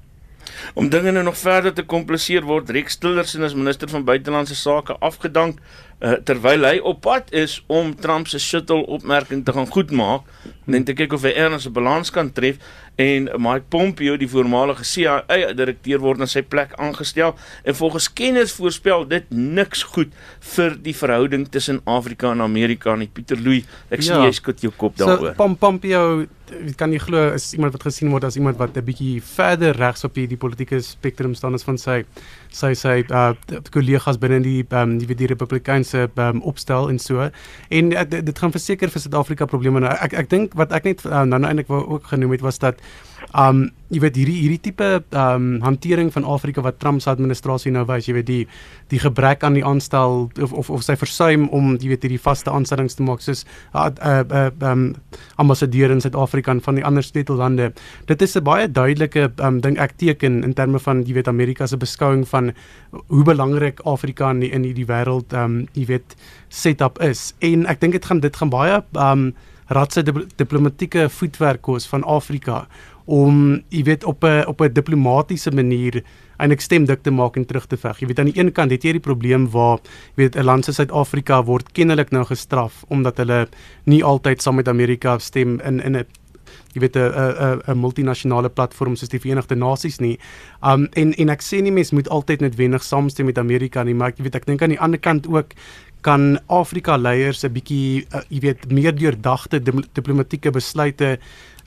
om 0.75 0.89
dinge 0.89 1.11
nou 1.13 1.25
nog 1.25 1.39
verder 1.39 1.73
te 1.73 1.83
kompliseer 1.83 2.47
word 2.47 2.71
Rex 2.71 2.97
Tillerson 2.97 3.43
as 3.47 3.55
minister 3.55 3.89
van 3.89 4.05
buitelandse 4.05 4.55
sake 4.55 4.97
afgedank 4.99 5.61
uh, 6.01 6.17
terwyl 6.25 6.67
hy 6.69 6.77
op 6.85 7.01
pad 7.07 7.33
is 7.37 7.59
om 7.73 7.95
Trump 7.97 8.29
se 8.29 8.41
shuttle 8.43 8.85
opmerking 8.87 9.45
te 9.45 9.55
gaan 9.57 9.69
goedmaak 9.73 10.29
en 10.67 10.85
te 10.85 10.97
kyk 10.99 11.15
of 11.17 11.25
hy 11.25 11.33
erns 11.39 11.67
'n 11.67 11.73
balans 11.73 12.11
kan 12.11 12.33
tref 12.33 12.59
en 12.97 13.29
Mike 13.37 13.69
Pompeo 13.69 14.17
die 14.17 14.29
voormalige 14.29 14.85
CIA 14.85 15.53
direkteur 15.53 16.01
word 16.01 16.19
na 16.19 16.27
sy 16.27 16.43
plek 16.43 16.73
aangestel 16.81 17.35
en 17.65 17.75
volgens 17.75 18.09
kenners 18.13 18.53
voorspel 18.57 19.05
dit 19.09 19.25
niks 19.31 19.83
goed 19.83 20.13
vir 20.41 20.77
die 20.81 20.95
verhouding 20.97 21.49
tussen 21.49 21.81
Afrika 21.85 22.33
en 22.33 22.41
Amerika 22.41 22.97
nie 22.97 23.09
Pieter 23.09 23.37
Louw 23.37 23.63
ek 23.91 24.03
sien 24.03 24.17
ja. 24.17 24.25
jy 24.25 24.33
skud 24.33 24.65
jou 24.65 24.73
kop 24.77 24.97
daaroor 24.97 25.35
so, 25.37 25.55
Pompeo 25.61 26.27
kan 26.79 26.93
jy 26.93 26.99
glo 27.03 27.35
is 27.35 27.53
iemand 27.57 27.75
wat 27.75 27.87
gesien 27.89 28.11
word 28.11 28.25
as 28.25 28.37
iemand 28.37 28.57
wat 28.59 28.77
'n 28.77 28.85
bietjie 28.85 29.21
verder 29.21 29.77
regs 29.77 30.05
op 30.05 30.15
die, 30.15 30.27
die 30.27 30.37
politieke 30.37 30.81
spektrum 30.81 31.35
staan 31.35 31.55
as 31.55 31.65
van 31.65 31.79
sy 31.79 32.05
sy 32.57 32.73
sy 32.79 32.97
uh 33.11 33.33
kollegas 33.75 34.19
binne 34.23 34.41
die 34.45 34.61
um, 34.71 34.97
die 35.01 35.19
die 35.19 35.29
Republikeinse 35.33 36.07
um, 36.15 36.43
opstel 36.43 36.91
en 36.93 37.01
so. 37.03 37.29
En 37.69 37.93
uh, 37.93 38.05
dit 38.09 38.39
gaan 38.39 38.55
verseker 38.55 38.93
vir 38.93 39.05
Suid-Afrika 39.05 39.49
probleme. 39.51 39.83
Nou 39.85 39.93
ek 39.93 40.17
ek 40.25 40.31
dink 40.33 40.57
wat 40.59 40.73
ek 40.77 40.89
net 40.89 41.05
uh, 41.07 41.25
nou 41.29 41.41
nou 41.43 41.51
eintlik 41.51 41.73
wou 41.73 41.83
ook 41.97 42.09
genoem 42.13 42.37
het 42.37 42.47
was 42.47 42.61
dat 42.63 42.81
um 43.35 43.67
jy 43.87 44.01
weet 44.03 44.17
hierdie 44.19 44.37
hierdie 44.41 44.61
tipe 44.65 44.87
um 45.15 45.61
hantering 45.63 46.09
van 46.11 46.25
Afrika 46.27 46.63
wat 46.65 46.81
Trump 46.83 47.03
se 47.03 47.11
administrasie 47.11 47.71
nou 47.71 47.85
wys, 47.87 48.09
jy 48.09 48.17
weet 48.17 48.27
die 48.27 48.41
die 48.91 48.99
gebrek 49.03 49.45
aan 49.47 49.55
die 49.55 49.65
aanstel 49.67 50.27
of 50.43 50.53
of 50.53 50.71
of 50.75 50.83
sy 50.83 50.97
versuim 50.99 51.47
om 51.55 51.77
jy 51.77 51.93
weet 51.93 52.07
hierdie 52.07 52.23
vaste 52.23 52.51
aanstellings 52.51 52.99
te 52.99 53.07
maak 53.07 53.23
soos 53.23 53.45
'n 53.75 53.79
uh, 53.79 53.91
uh, 54.03 54.51
uh, 54.51 54.71
um 54.73 54.95
ambassadeur 55.39 55.91
in 55.91 56.01
Suid-Afrika 56.01 56.51
en 56.51 56.61
van 56.61 56.75
die 56.75 56.85
ander 56.85 57.03
sleutelande. 57.03 57.73
Dit 58.07 58.23
is 58.23 58.37
'n 58.37 58.43
baie 58.43 58.69
duidelike 58.69 59.33
um 59.39 59.61
ding 59.61 59.79
ek 59.79 59.97
teken 59.99 60.43
in 60.45 60.55
terme 60.55 60.79
van 60.79 61.05
jy 61.05 61.15
weet 61.15 61.29
Amerika 61.29 61.67
se 61.67 61.77
beskouing 61.77 62.27
van 62.29 62.53
hoe 63.09 63.25
belangrik 63.25 63.81
Afrika 63.85 64.31
in 64.31 64.41
die, 64.41 64.51
in 64.51 64.63
hierdie 64.63 64.87
wêreld 64.87 65.33
um 65.33 65.69
jy 65.75 65.87
weet 65.87 66.17
setup 66.49 66.99
is. 67.03 67.35
En 67.41 67.67
ek 67.67 67.81
dink 67.81 67.93
dit 67.93 68.05
gaan 68.05 68.21
dit 68.21 68.37
gaan 68.37 68.51
baie 68.51 68.83
um 68.95 69.35
ratse 69.67 70.03
diplomatieke 70.37 71.09
voetwerk 71.11 71.63
kos 71.63 71.87
van 71.91 72.05
Afrika 72.05 72.67
om 73.07 73.63
jy 73.71 73.83
weet 73.87 74.05
op 74.05 74.25
'n 74.25 74.47
op 74.47 74.61
'n 74.61 74.73
diplomatisiese 74.73 75.51
manier 75.51 76.03
eintlik 76.37 76.61
stemdik 76.61 77.03
te 77.03 77.11
maak 77.11 77.37
en 77.37 77.47
terug 77.47 77.67
te 77.67 77.77
veg. 77.77 78.01
Jy 78.01 78.07
weet 78.07 78.19
aan 78.19 78.31
die 78.31 78.39
een 78.39 78.53
kant 78.53 78.71
het 78.71 78.83
jy 78.83 78.93
die 78.93 79.01
probleem 79.01 79.51
waar 79.51 79.79
jy 80.17 80.23
weet 80.23 80.37
'n 80.37 80.45
land 80.45 80.65
soos 80.65 80.77
Suid-Afrika 80.77 81.45
word 81.45 81.73
kennelik 81.73 82.11
nou 82.11 82.25
gestraf 82.25 82.85
omdat 82.89 83.17
hulle 83.17 83.49
nie 83.85 84.05
altyd 84.05 84.43
saam 84.43 84.55
met 84.55 84.69
Amerika 84.69 85.19
stem 85.19 85.61
in 85.61 85.81
in 85.81 85.97
'n 85.97 86.07
jy 86.75 86.81
weet 86.81 86.97
'n 86.97 87.01
'n 87.01 87.61
'n 87.67 87.79
multinasjonale 87.79 88.49
platform 88.49 88.97
soos 88.97 89.09
die 89.09 89.21
Verenigde 89.21 89.55
Nasies 89.55 89.99
nie. 89.99 90.19
Um 90.63 90.89
en 90.93 91.15
en 91.15 91.29
ek 91.29 91.43
sê 91.43 91.63
nie 91.63 91.73
mense 91.73 91.95
moet 91.95 92.09
altyd 92.09 92.41
noodwendig 92.41 92.83
saamstem 92.83 93.27
met 93.27 93.39
Amerika 93.39 93.83
nie, 93.83 93.95
maar 93.95 94.09
ek 94.09 94.19
weet 94.19 94.35
ek 94.35 94.47
dink 94.47 94.63
aan 94.63 94.75
die 94.75 94.81
ander 94.81 95.01
kant 95.01 95.27
ook 95.29 95.55
kan 96.07 96.39
Afrika 96.47 96.97
leiers 96.97 97.45
'n 97.45 97.53
bietjie 97.53 98.07
uh, 98.15 98.21
jy 98.29 98.41
weet 98.41 98.71
meer 98.71 98.95
deurdagte 98.95 99.61
diplomatieke 99.93 100.51
besluite 100.51 101.19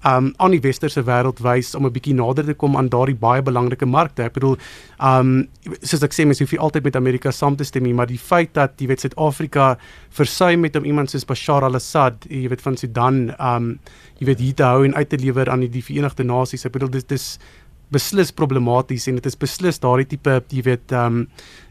um 0.08 0.34
aan 0.38 0.52
die 0.52 0.62
westerse 0.64 1.02
wêreld 1.04 1.42
wys 1.44 1.76
om 1.76 1.86
'n 1.86 1.92
bietjie 1.92 2.14
nader 2.14 2.46
te 2.46 2.54
kom 2.54 2.78
aan 2.78 2.90
daardie 2.90 3.16
baie 3.16 3.42
belangrike 3.42 3.86
markte. 3.86 4.24
Ek 4.24 4.34
bedoel 4.34 4.58
um 5.00 5.48
soos 5.82 6.04
ek 6.04 6.14
sê 6.14 6.26
mens 6.26 6.40
hoef 6.40 6.52
nie 6.52 6.60
altyd 6.60 6.84
met 6.84 6.96
Amerika 6.96 7.32
saam 7.32 7.56
te 7.56 7.64
stem 7.64 7.84
nie, 7.84 7.94
maar 7.94 8.08
die 8.08 8.18
feit 8.18 8.54
dat 8.54 8.80
jy 8.80 8.88
weet 8.88 9.00
Suid-Afrika 9.00 9.78
versuim 10.10 10.62
met 10.62 10.76
om 10.76 10.86
iemand 10.86 11.10
soos 11.10 11.26
Bashar 11.26 11.64
al-Assad, 11.64 12.26
jy 12.30 12.48
weet 12.50 12.62
van 12.62 12.78
Sudan, 12.78 13.36
um 13.40 13.80
jy 14.20 14.26
weet 14.26 14.40
hier 14.40 14.56
te 14.56 14.64
hou 14.64 14.86
en 14.86 14.96
uit 14.96 15.10
te 15.10 15.18
lewer 15.18 15.50
aan 15.50 15.60
die, 15.60 15.70
die 15.70 15.84
Verenigde 15.84 16.24
Nasies. 16.24 16.66
Ek 16.66 16.72
bedoel 16.72 16.90
dis 16.90 17.04
dis 17.04 17.40
beslis 17.92 18.32
problematies 18.32 19.08
en 19.10 19.18
dit 19.18 19.26
is 19.26 19.36
beslis 19.36 19.80
daardie 19.82 20.08
tipe 20.08 20.42
jy 20.54 20.62
weet 20.66 20.94
um 20.94 21.28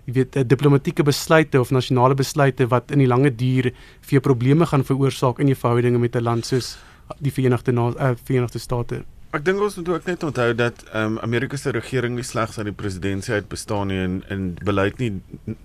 jy 0.08 0.14
weet 0.16 0.36
uh, 0.40 0.42
diplomatieke 0.42 1.04
besluite 1.04 1.60
of 1.60 1.70
nasionale 1.70 2.16
besluite 2.18 2.66
wat 2.72 2.90
in 2.94 2.98
die 2.98 3.10
lange 3.10 3.30
duur 3.30 3.70
vir 3.70 4.18
jou 4.18 4.22
probleme 4.24 4.66
gaan 4.66 4.84
veroorsaak 4.84 5.38
in 5.38 5.52
jou 5.52 5.58
verhoudinge 5.60 5.98
met 5.98 6.16
'n 6.16 6.24
land 6.24 6.46
soos 6.46 6.76
die 7.18 7.32
Verenigde 7.32 7.72
uh, 7.72 8.12
Verenigde 8.24 8.58
State. 8.58 9.04
Ek 9.28 9.42
dink 9.44 9.60
ons 9.60 9.74
moet 9.76 9.88
ook 9.92 10.06
net 10.08 10.22
onthou 10.24 10.54
dat 10.56 10.78
ehm 10.88 11.18
um, 11.18 11.18
Amerika 11.20 11.56
se 11.60 11.70
regering 11.70 12.14
nie 12.16 12.24
slegs 12.24 12.56
uit 12.56 12.64
die 12.70 12.72
presidentskap 12.72 13.34
uit 13.34 13.48
bestaan 13.48 13.90
nie 13.92 13.98
en 14.00 14.14
en 14.32 14.46
beleid 14.64 14.96
nie 15.02 15.10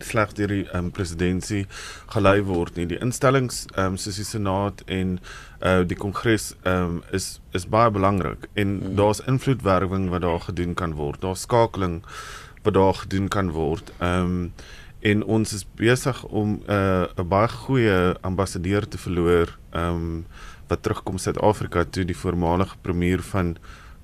slegs 0.03 0.35
deur 0.35 0.51
die 0.51 0.65
ehm 0.65 0.89
um, 0.89 0.91
presidentskap 0.91 1.77
gelei 2.15 2.41
word 2.43 2.75
nie. 2.75 2.89
Die 2.91 2.99
instellings 2.99 3.61
ehm 3.77 3.93
um, 3.93 3.97
soos 3.97 4.19
die 4.19 4.27
Senaat 4.27 4.83
en 4.91 5.15
uh 5.63 5.79
die 5.87 5.95
Kongres 5.95 6.49
ehm 6.63 6.97
um, 6.97 7.01
is 7.15 7.39
is 7.55 7.69
baie 7.77 7.91
belangrik 7.91 8.49
en 8.53 8.79
hmm. 8.81 8.95
daar's 8.99 9.23
invloedwerwing 9.31 10.09
wat 10.11 10.27
daar 10.27 10.43
gedoen 10.49 10.73
kan 10.73 10.99
word. 10.99 11.21
Daar's 11.21 11.47
skakeling 11.47 12.01
wat 12.67 12.73
daar 12.73 12.93
gedoen 13.05 13.27
kan 13.27 13.51
word. 13.51 13.95
Ehm 13.99 14.27
um, 14.27 14.53
en 15.03 15.23
ons 15.23 15.53
is 15.53 15.65
besig 15.75 16.23
om 16.23 16.59
'n 16.67 16.71
uh, 16.71 17.07
'n 17.15 17.27
baie 17.27 17.47
goeie 17.47 18.15
ambassadeur 18.21 18.87
te 18.87 18.97
verloor. 18.97 19.57
Ehm 19.71 19.95
um, 19.95 20.25
wat 20.73 20.83
terugkom 20.85 21.21
Suid-Afrika 21.21 21.85
toe 21.85 22.05
die 22.09 22.17
voormalige 22.17 22.79
premier 22.81 23.21
van 23.31 23.55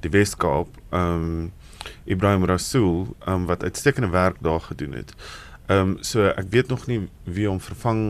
die 0.04 0.12
Wes-Kaap, 0.14 0.70
um 0.96 1.52
Ibrahim 2.06 2.46
Rasool, 2.50 3.08
um 3.28 3.48
wat 3.50 3.64
uitstekende 3.64 4.12
werk 4.14 4.38
daar 4.46 4.62
gedoen 4.70 5.00
het. 5.02 5.16
Um 5.72 5.98
so 6.02 6.30
ek 6.30 6.52
weet 6.54 6.70
nog 6.70 6.86
nie 6.88 7.02
wie 7.26 7.48
hom 7.50 7.60
vervang 7.64 8.04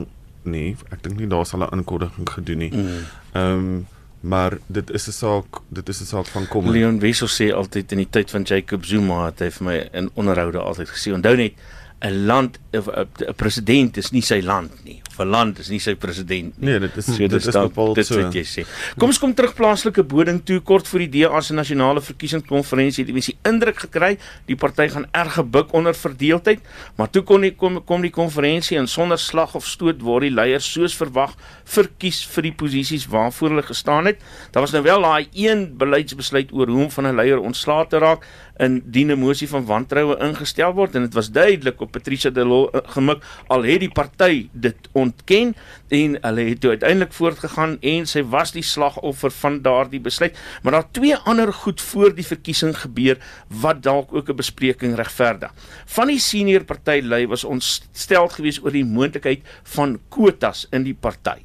nie. 0.43 0.76
Ek 0.93 1.04
dink 1.06 1.19
nie 1.19 1.30
daar 1.30 1.45
sal 1.45 1.63
'n 1.63 1.72
aankondiging 1.72 2.30
gedoen 2.30 2.58
nie. 2.65 2.74
Mm. 2.74 3.00
Um 3.34 3.88
maar 4.22 4.58
dit 4.67 4.89
is 4.91 5.08
'n 5.08 5.12
saak 5.12 5.62
dit 5.67 5.89
is 5.89 6.02
'n 6.02 6.06
saak 6.06 6.26
van 6.26 6.48
kom 6.48 6.69
Leon 6.69 7.00
Wessel 7.00 7.28
sê 7.28 7.54
altyd 7.56 7.91
in 7.91 7.98
die 7.98 8.10
tyd 8.10 8.32
van 8.32 8.43
Jacob 8.43 8.86
Zuma 8.86 9.26
het 9.26 9.39
hy 9.39 9.50
vir 9.50 9.65
my 9.65 9.89
in 9.93 10.10
onderhoude 10.13 10.60
altyd 10.60 10.89
gesê 10.89 11.13
onthou 11.13 11.36
net 11.36 11.54
'n 12.01 12.25
land 12.25 12.59
'n 12.73 13.33
president 13.35 13.97
is 13.97 14.12
nie 14.12 14.21
sy 14.21 14.39
land 14.41 14.71
nie. 14.85 15.01
'n 15.19 15.27
Land 15.29 15.59
is 15.59 15.69
nie 15.69 15.79
sy 15.79 15.95
president 15.95 16.57
nie. 16.62 16.69
Nee, 16.69 16.79
dit 16.79 16.97
is 16.97 17.05
So, 17.05 17.17
dit 17.17 17.29
dis 17.29 17.47
is 17.47 17.53
dan- 17.53 17.67
bepaal 17.67 17.93
dit 17.93 18.05
so. 18.05 18.21
wat 18.21 18.33
jy 18.33 18.43
sê. 18.43 18.65
Kom 18.97 19.09
ons 19.09 19.19
kom 19.19 19.33
terug 19.33 19.53
plaaslike 19.53 20.03
boding 20.03 20.41
toe 20.45 20.59
kort 20.62 20.88
voor 20.88 20.99
die 20.99 21.09
DA 21.09 21.41
se 21.41 21.53
nasionale 21.53 21.99
verkiesingskonferensie 22.01 23.03
het 23.03 23.07
die 23.07 23.13
mense 23.13 23.33
indruk 23.43 23.79
gekry 23.79 24.17
die 24.47 24.55
party 24.55 24.88
gaan 24.88 25.05
erg 25.12 25.33
gebuk 25.33 25.73
onder 25.73 25.93
verdeeldheid, 25.93 26.59
maar 26.97 27.09
toe 27.09 27.21
kon 27.23 27.41
die 27.41 27.51
kom 27.55 27.83
kom 27.83 28.01
die 28.01 28.12
konferensie 28.12 28.77
en 28.77 28.88
sonder 28.88 29.17
slag 29.19 29.55
of 29.55 29.65
stoot 29.67 30.01
word 30.01 30.21
die 30.21 30.31
leiers 30.31 30.71
soos 30.71 30.95
verwag 30.95 31.35
verkies 31.65 32.23
vir 32.25 32.43
die 32.43 32.53
posisies 32.53 33.05
waarvoor 33.07 33.49
hulle 33.49 33.63
gestaan 33.63 34.05
het. 34.05 34.19
Daar 34.51 34.62
was 34.62 34.71
nou 34.71 34.83
wel 34.83 35.01
daai 35.01 35.27
een 35.33 35.77
beleidsbesluit 35.77 36.51
oor 36.53 36.67
hoe 36.67 36.83
om 36.83 36.91
van 36.91 37.07
'n 37.07 37.15
leier 37.15 37.39
ontslae 37.39 37.88
te 37.88 37.97
raak 37.97 38.25
indien 38.60 39.12
'n 39.12 39.19
mosie 39.19 39.48
van 39.48 39.65
wantroue 39.65 40.17
ingestel 40.19 40.73
word 40.73 40.96
en 40.96 41.08
dit 41.08 41.13
was 41.13 41.31
duidelik 41.31 41.81
op 41.81 41.92
Patricia 41.92 42.29
de 42.29 42.46
Lille 42.46 42.69
uh, 42.73 42.81
gemik 42.96 43.23
al 43.48 43.63
het 43.63 43.79
die 43.79 43.92
party 43.92 44.50
dit 44.52 44.90
ontken 44.92 45.56
en 45.88 46.17
hulle 46.21 46.50
het 46.50 46.62
toe 46.62 46.69
uiteindelik 46.69 47.13
voortgegaan 47.13 47.77
en 47.81 48.06
sy 48.06 48.23
was 48.23 48.52
die 48.52 48.63
slagoffer 48.63 49.31
van 49.31 49.62
daardie 49.62 50.00
besluit 50.00 50.38
maar 50.63 50.71
daar 50.71 50.92
twee 50.92 51.15
ander 51.15 51.54
goed 51.54 51.81
voor 51.81 52.15
die 52.15 52.25
verkiesing 52.25 52.75
gebeur 52.77 53.17
wat 53.48 53.83
dalk 53.83 54.13
ook 54.13 54.29
'n 54.29 54.36
bespreking 54.36 54.96
regverdig. 54.96 55.52
Van 55.86 56.08
die 56.08 56.19
senior 56.19 56.63
partylei 56.63 57.27
was 57.27 57.44
ontstel 57.44 58.27
geweest 58.27 58.63
oor 58.63 58.71
die 58.71 58.86
moontlikheid 58.86 59.42
van 59.63 60.00
kwotas 60.10 60.67
in 60.71 60.83
die 60.83 60.98
party. 61.00 61.40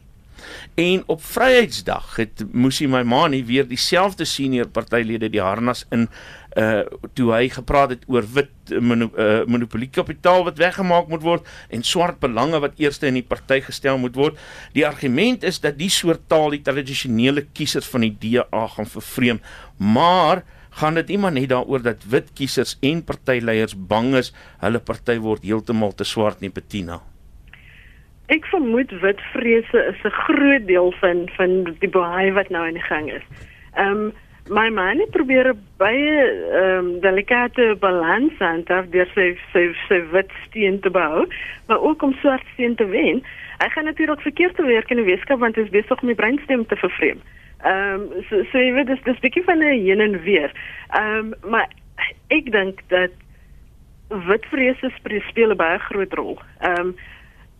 En 0.74 1.02
op 1.06 1.24
Vryheidsdag 1.24 2.16
het 2.16 2.44
Musi 2.52 2.88
Maimani 2.88 3.44
weer 3.44 3.68
dieselfde 3.68 4.24
senior 4.24 4.68
partylede 4.68 5.30
die 5.30 5.40
harnas 5.40 5.86
in 5.90 6.08
uh 6.54 6.82
toe 7.18 7.32
hy 7.34 7.48
gepraat 7.50 7.90
het 7.90 8.04
oor 8.06 8.26
wit 8.34 8.74
mono, 8.80 9.10
uh, 9.18 9.42
monopoliekapitaal 9.50 10.44
wat 10.46 10.58
weggemaak 10.58 11.08
moet 11.10 11.22
word 11.22 11.48
en 11.70 11.82
swart 11.82 12.20
belange 12.22 12.60
wat 12.62 12.78
eerste 12.78 13.08
in 13.10 13.18
die 13.18 13.26
party 13.26 13.60
gestel 13.60 13.98
moet 13.98 14.14
word. 14.14 14.38
Die 14.72 14.86
argument 14.86 15.42
is 15.44 15.60
dat 15.60 15.78
die 15.78 15.90
soort 15.90 16.28
taal 16.28 16.54
die 16.54 16.62
tradisionele 16.62 17.46
kiesers 17.52 17.88
van 17.90 18.06
die 18.06 18.14
DA 18.22 18.66
gaan 18.76 18.86
vervreem, 18.86 19.40
maar 19.78 20.44
gaan 20.78 20.94
dit 20.98 21.08
nie 21.12 21.18
maar 21.22 21.34
net 21.34 21.50
daaroor 21.52 21.82
dat 21.82 22.06
wit 22.10 22.30
kiesers 22.38 22.76
en 22.82 23.02
partyleiers 23.06 23.74
bang 23.74 24.14
is 24.18 24.32
hulle 24.62 24.80
party 24.82 25.18
word 25.22 25.46
heeltemal 25.46 25.94
te 25.94 26.06
swart 26.06 26.40
nie 26.42 26.50
Bettina. 26.54 27.00
Ek 28.32 28.46
vermoed 28.48 28.92
wit 29.02 29.20
vrese 29.34 29.80
is 29.90 30.00
'n 30.04 30.18
groot 30.26 30.66
deel 30.66 30.92
van 31.00 31.28
van 31.36 31.76
die 31.80 31.90
baie 31.90 32.32
wat 32.32 32.50
nou 32.50 32.66
aan 32.66 32.78
die 32.78 32.88
gang 32.90 33.10
is. 33.12 33.26
Ehm 33.74 33.90
um, 33.90 34.12
my 34.48 34.68
man 34.70 34.98
het 35.00 35.10
probeer 35.10 35.54
baie 35.80 36.16
ehm 36.52 36.78
um, 36.78 37.00
delikate 37.00 37.76
balans 37.80 38.38
aan 38.38 38.62
te 38.68 38.82
deur 38.90 39.08
sy 39.14 39.30
sy 39.52 39.70
sy 39.88 40.02
wit 40.12 40.32
steen 40.46 40.80
te 40.80 40.90
bou, 40.90 41.26
maar 41.66 41.80
ook 41.80 42.02
om 42.02 42.12
swart 42.20 42.44
steen 42.52 42.74
te 42.74 42.86
wen. 42.86 43.22
Hy 43.58 43.68
gaan 43.68 43.84
natuurlik 43.84 44.20
verkeerd 44.20 44.56
te 44.56 44.66
werk 44.66 44.90
in 44.90 45.00
die 45.00 45.08
wetenskap 45.08 45.40
want 45.40 45.56
hy 45.56 45.64
is 45.64 45.72
besig 45.72 46.02
om 46.02 46.12
die 46.12 46.18
breinstem 46.20 46.66
te 46.66 46.76
vervreem. 46.76 47.22
Ehm 47.64 48.04
um, 48.04 48.22
so 48.28 48.44
so 48.52 48.58
jy 48.58 48.72
weet 48.76 48.92
dis 48.92 49.02
dis 49.08 49.24
bietjie 49.24 49.44
van 49.48 49.58
'n 49.58 49.80
heen 49.80 50.00
en 50.00 50.20
weer. 50.22 50.52
Ehm 50.92 51.32
um, 51.32 51.50
maar 51.50 51.68
ek 52.28 52.52
dink 52.52 52.84
dat 52.88 53.10
wit 54.28 54.44
vrese 54.52 54.92
speel 55.28 55.50
'n 55.50 55.56
baie 55.56 55.78
groot 55.78 56.12
rol. 56.12 56.38
Ehm 56.60 56.80
um, 56.80 56.96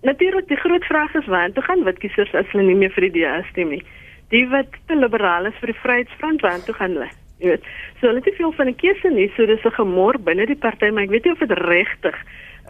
Natuurlik 0.05 0.49
die 0.49 0.57
groot 0.57 0.85
vraag 0.85 1.15
is 1.15 1.27
waar 1.27 1.53
toe 1.53 1.63
gaan 1.63 1.85
wit 1.85 1.99
kiesers 1.99 2.35
as 2.35 2.51
hulle 2.53 2.67
nie 2.67 2.77
meer 2.77 2.91
vir 2.93 3.07
die 3.07 3.23
DA 3.23 3.39
stem 3.51 3.71
nie. 3.73 3.85
Die 4.31 4.47
wat 4.49 4.73
te 4.87 4.97
liberaal 4.97 5.47
is 5.47 5.59
vir 5.61 5.73
die 5.73 5.81
Vryheidsfront 5.83 6.41
waar 6.41 6.63
toe 6.65 6.75
gaan 6.75 6.97
hulle? 6.97 7.11
Jy 7.43 7.49
weet. 7.53 7.69
So 7.99 8.09
hulle 8.09 8.23
het 8.23 8.31
nie 8.31 8.39
veel 8.39 8.53
van 8.53 8.69
'n 8.69 8.81
keuse 8.81 9.11
nie, 9.11 9.31
so 9.37 9.47
dis 9.47 9.65
'n 9.65 9.79
gemor 9.81 10.19
binne 10.19 10.47
die 10.47 10.57
party, 10.57 10.91
maar 10.91 11.05
ek 11.05 11.11
weet 11.11 11.25
nie 11.25 11.33
of 11.33 11.39
dit 11.39 11.51
regtig 11.51 12.17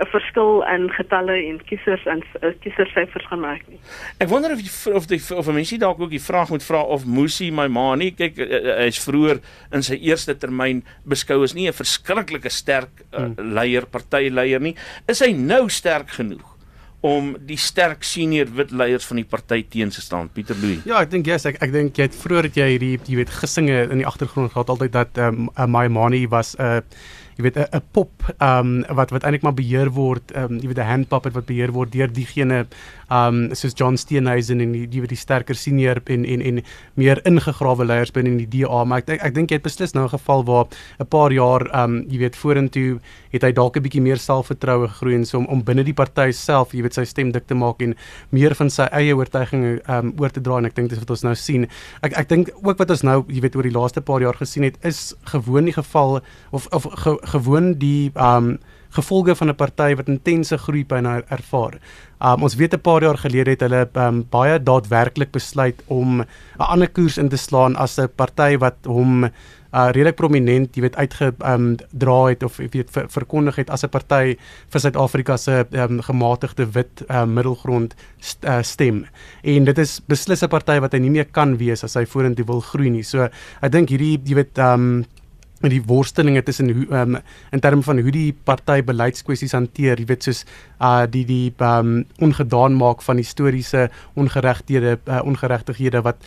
'n 0.01 0.07
verskil 0.11 0.65
in 0.75 0.89
getalle 0.91 1.37
en 1.49 1.61
kiesers 1.69 2.05
en 2.11 2.23
uh, 2.43 2.51
kiesersyfers 2.61 3.27
gaan 3.31 3.41
maak 3.41 3.63
nie. 3.71 3.79
Ek 4.19 4.29
wonder 4.29 4.51
of 4.51 4.63
die, 4.63 4.95
of 4.95 5.07
die 5.07 5.21
of 5.37 5.47
'n 5.47 5.55
mensie 5.55 5.79
dalk 5.79 6.01
ook 6.01 6.11
die 6.11 6.23
vraag 6.23 6.51
moet 6.51 6.65
vra 6.67 6.83
of 6.83 7.07
Musi 7.07 7.51
Maimani, 7.51 8.11
kyk 8.11 8.39
uh, 8.39 8.45
uh, 8.45 8.75
hy 8.83 8.89
is 8.91 8.99
vroeër 9.05 9.39
in 9.71 9.83
sy 9.83 9.95
eerste 10.03 10.35
termyn 10.35 10.83
beskou 11.07 11.43
as 11.43 11.55
nie 11.55 11.69
'n 11.69 11.79
verskriklike 11.79 12.51
sterk 12.51 13.05
uh, 13.13 13.31
leier, 13.39 13.87
partyleier 13.87 14.61
nie. 14.61 14.75
Is 15.07 15.21
hy 15.21 15.31
nou 15.33 15.69
sterk 15.69 16.11
genoeg? 16.19 16.54
Om 17.05 17.35
die 17.45 17.59
sterk 17.61 18.05
senior 18.07 18.49
wit 18.57 18.71
leiers 18.73 19.05
van 19.05 19.21
die 19.21 19.27
party 19.29 19.61
teen 19.69 19.91
te 19.93 20.01
staan 20.01 20.31
Pieter 20.33 20.57
Louw. 20.57 20.81
Ja, 20.89 21.03
ek 21.05 21.11
dink 21.13 21.29
yes, 21.29 21.45
ek 21.51 21.61
ek 21.65 21.75
dink 21.75 22.01
jy 22.01 22.09
het 22.09 22.17
vroeër 22.17 22.49
het 22.49 22.57
jy 22.57 22.69
hierdie 22.75 22.95
jy 23.05 23.19
weet 23.21 23.35
gesinge 23.43 23.83
in 23.91 24.01
die 24.01 24.09
agtergrond 24.09 24.55
gehad 24.55 24.73
altyd 24.73 24.95
dat 24.95 25.21
um, 25.21 25.51
Maimani 25.69 26.25
was 26.33 26.55
'n 26.57 26.65
uh, 26.65 26.81
jy 27.37 27.43
weet 27.43 27.59
'n 27.59 27.83
pop 27.93 28.25
ehm 28.39 28.85
um, 28.89 28.97
wat 28.97 29.11
wat 29.11 29.25
eintlik 29.25 29.43
maar 29.43 29.57
beheer 29.59 29.91
word 29.91 30.33
ehm 30.33 30.55
um, 30.55 30.61
jy 30.63 30.69
weet 30.71 30.81
'n 30.81 30.91
hand 30.93 31.09
puppet 31.09 31.35
wat 31.35 31.47
beheer 31.47 31.73
word 31.73 31.93
deur 31.93 32.09
diegene 32.09 32.67
um, 33.11 33.55
soos 33.55 33.75
John 33.75 33.97
Steenhuisen 33.97 34.61
en 34.61 34.73
die 34.73 34.87
jy 34.87 35.01
weet 35.05 35.15
die 35.15 35.21
sterker 35.21 35.55
senior 35.55 36.01
en 36.07 36.25
en 36.25 36.41
en 36.41 36.63
meer 36.95 37.21
ingegrawe 37.25 37.85
leiers 37.85 38.13
binne 38.13 38.31
in 38.31 38.39
die 38.39 38.51
DA 38.65 38.85
maar 38.85 39.05
ek 39.05 39.09
ek, 39.17 39.23
ek 39.23 39.35
dink 39.35 39.51
jy 39.51 39.61
het 39.61 39.67
beslis 39.67 39.95
nou 39.95 40.05
'n 40.05 40.15
geval 40.17 40.45
waar 40.45 40.67
'n 41.01 41.07
paar 41.07 41.33
jaar 41.33 41.63
um, 41.85 42.05
jy 42.09 42.19
weet 42.19 42.37
vorentoe 42.37 43.01
het 43.33 43.43
hy 43.43 43.53
dalk 43.53 43.77
'n 43.77 43.83
bietjie 43.83 44.03
meer 44.03 44.19
selfvertroue 44.19 44.89
gegroei 44.89 45.15
en 45.15 45.25
so 45.25 45.39
om, 45.39 45.47
om 45.47 45.63
binne 45.63 45.85
die 45.85 45.95
party 45.95 46.31
self 46.33 46.75
jy 46.75 46.83
weet 46.83 46.95
sy 46.95 47.05
stem 47.05 47.33
dik 47.33 47.47
te 47.47 47.55
maak 47.55 47.83
en 47.83 47.95
meer 48.31 48.55
van 48.55 48.71
sy 48.71 48.87
eie 48.93 49.15
oortuigings 49.17 49.81
um, 49.89 50.13
oor 50.19 50.31
te 50.31 50.41
dra 50.41 50.59
en 50.59 50.67
ek 50.67 50.77
dink 50.77 50.91
dis 50.91 50.99
wat 50.99 51.11
ons 51.11 51.25
nou 51.25 51.35
sien. 51.35 51.67
Ek 52.03 52.17
ek 52.19 52.29
dink 52.29 52.53
ook 52.63 52.79
wat 52.79 52.91
ons 52.91 53.03
nou 53.03 53.25
jy 53.29 53.41
weet 53.45 53.57
oor 53.57 53.69
die 53.69 53.75
laaste 53.75 54.01
paar 54.01 54.23
jaar 54.25 54.39
gesien 54.39 54.67
het 54.67 54.79
is 54.83 55.15
gewoon 55.33 55.65
die 55.71 55.77
geval 55.77 56.21
of 56.51 56.69
of 56.73 56.89
ge, 57.05 57.19
gewoon 57.35 57.75
die 57.79 58.13
um 58.15 58.59
gevolge 58.95 59.35
van 59.35 59.49
'n 59.51 59.57
party 59.57 59.95
wat 59.95 60.09
intense 60.09 60.57
groei 60.59 60.85
byna 60.85 61.23
ervaar. 61.29 61.79
Um 62.21 62.43
ons 62.43 62.55
weet 62.55 62.75
'n 62.75 62.81
paar 62.81 63.03
jaar 63.03 63.19
gelede 63.19 63.51
het 63.51 63.61
hulle 63.61 63.89
um 63.95 64.25
baie 64.31 64.63
daadwerklik 64.63 65.33
besluit 65.33 65.83
om 65.87 66.21
'n 66.21 66.27
ander 66.59 66.89
koers 66.89 67.19
in 67.19 67.29
te 67.29 67.37
slaan 67.37 67.77
as 67.77 67.99
'n 67.99 68.09
party 68.17 68.57
wat 68.59 68.77
hom 68.87 69.25
uh 69.75 69.91
redelik 69.91 70.15
prominent, 70.15 70.77
jy 70.77 70.83
weet 70.83 70.97
uitge 70.97 71.35
um 71.45 71.77
het 72.29 72.43
of 72.43 72.59
jy 72.59 72.69
weet 72.71 72.91
ver, 72.91 73.09
verkondig 73.09 73.57
het 73.57 73.71
as 73.71 73.83
'n 73.83 73.89
party 73.89 74.37
vir 74.71 74.81
Suid-Afrika 74.81 75.37
se 75.37 75.67
um 75.73 76.01
gematigde 76.01 76.67
wit 76.73 77.03
uh, 77.11 77.25
middelgrond 77.25 77.95
st, 78.21 78.45
uh, 78.45 78.63
stem. 78.63 79.07
En 79.43 79.65
dit 79.65 79.79
is 79.79 80.01
beslis 80.07 80.43
'n 80.43 80.49
party 80.49 80.79
wat 80.81 80.93
hy 80.93 80.99
nie 80.99 81.11
meer 81.11 81.27
kan 81.27 81.57
wees 81.57 81.85
as 81.85 81.95
hy 81.95 82.07
vorentoe 82.07 82.47
wil 82.47 82.61
groei 82.61 82.91
nie. 82.91 83.03
So 83.03 83.29
ek 83.63 83.73
dink 83.73 83.89
hierdie 83.89 84.21
jy 84.25 84.35
weet 84.35 84.59
um 84.59 85.05
met 85.65 85.73
die 85.73 85.83
worstelinge 85.89 86.43
tussen 86.45 86.71
hoe 86.77 86.87
um, 86.93 87.19
in 87.53 87.61
terme 87.65 87.83
van 87.83 88.01
hoe 88.05 88.13
die 88.13 88.31
party 88.45 88.83
beleidskwessies 88.85 89.57
hanteer, 89.57 90.01
jy 90.01 90.09
weet 90.13 90.29
soos 90.29 90.45
uh 90.85 91.05
die 91.09 91.25
die 91.29 91.53
um 91.65 92.03
ongedaan 92.23 92.77
maak 92.77 93.05
van 93.07 93.21
historiese 93.23 93.89
ongeregtighede 94.21 94.99
uh, 95.09 95.23
ongeregtighede 95.25 96.05
wat 96.05 96.21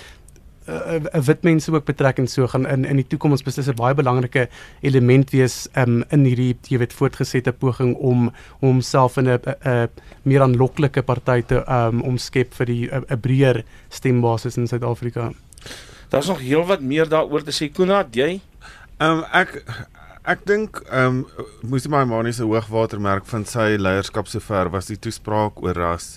'n 0.67 1.07
uh, 1.13 1.21
wit 1.23 1.43
mense 1.47 1.71
ook 1.71 1.85
betrek 1.85 2.17
en 2.19 2.27
so 2.27 2.47
gaan 2.47 2.67
in 2.67 2.85
in 2.85 2.99
die 2.99 3.07
toekoms 3.07 3.43
beslis 3.43 3.69
'n 3.69 3.79
baie 3.79 3.95
belangrike 3.95 4.49
element 4.81 5.31
wees 5.31 5.67
um 5.75 6.03
in 6.11 6.25
hierdie 6.25 6.57
jy 6.67 6.77
weet 6.77 6.93
voortgesette 6.93 7.53
poging 7.53 7.95
om 7.95 8.31
om 8.59 8.67
homself 8.73 9.17
in 9.17 9.29
'n 9.29 9.39
'n 9.45 9.89
meer 10.23 10.41
aanloklike 10.41 11.01
party 11.01 11.41
te 11.41 11.63
um 11.67 12.01
omskep 12.01 12.53
vir 12.53 12.65
die 12.65 12.89
'n 12.91 13.21
breër 13.21 13.63
stembasis 13.89 14.57
in 14.57 14.67
Suid-Afrika. 14.67 15.31
Daar's 16.09 16.27
nog 16.27 16.39
heelwat 16.39 16.81
meer 16.81 17.07
daaroor 17.09 17.43
te 17.43 17.51
sê 17.51 17.71
Koenraad, 17.71 18.15
jy? 18.15 18.41
Ehm 18.97 19.19
um, 19.19 19.25
ek 19.29 19.51
ek 20.25 20.39
dink 20.49 20.79
ehm 20.89 21.19
um, 21.21 21.49
moes 21.69 21.85
my 21.93 21.99
manie 22.09 22.31
se 22.33 22.41
hoogwatermerk 22.41 23.27
van 23.29 23.43
sy 23.45 23.75
leierskap 23.77 24.25
sover 24.31 24.71
was 24.73 24.89
die 24.89 24.97
toespraak 24.97 25.61
oor 25.61 25.77
ras 25.77 26.07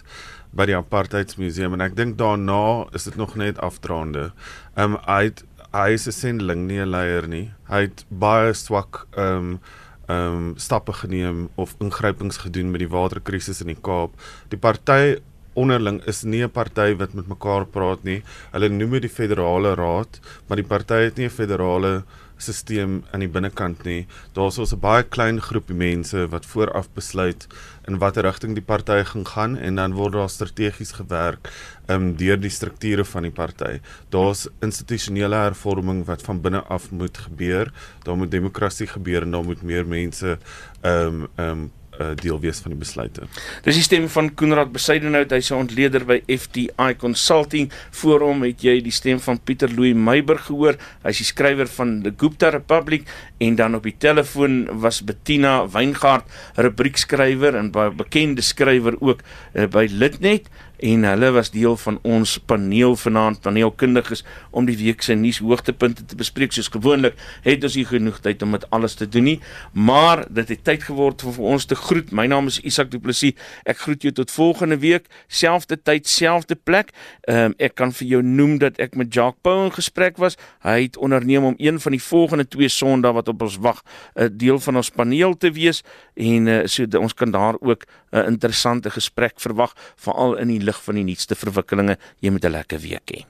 by 0.57 0.64
die 0.70 0.76
apartheidsmuseum 0.78 1.76
en 1.76 1.85
ek 1.85 1.99
dink 1.99 2.16
daarna 2.22 2.89
is 2.97 3.05
dit 3.05 3.18
nog 3.20 3.37
net 3.37 3.61
afdraande. 3.61 4.31
Ehm 4.78 4.97
um, 4.97 4.99
hy 5.05 5.28
hy 5.74 5.91
is 5.99 6.09
'n 6.09 6.16
sendeling 6.22 6.64
nie 6.70 6.81
'n 6.81 6.91
leier 6.97 7.28
nie. 7.28 7.53
Hy 7.68 7.83
het 7.85 8.07
baie 8.09 8.57
swak 8.57 9.05
ehm 9.12 9.37
um, 9.37 9.61
ehm 10.09 10.41
um, 10.41 10.55
stappe 10.57 10.97
geneem 11.03 11.51
of 11.57 11.76
ingrypings 11.85 12.41
gedoen 12.47 12.70
met 12.72 12.81
die 12.81 12.95
waterkrisis 12.97 13.61
in 13.61 13.74
die 13.74 13.83
Kaap. 13.89 14.16
Die 14.49 14.59
party 14.59 15.20
onderling 15.55 16.01
is 16.07 16.23
nie 16.23 16.43
'n 16.45 16.51
party 16.51 16.95
wat 16.97 17.15
met 17.15 17.29
mekaar 17.29 17.67
praat 17.67 18.03
nie. 18.05 18.23
Hulle 18.53 18.69
noem 18.69 18.91
dit 18.91 19.03
die 19.03 19.17
federale 19.21 19.75
raad, 19.75 20.21
maar 20.47 20.57
die 20.57 20.67
party 20.67 20.95
het 20.95 21.17
nie 21.17 21.27
'n 21.27 21.31
federale 21.31 22.05
stelsel 22.41 23.03
aan 23.13 23.21
die 23.21 23.29
binnekant 23.29 23.85
nie. 23.85 24.07
Daar's 24.33 24.59
ons 24.59 24.73
'n 24.73 24.81
baie 24.81 25.03
klein 25.03 25.41
groepie 25.41 25.77
mense 25.77 26.29
wat 26.29 26.47
vooraf 26.47 26.89
besluit 26.95 27.47
in 27.87 27.99
watter 27.99 28.23
rigting 28.23 28.55
die 28.55 28.65
party 28.65 29.03
gaan 29.05 29.27
gaan 29.27 29.57
en 29.57 29.75
dan 29.75 29.95
word 29.95 30.13
daar 30.13 30.29
strategies 30.29 30.93
gewerk 30.93 31.49
um 31.89 32.17
deur 32.17 32.41
die 32.41 32.51
strukture 32.51 33.05
van 33.05 33.23
die 33.23 33.31
party. 33.31 33.81
Daar's 34.11 34.49
institusionele 34.61 35.37
hervorming 35.37 36.05
wat 36.07 36.23
van 36.23 36.41
binne 36.41 36.63
af 36.63 36.91
moet 36.91 37.19
gebeur. 37.19 37.73
Daar 38.05 38.17
moet 38.17 38.31
demokrasie 38.31 38.87
gebeur 38.87 39.23
en 39.23 39.31
daar 39.31 39.45
moet 39.45 39.63
meer 39.63 39.87
mense 39.87 40.39
um 40.83 41.29
um 41.37 41.71
uh, 42.01 42.11
deel 42.21 42.41
wees 42.41 42.61
van 42.65 42.75
die 42.75 42.81
besluite. 42.81 43.27
Dis 43.65 43.79
die 43.79 43.85
stem 43.85 44.09
van 44.13 44.31
Koenraad 44.35 44.73
Besuidenhout, 44.73 45.31
hy's 45.31 45.51
'n 45.51 45.61
ontleder 45.67 46.05
by 46.05 46.21
FTI 46.27 46.97
Consulting. 46.99 47.71
Voor 47.91 48.21
hom 48.21 48.43
het 48.43 48.63
jy 48.63 48.81
die 48.81 48.95
stem 48.95 49.21
van 49.21 49.39
Pieter 49.39 49.69
Louw 49.69 49.95
Meiburg 49.95 50.47
gehoor. 50.47 50.77
Hy's 51.05 51.19
die 51.19 51.29
skrywer 51.29 51.69
van 51.69 52.03
The 52.03 52.13
Gupta 52.17 52.49
Republic 52.51 53.07
en 53.39 53.55
dan 53.57 53.75
op 53.75 53.83
die 53.83 53.97
telefoon 53.99 54.81
was 54.81 55.03
Bettina 55.05 55.69
Weingart, 55.69 56.25
rubriekskrywer 56.57 57.57
en 57.57 57.71
baie 57.71 57.91
bekende 57.91 58.43
skrywer 58.43 58.97
ook 59.01 59.23
uh, 59.55 59.67
by 59.67 59.87
Litnet 59.91 60.49
en 60.81 61.05
hulle 61.05 61.31
was 61.31 61.51
deel 61.51 61.76
van 61.76 61.99
ons 62.03 62.39
paneel 62.39 62.97
vanaand 62.97 63.41
paneelkundiges 63.41 64.24
om 64.51 64.66
die 64.66 64.76
week 64.76 65.03
se 65.03 65.14
nuus 65.14 65.39
hoogtepunte 65.39 66.05
te 66.05 66.16
bespreek. 66.16 66.53
Soos 66.53 66.68
gewoonlik 66.68 67.14
het 67.43 67.64
ons 67.64 67.76
nie 67.76 67.87
genoeg 67.87 68.20
tyd 68.20 68.43
om 68.43 68.53
dit 68.53 68.70
alles 68.70 68.95
te 68.95 69.09
doen 69.09 69.24
nie 69.24 69.41
maar 69.72 70.24
dit 70.31 70.49
het 70.49 70.64
tyd 70.64 70.83
geword 70.83 71.22
vir 71.22 71.45
ons 71.53 71.64
te 71.64 71.76
groet. 71.78 72.11
My 72.12 72.26
naam 72.31 72.49
is 72.51 72.61
Isak 72.66 72.91
Du 72.91 72.99
Plessis. 73.01 73.37
Ek 73.68 73.81
groet 73.85 74.03
jou 74.05 74.12
tot 74.14 74.31
volgende 74.31 74.78
week 74.81 75.09
selfde 75.28 75.76
tyd 75.76 76.09
selfde 76.09 76.57
plek. 76.57 76.93
Um, 77.28 77.55
ek 77.59 77.76
kan 77.78 77.95
vir 77.97 78.09
jou 78.09 78.22
noem 78.24 78.59
dat 78.62 78.78
ek 78.83 78.97
met 78.99 79.12
Jacques 79.14 79.41
Pau 79.45 79.64
in 79.66 79.74
gesprek 79.74 80.20
was. 80.22 80.39
Hy 80.64 80.76
het 80.87 80.99
onderneem 81.01 81.47
om 81.53 81.59
een 81.59 81.81
van 81.81 81.97
die 81.97 82.03
volgende 82.03 82.49
twee 82.49 82.68
sondae 82.68 83.14
wat 83.16 83.28
op 83.28 83.43
ons 83.43 83.59
wag 83.62 83.83
'n 84.16 84.37
deel 84.37 84.59
van 84.59 84.76
ons 84.76 84.91
paneel 84.91 85.37
te 85.37 85.53
wees. 85.53 85.83
En 86.16 86.47
uh, 86.47 86.66
so 86.66 86.87
ons 86.99 87.14
kan 87.14 87.31
daar 87.31 87.57
ook 87.61 87.85
'n 88.12 88.26
interessante 88.26 88.91
gesprek 88.91 89.41
verwag 89.41 89.74
veral 89.97 90.37
in 90.37 90.49
die 90.49 90.64
lig 90.71 90.81
van 90.87 91.01
die 91.01 91.07
nuutste 91.11 91.39
verwikkelinge. 91.39 91.99
Jy 92.23 92.31
moet 92.31 92.45
'n 92.45 92.57
lekker 92.57 92.81
week 92.81 93.11
hê. 93.11 93.27